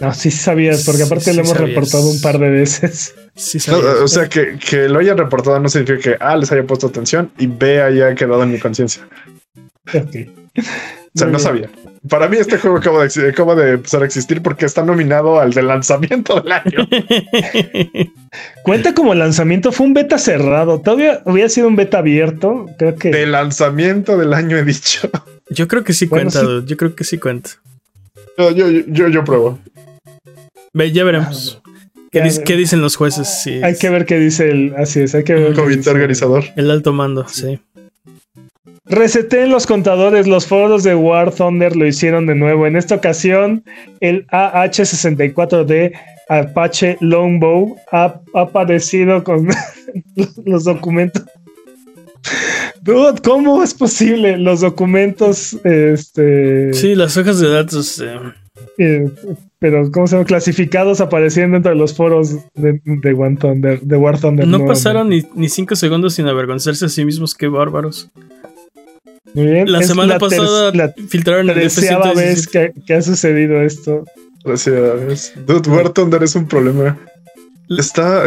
[0.00, 3.14] No, sí sabías, porque aparte lo hemos reportado un par de veces.
[3.36, 6.86] Sí o sea, que, que, lo hayan reportado no significa que A les haya puesto
[6.86, 9.06] atención y B haya quedado en mi conciencia.
[9.94, 10.28] Ok.
[11.14, 11.68] O sea, no sabía.
[12.08, 15.52] Para mí este juego acaba de, acaba de, empezar a existir porque está nominado al
[15.52, 16.88] de lanzamiento del año.
[18.62, 20.80] Cuenta como lanzamiento, fue un beta cerrado.
[20.80, 22.66] Todavía hubiera sido un beta abierto.
[22.78, 23.10] Creo que.
[23.10, 25.10] De lanzamiento del año he dicho.
[25.50, 27.50] Yo creo que sí cuenta, yo creo que sí cuenta.
[28.38, 29.58] Yo, yo, yo, yo pruebo.
[30.72, 31.60] Ve, ya veremos.
[32.12, 33.46] ¿Qué, dicen los jueces?
[33.62, 34.74] hay que ver qué dice el.
[34.76, 35.46] Así es, hay que ver.
[35.48, 36.44] El comité organizador.
[36.54, 37.60] El alto mando, sí.
[38.90, 42.66] Reseté los contadores, los foros de War Thunder lo hicieron de nuevo.
[42.66, 43.62] En esta ocasión,
[44.00, 45.92] el AH64D
[46.28, 49.48] Apache Longbow ha, aparecido con
[50.44, 51.24] los documentos.
[52.82, 54.36] Dude, ¿cómo es posible?
[54.38, 56.72] Los documentos, este.
[56.72, 58.00] Sí, las hojas de datos.
[58.00, 58.18] Eh.
[58.78, 59.10] Eh,
[59.60, 60.26] pero, ¿cómo se llama?
[60.26, 62.80] Clasificados apareciendo entre los foros de,
[63.38, 64.48] Thunder, de War Thunder.
[64.48, 68.10] No pasaron ni, ni cinco segundos sin avergonzarse a sí mismos, qué bárbaros.
[69.34, 69.70] Muy bien.
[69.70, 74.04] La semana pasada la filtraron el vez que, que, ha sucedido esto.
[74.44, 75.34] Gracias.
[75.46, 76.98] Dude, War Thunder es un problema.
[77.78, 78.26] Está,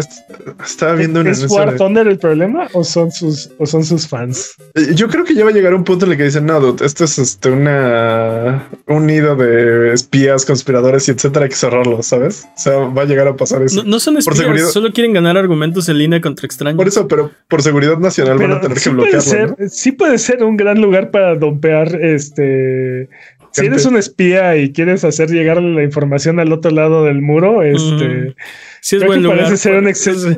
[0.65, 4.55] estaba viendo una ¿Es War Thunder el problema o son sus o son sus fans?
[4.73, 6.61] Eh, yo creo que ya va a llegar un punto en el que dicen, no,
[6.61, 12.01] dude, esto es este, una un nido de espías, conspiradores y etcétera, hay que cerrarlo,
[12.03, 12.45] ¿sabes?
[12.55, 13.83] O sea, va a llegar a pasar eso.
[13.83, 16.77] No, son espías, solo quieren ganar argumentos en línea contra extraños.
[16.77, 19.57] Por eso, pero por seguridad nacional van a tener que bloquearlo.
[19.67, 23.09] Sí puede ser un gran lugar para dompear este
[23.53, 27.61] si eres un espía y quieres hacer llegar la información al otro lado del muro,
[27.61, 28.35] este.
[28.81, 29.39] Sí, es buen lugar.
[29.39, 30.29] Parece ser un exceso.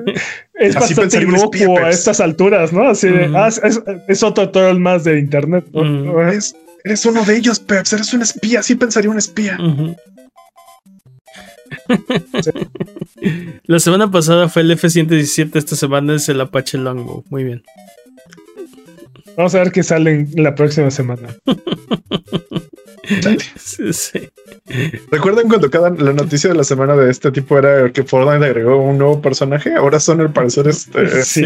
[0.54, 2.88] Es bastante inocuo a estas alturas, ¿no?
[2.88, 3.50] Así de, ah,
[4.08, 5.66] es, otro tutorial más de internet.
[6.84, 7.94] eres, uno de ellos, Peps.
[7.94, 8.60] Eres un espía.
[8.60, 9.58] Así pensaría un espía.
[13.66, 15.56] La semana pasada fue el F-117.
[15.56, 17.24] Esta semana es el Apache Longbow.
[17.30, 17.64] Muy bien.
[19.36, 21.30] Vamos a ver qué sale la próxima semana.
[25.12, 28.78] ¿Recuerdan cuando cada la noticia de la semana de este tipo era que Fortnite agregó
[28.78, 29.76] un nuevo personaje?
[29.76, 31.44] Ahora son el parecer este sí,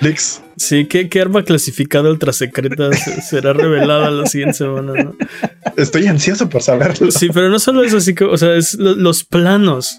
[0.00, 0.14] sí.
[0.56, 5.12] Sí, ¿qué, arma clasificada ultra secreta será revelada la siguiente semana?
[5.76, 7.10] Estoy ansioso por saberlo.
[7.10, 9.96] Sí, pero no solo eso, así que, o sea, es los planos,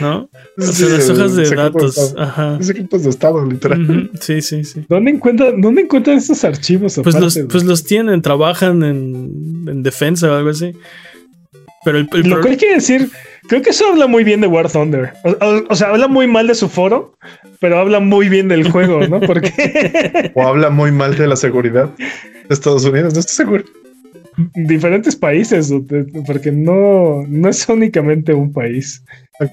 [0.00, 0.28] ¿no?
[0.56, 2.14] las hojas de datos.
[2.18, 2.58] Ajá.
[2.68, 4.10] equipos de estado, literal.
[4.20, 4.84] Sí, sí, sí.
[4.88, 7.00] ¿Dónde encuentran, dónde encuentran estos archivos?
[7.02, 10.72] Pues los, pues los tienen, trabajan en, en defensa o algo así.
[11.84, 13.10] Pero el, Lo que hay que decir,
[13.48, 15.12] creo que eso habla muy bien de War Thunder.
[15.68, 17.16] O, sea, habla muy mal de su foro,
[17.60, 19.20] pero habla muy bien del juego, ¿no?
[19.26, 20.32] Porque.
[20.34, 23.64] o habla muy mal de la seguridad de Estados Unidos, no estoy seguro.
[24.54, 25.70] Diferentes países,
[26.26, 29.04] porque no, no es únicamente un país.
[29.40, 29.52] Ok.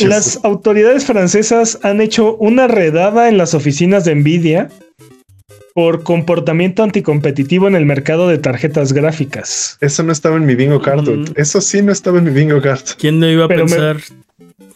[0.00, 4.68] Las autoridades francesas han hecho una redada en las oficinas de Nvidia
[5.78, 9.78] por comportamiento anticompetitivo en el mercado de tarjetas gráficas.
[9.80, 11.08] Eso no estaba en mi bingo card.
[11.36, 12.80] Eso sí no estaba en mi bingo card.
[12.98, 13.98] ¿Quién no iba a pensar?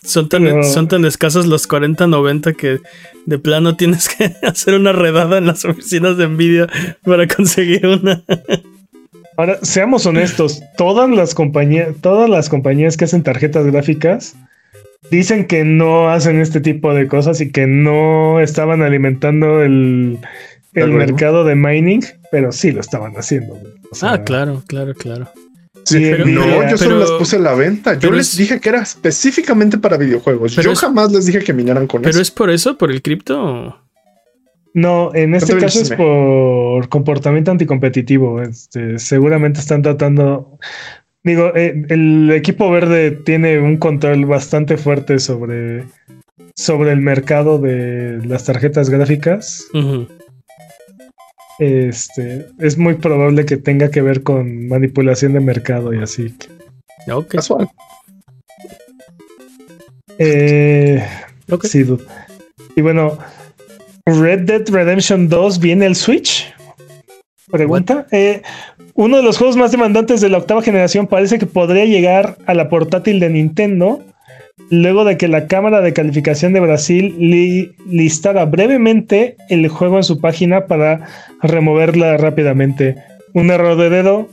[0.05, 2.79] Son tan, son tan escasos los 40-90 que
[3.27, 6.69] de plano tienes que hacer una redada en las oficinas de Nvidia
[7.03, 8.23] para conseguir una.
[9.37, 14.37] Ahora, seamos honestos, todas las compañías, todas las compañías que hacen tarjetas gráficas
[15.11, 20.21] dicen que no hacen este tipo de cosas y que no estaban alimentando el,
[20.75, 23.59] el mercado de mining, pero sí lo estaban haciendo.
[24.03, 25.29] ah, claro, claro, claro.
[25.85, 27.99] Sí, no, yo solo las puse a la venta.
[27.99, 30.55] Yo les dije que era específicamente para videojuegos.
[30.57, 32.11] Yo jamás les dije que minaran con eso.
[32.11, 32.79] ¿Pero es por eso?
[32.79, 33.79] ¿Por el cripto?
[34.75, 38.41] No, en este caso es por comportamiento anticompetitivo.
[38.41, 40.59] Este, seguramente están tratando.
[41.25, 45.85] Digo, eh, el equipo verde tiene un control bastante fuerte sobre,
[46.55, 49.67] sobre el mercado de las tarjetas gráficas
[51.63, 56.35] este, es muy probable que tenga que ver con manipulación de mercado y así.
[57.11, 57.29] Ok.
[57.29, 57.69] Casual.
[60.19, 61.05] Eh,
[61.65, 61.85] Sí,
[62.77, 63.19] Y bueno,
[64.07, 66.53] Red Dead Redemption 2 viene el Switch.
[67.51, 68.07] Pregunta.
[68.11, 68.43] Eh,
[68.95, 72.55] uno de los juegos más demandantes de la octava generación parece que podría llegar a
[72.55, 74.03] la portátil de Nintendo
[74.71, 80.21] luego de que la Cámara de Calificación de Brasil listara brevemente el juego en su
[80.21, 81.07] página para
[81.43, 82.97] removerla rápidamente.
[83.35, 84.29] Un error de dedo,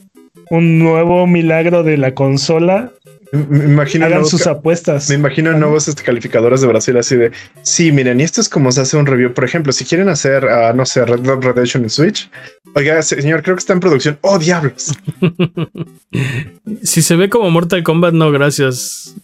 [0.49, 2.91] un nuevo milagro de la consola.
[3.31, 5.07] Me imagino Hagan sus apuestas.
[5.09, 7.31] Me imagino nuevos este, calificadores de Brasil así de
[7.61, 9.33] sí, miren, y esto es como se hace un review.
[9.33, 12.29] Por ejemplo, si quieren hacer, uh, no sé, Red Dead Redemption en Switch,
[12.73, 14.17] oiga, señor, creo que está en producción.
[14.21, 14.95] ¡Oh, diablos!
[16.83, 19.15] si se ve como Mortal Kombat, no, gracias.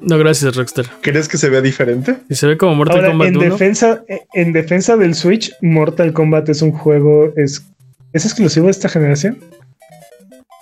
[0.00, 0.86] No, gracias, Rockstar.
[1.00, 2.16] ¿Crees que se vea diferente?
[2.28, 6.62] Y se ve como Mortal Kombat en Defensa, en defensa del Switch, Mortal Kombat es
[6.62, 7.32] un juego.
[7.36, 7.66] ¿Es,
[8.12, 9.38] ¿es exclusivo de esta generación?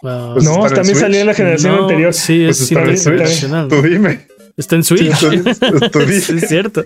[0.02, 2.12] Pues no, también salió en la generación anterior.
[2.12, 3.68] Sí, pues es internacional.
[3.68, 4.26] Tú dime.
[4.56, 5.12] Está en Switch.
[5.92, 6.84] tú, es cierto.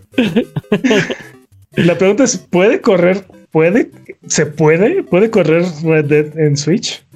[1.72, 3.24] La pregunta es: ¿puede correr?
[3.50, 3.90] ¿Puede?
[4.26, 5.02] ¿Se puede?
[5.02, 7.06] ¿Puede correr Red Dead en Switch?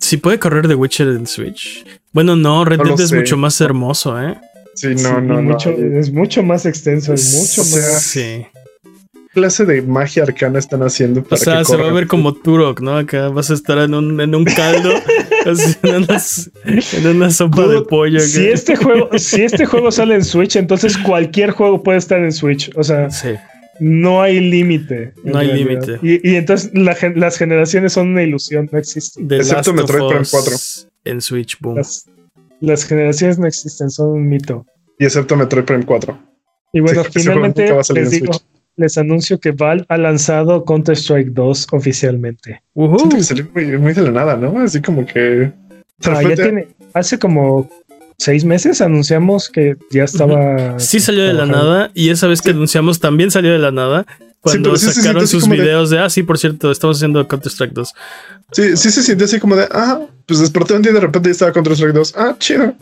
[0.00, 1.84] Sí, puede correr The Witcher en Switch.
[2.12, 4.38] Bueno, no, Red Dead es mucho más hermoso, ¿eh?
[4.74, 8.00] Sí, no, no, mucho, Es mucho más extenso, es mucho más.
[8.02, 8.46] Sí.
[9.12, 11.22] ¿Qué clase de magia arcana están haciendo?
[11.22, 12.96] Para o sea, se va a ver como Turok, ¿no?
[12.96, 14.90] Acá vas a estar en un, en un caldo,
[15.82, 18.20] en, una, sopa de pollo.
[18.20, 22.32] Si este, juego, si este juego sale en Switch, entonces cualquier juego puede estar en
[22.32, 22.70] Switch.
[22.76, 23.30] O sea, sí.
[23.80, 25.12] No hay límite.
[25.24, 25.98] No hay límite.
[26.02, 29.30] Y, entonces las generaciones son una ilusión, no existen.
[29.30, 30.56] Excepto Metroid Prime 4.
[31.04, 31.80] En Switch, boom.
[32.60, 34.66] Las, generaciones no existen, son un mito.
[34.98, 36.18] Y excepto Metroid Prime 4.
[36.72, 38.32] Y bueno, finalmente les digo,
[38.76, 42.62] les anuncio que Valve ha lanzado Counter-Strike 2 oficialmente.
[42.74, 44.58] Siento que salió muy, de la nada, ¿no?
[44.60, 45.52] Así como que.
[46.04, 47.68] Ah, ya tiene, hace como
[48.18, 50.78] seis meses anunciamos que ya estaba.
[50.78, 51.90] Sí, salió de la nada.
[51.94, 54.06] Y esa vez que anunciamos también salió de la nada.
[54.40, 55.98] Cuando sacaron sus videos de...
[55.98, 57.94] ah, sí, por cierto, estamos haciendo Counter-Strike 2.
[58.52, 61.28] Sí, sí se siente así como de, ah, pues desperté un día y de repente
[61.28, 62.14] ya estaba Counter-Strike 2.
[62.16, 62.74] Ah, chido.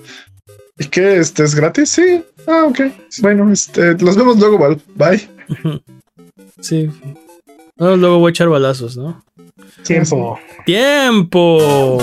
[0.79, 1.17] ¿Y qué?
[1.17, 1.89] ¿Este es gratis?
[1.89, 2.23] Sí.
[2.47, 2.81] Ah, ok.
[3.21, 4.81] Bueno, este, los vemos luego, Val.
[4.95, 5.29] Bye.
[6.59, 6.89] Sí.
[7.77, 9.23] luego voy a echar balazos, ¿no?
[9.83, 10.39] Tiempo.
[10.65, 11.99] Tiempo.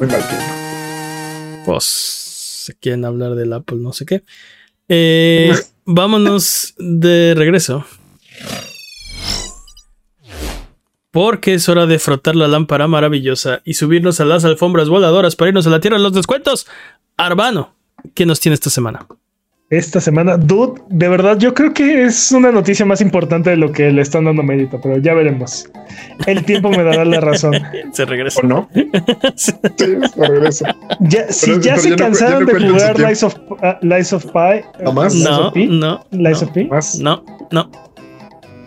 [0.00, 1.62] Muy mal tiempo.
[1.64, 2.25] Pues
[2.66, 4.24] se quieren hablar del Apple, no sé qué.
[4.88, 7.84] Eh, vámonos de regreso.
[11.12, 15.50] Porque es hora de frotar la lámpara maravillosa y subirnos a las alfombras voladoras para
[15.50, 16.66] irnos a la tierra de los descuentos.
[17.16, 17.76] Arbano,
[18.14, 19.06] ¿qué nos tiene esta semana?
[19.70, 20.36] Esta semana.
[20.36, 24.02] Dude, de verdad, yo creo que es una noticia más importante de lo que le
[24.02, 25.68] están dando mérito, pero ya veremos.
[26.26, 27.54] El tiempo me dará la razón.
[27.92, 28.40] Se regresa.
[28.42, 28.68] ¿O no?
[29.34, 30.76] sí, se regresa.
[31.00, 34.84] Ya, si ya se cansaron de jugar Lies of, uh, of Pi.
[34.84, 35.14] ¿No más?
[35.14, 36.04] No, no.
[36.10, 36.68] Lies of Pi.
[37.00, 37.70] No, no.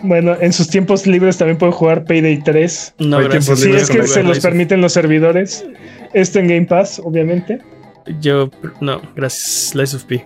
[0.02, 2.96] Bueno, en sus tiempos libres también pueden jugar Payday 3.
[3.00, 3.60] No, gracias.
[3.60, 5.66] Si es que se los permiten los servidores.
[6.14, 7.60] Esto en Game Pass, obviamente.
[8.22, 8.50] Yo,
[8.80, 9.76] no, gracias.
[9.76, 10.26] Lies of P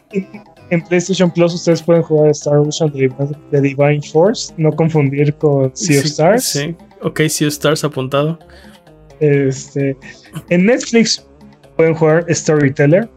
[0.73, 5.99] en PlayStation Plus ustedes pueden jugar Star Ocean de Divine Force, no confundir con Sea
[5.99, 6.43] of Stars.
[6.43, 8.39] Sí, ok, Sea of Stars apuntado.
[9.19, 9.95] Este,
[10.49, 11.25] en Netflix
[11.77, 13.07] pueden jugar Storyteller.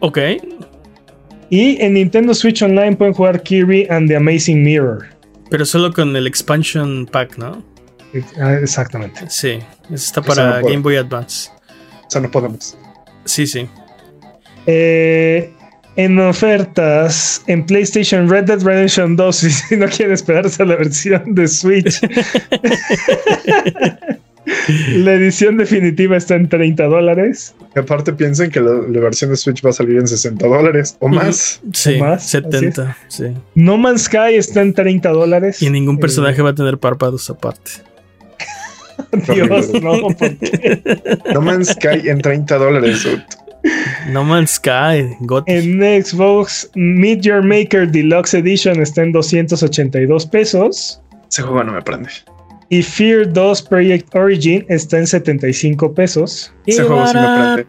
[0.00, 0.18] Ok.
[1.50, 5.06] Y en Nintendo Switch Online pueden jugar Kirby and the Amazing Mirror.
[5.50, 7.62] Pero solo con el expansion pack, ¿no?
[8.40, 9.20] Ah, exactamente.
[9.28, 9.58] Sí,
[9.90, 11.50] está para Game Boy Advance.
[12.06, 12.76] O sea, no podemos.
[13.24, 13.68] Sí, sí.
[14.66, 15.52] Eh,
[15.98, 21.34] en ofertas en PlayStation Red Dead Redemption 2 si no quieren esperarse a la versión
[21.34, 22.00] de Switch.
[24.94, 27.52] la edición definitiva está en 30 dólares.
[27.74, 31.60] aparte piensen que la, versión de Switch va a salir en 60 dólares o más.
[31.72, 32.96] Sí, más, 70.
[33.08, 33.34] Sí.
[33.56, 35.60] No Man's Sky está en 30 dólares.
[35.60, 37.72] Y ningún personaje va a tener párpados aparte.
[39.34, 40.80] Dios, no, ¿por qué?
[41.34, 43.04] No Man's Sky en 30 dólares.
[44.08, 45.16] No Man's Sky.
[45.46, 51.00] En Xbox, Meet Your Maker Deluxe Edition está en 282 pesos.
[51.30, 52.10] Ese juego no me prende.
[52.70, 56.52] Y Fear 2 Project Origin está en 75 pesos.
[56.66, 57.66] Ese juego sí me prende.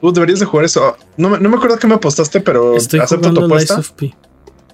[0.00, 0.96] Tú deberías de jugar eso.
[1.16, 3.80] No, me acuerdo que me apostaste, pero acepto tu apuesta.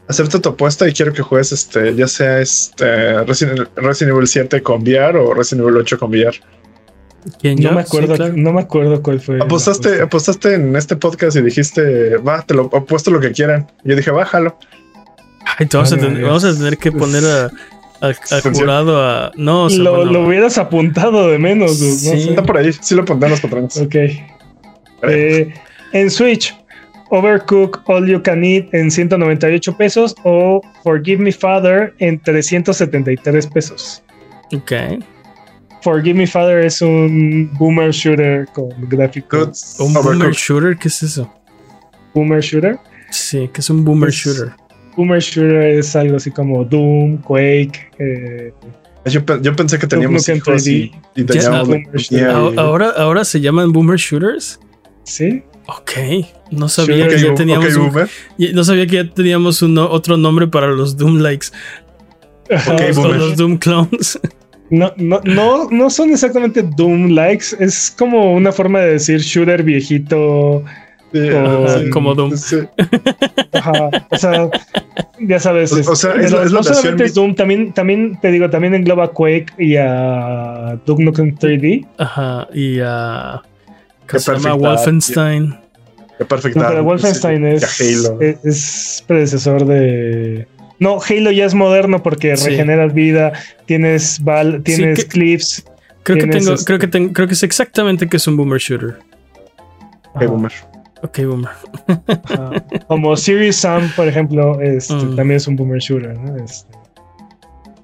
[0.08, 3.68] Acepto tu apuesta y quiero que juegues este, ya sea este Resident,
[4.02, 6.36] Evil 7 con VR o Resident Evil 8 con VR
[7.42, 9.40] no me acuerdo, no me acuerdo cuál fue.
[9.40, 13.66] Apostaste, apostaste en este podcast y dijiste, va, te lo apuesto lo que quieran.
[13.84, 14.56] yo dije, bájalo.
[15.58, 15.92] Ay, vamos,
[16.44, 18.12] a tener, que poner a,
[18.54, 19.32] jurado a.
[19.36, 21.78] No, lo, hubieras apuntado de menos.
[21.78, 22.30] Sí.
[22.30, 23.76] Está por ahí, sí lo pondrán los patrones.
[23.76, 23.96] Ok.
[25.02, 25.54] Eh,
[25.92, 26.54] en Switch,
[27.10, 34.02] Overcook All You Can Eat en 198 pesos o Forgive Me Father en 373 pesos.
[34.54, 34.72] Ok.
[35.82, 39.76] Forgive Me Father es un boomer shooter con gráficos.
[39.78, 40.76] ¿Un boomer shooter?
[40.76, 41.32] ¿Qué es eso?
[42.14, 42.78] ¿Boomer shooter?
[43.10, 44.52] Sí, que es un boomer shooter.
[44.96, 47.90] Boomer shooter es algo así como Doom, Quake.
[47.98, 48.52] Eh,
[49.06, 50.92] yo, pensé que teníamos hijos y,
[52.56, 54.60] ahora, ahora se llaman boomer shooters.
[55.04, 55.42] Sí.
[55.66, 55.92] Ok,
[56.50, 57.68] no sabía que ya teníamos
[58.54, 61.48] no sabía que ya teníamos un, otro nombre para los Doom likes.
[62.50, 64.18] Okay, los Doom clones.
[64.70, 69.64] No, no, no, no son exactamente Doom likes, es como una forma de decir shooter
[69.64, 70.64] viejito.
[71.92, 72.32] como Doom.
[72.32, 74.48] o sea,
[75.18, 75.72] ya sabes.
[75.72, 79.74] O, sea, es, no solamente es Doom, también, también te digo, también engloba Quake y
[79.76, 81.86] a Duke Nukem 3D.
[81.98, 83.42] Ajá, y a.
[84.06, 85.58] se llama Wolfenstein.
[86.20, 87.80] No, pero Wolfenstein es,
[88.44, 90.46] es predecesor de
[90.80, 93.34] no, Halo ya es moderno porque regeneras vida,
[93.66, 95.64] tienes bal, tienes clips.
[96.02, 98.96] Creo que tengo, creo que tengo, creo que es exactamente que es un boomer shooter.
[100.14, 100.52] Ok, boomer.
[101.02, 101.50] Ok, boomer.
[102.88, 105.16] Como Serious Sam, por ejemplo, este, mm.
[105.16, 106.42] también es un boomer shooter, ¿no?
[106.42, 106.74] Este,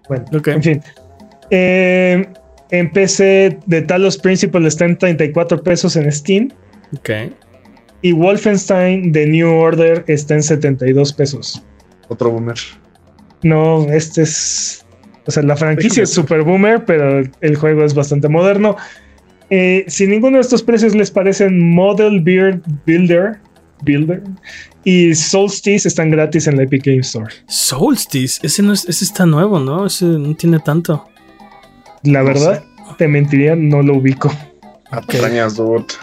[0.09, 0.83] bueno, en fin.
[1.51, 2.27] Eh,
[2.71, 6.51] en PC de Talos Principle está en 34 pesos en Steam.
[6.97, 7.11] Ok.
[8.01, 11.63] Y Wolfenstein de New Order está en 72 pesos.
[12.09, 12.57] Otro boomer.
[13.43, 14.85] No, este es.
[15.27, 18.77] O sea, la franquicia es super boomer, pero el juego es bastante moderno.
[19.51, 23.39] Eh, si ninguno de estos precios les parecen Model Beard Builder,
[23.83, 24.23] Builder
[24.85, 27.33] y Solstice están gratis en la Epic Game Store.
[27.47, 29.87] Solstice, ese no es, ese está nuevo, ¿no?
[29.87, 31.09] Ese no tiene tanto.
[32.03, 32.65] La verdad,
[32.99, 34.33] te mentiría, no lo ubico.
[35.91, 35.99] Sí.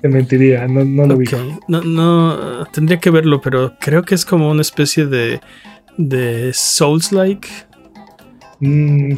[0.00, 1.36] Te mentiría, no, no lo ubico.
[1.68, 5.40] No, no, tendría que verlo, pero creo que es como una especie de,
[5.96, 7.48] de Souls-like.
[8.60, 9.14] Mm,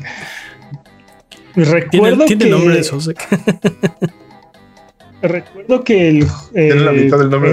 [1.55, 2.51] recuerdo ¿Tiene, que...
[2.51, 3.11] nombre de Souls
[5.23, 6.85] Recuerdo que el, en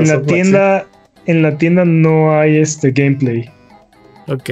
[0.07, 0.85] la tienda
[1.25, 3.49] en la tienda no hay este gameplay.
[4.27, 4.51] Ok.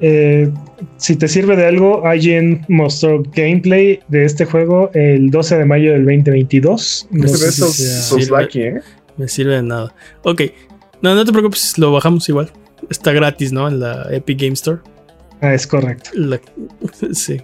[0.00, 0.50] Eh,
[0.96, 5.92] si te sirve de algo, IGN mostró gameplay de este juego el 12 de mayo
[5.92, 7.08] del 2022.
[7.10, 8.80] No ¿eh?
[9.16, 9.94] Me sirve de nada.
[10.22, 10.42] Ok.
[11.02, 12.50] No, no te preocupes, lo bajamos igual.
[12.88, 13.68] Está gratis, ¿no?
[13.68, 14.80] En la Epic Game Store.
[15.40, 16.10] Ah, es correcto.
[17.12, 17.40] sí.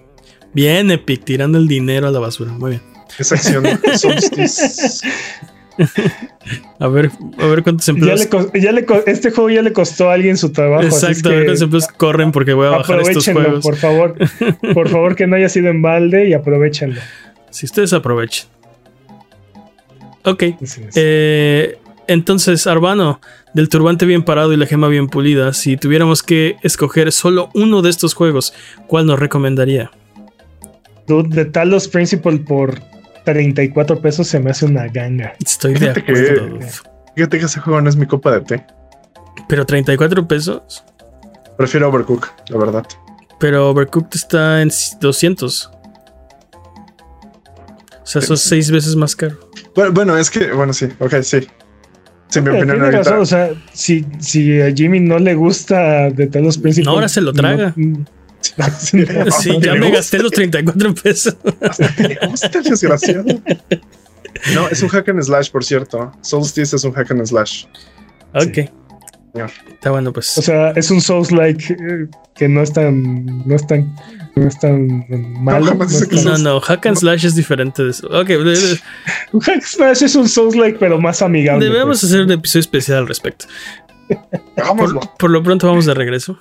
[0.52, 2.52] Bien, Epic, tirando el dinero a la basura.
[2.52, 2.82] Muy bien.
[3.18, 3.64] Esa acción
[6.78, 8.20] A ver, a ver cuántos empleos.
[9.06, 10.84] este juego ya le costó a alguien su trabajo.
[10.84, 13.64] Exacto, a ver cuántos empleos corren porque voy a bajar estos juegos.
[13.64, 14.14] Por favor,
[14.74, 17.00] por favor, que no haya sido en balde y aprovechenlo.
[17.50, 18.46] Si ustedes aprovechen.
[20.24, 20.42] Ok.
[20.96, 21.78] Eh,
[22.08, 23.20] entonces, Arbano,
[23.54, 27.82] del turbante bien parado y la gema bien pulida, si tuviéramos que escoger solo uno
[27.82, 28.52] de estos juegos,
[28.86, 29.90] ¿cuál nos recomendaría?
[31.06, 32.80] Dude, de Talos Principal por
[33.26, 35.34] 34 pesos se me hace una ganga.
[35.44, 36.58] Estoy de acuerdo.
[37.14, 38.66] fíjate que ese juego no es mi copa de té.
[39.48, 40.84] Pero 34 pesos.
[41.58, 42.86] Prefiero Overcook, la verdad.
[43.40, 44.70] Pero Overcooked está en
[45.00, 45.70] 200.
[48.02, 49.36] O sea, son seis veces más caro.
[49.92, 51.40] Bueno, es que, bueno, sí, ok, sí.
[52.28, 56.86] Sí, mi opinión o sea, si, si a Jimmy no le gusta de Talos Principal.
[56.86, 57.74] No, ahora se lo traga.
[58.78, 61.36] Sí, ya me gasté los 34 pesos.
[62.32, 63.24] Está desgraciado.
[64.54, 66.12] No, es un hack and slash, por cierto.
[66.22, 67.64] Solstice es un hack and slash.
[68.34, 68.70] Ok.
[69.68, 70.36] Está bueno, pues.
[70.38, 73.26] O sea, es un Souls like eh, que no es tan.
[73.46, 73.94] No es tan.
[74.34, 75.06] No es tan
[75.42, 75.76] malo.
[76.24, 78.06] No, no, hack and slash es diferente de eso.
[78.08, 78.30] Ok.
[79.32, 81.64] un hack and slash es un Souls like, pero más amigable.
[81.66, 82.04] Debemos pues.
[82.04, 83.46] hacer un episodio especial al respecto.
[84.54, 86.38] Por, por, lo pronto vamos de regreso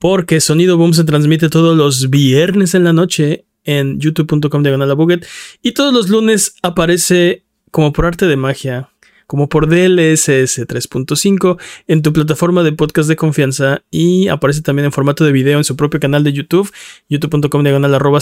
[0.00, 5.26] porque Sonido Boom se transmite todos los viernes en la noche en youtube.com diagonal buget
[5.62, 8.88] y todos los lunes aparece como por arte de magia,
[9.26, 14.92] como por DLSS 3.5 en tu plataforma de podcast de confianza y aparece también en
[14.92, 16.72] formato de video en su propio canal de YouTube,
[17.10, 18.20] youtube.com diagonal arroba,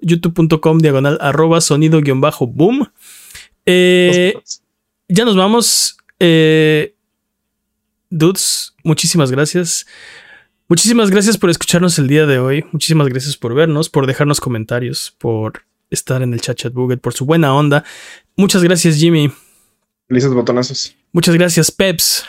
[0.00, 2.90] youtube.com diagonal arroba sonido guion bajo boom.
[3.66, 4.34] Eh,
[5.08, 5.98] ya nos vamos.
[6.18, 6.94] Eh,
[8.08, 9.86] dudes, muchísimas gracias.
[10.66, 12.64] Muchísimas gracias por escucharnos el día de hoy.
[12.72, 17.12] Muchísimas gracias por vernos, por dejarnos comentarios, por estar en el chat chat buget, por
[17.12, 17.84] su buena onda.
[18.34, 19.30] Muchas gracias, Jimmy.
[20.08, 20.96] Felices botonazos.
[21.12, 22.24] Muchas gracias, Peps.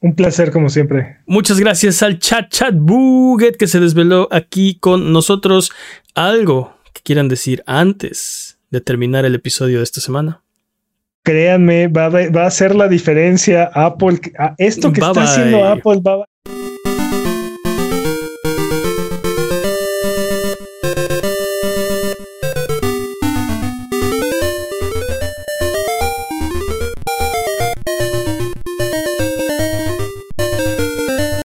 [0.00, 1.18] Un placer, como siempre.
[1.26, 5.70] Muchas gracias al chat chat buget que se desveló aquí con nosotros.
[6.14, 10.42] Algo que quieran decir antes de terminar el episodio de esta semana.
[11.22, 14.20] Créanme, va a, va a hacer la diferencia Apple.
[14.56, 16.33] Esto que está haciendo Apple va a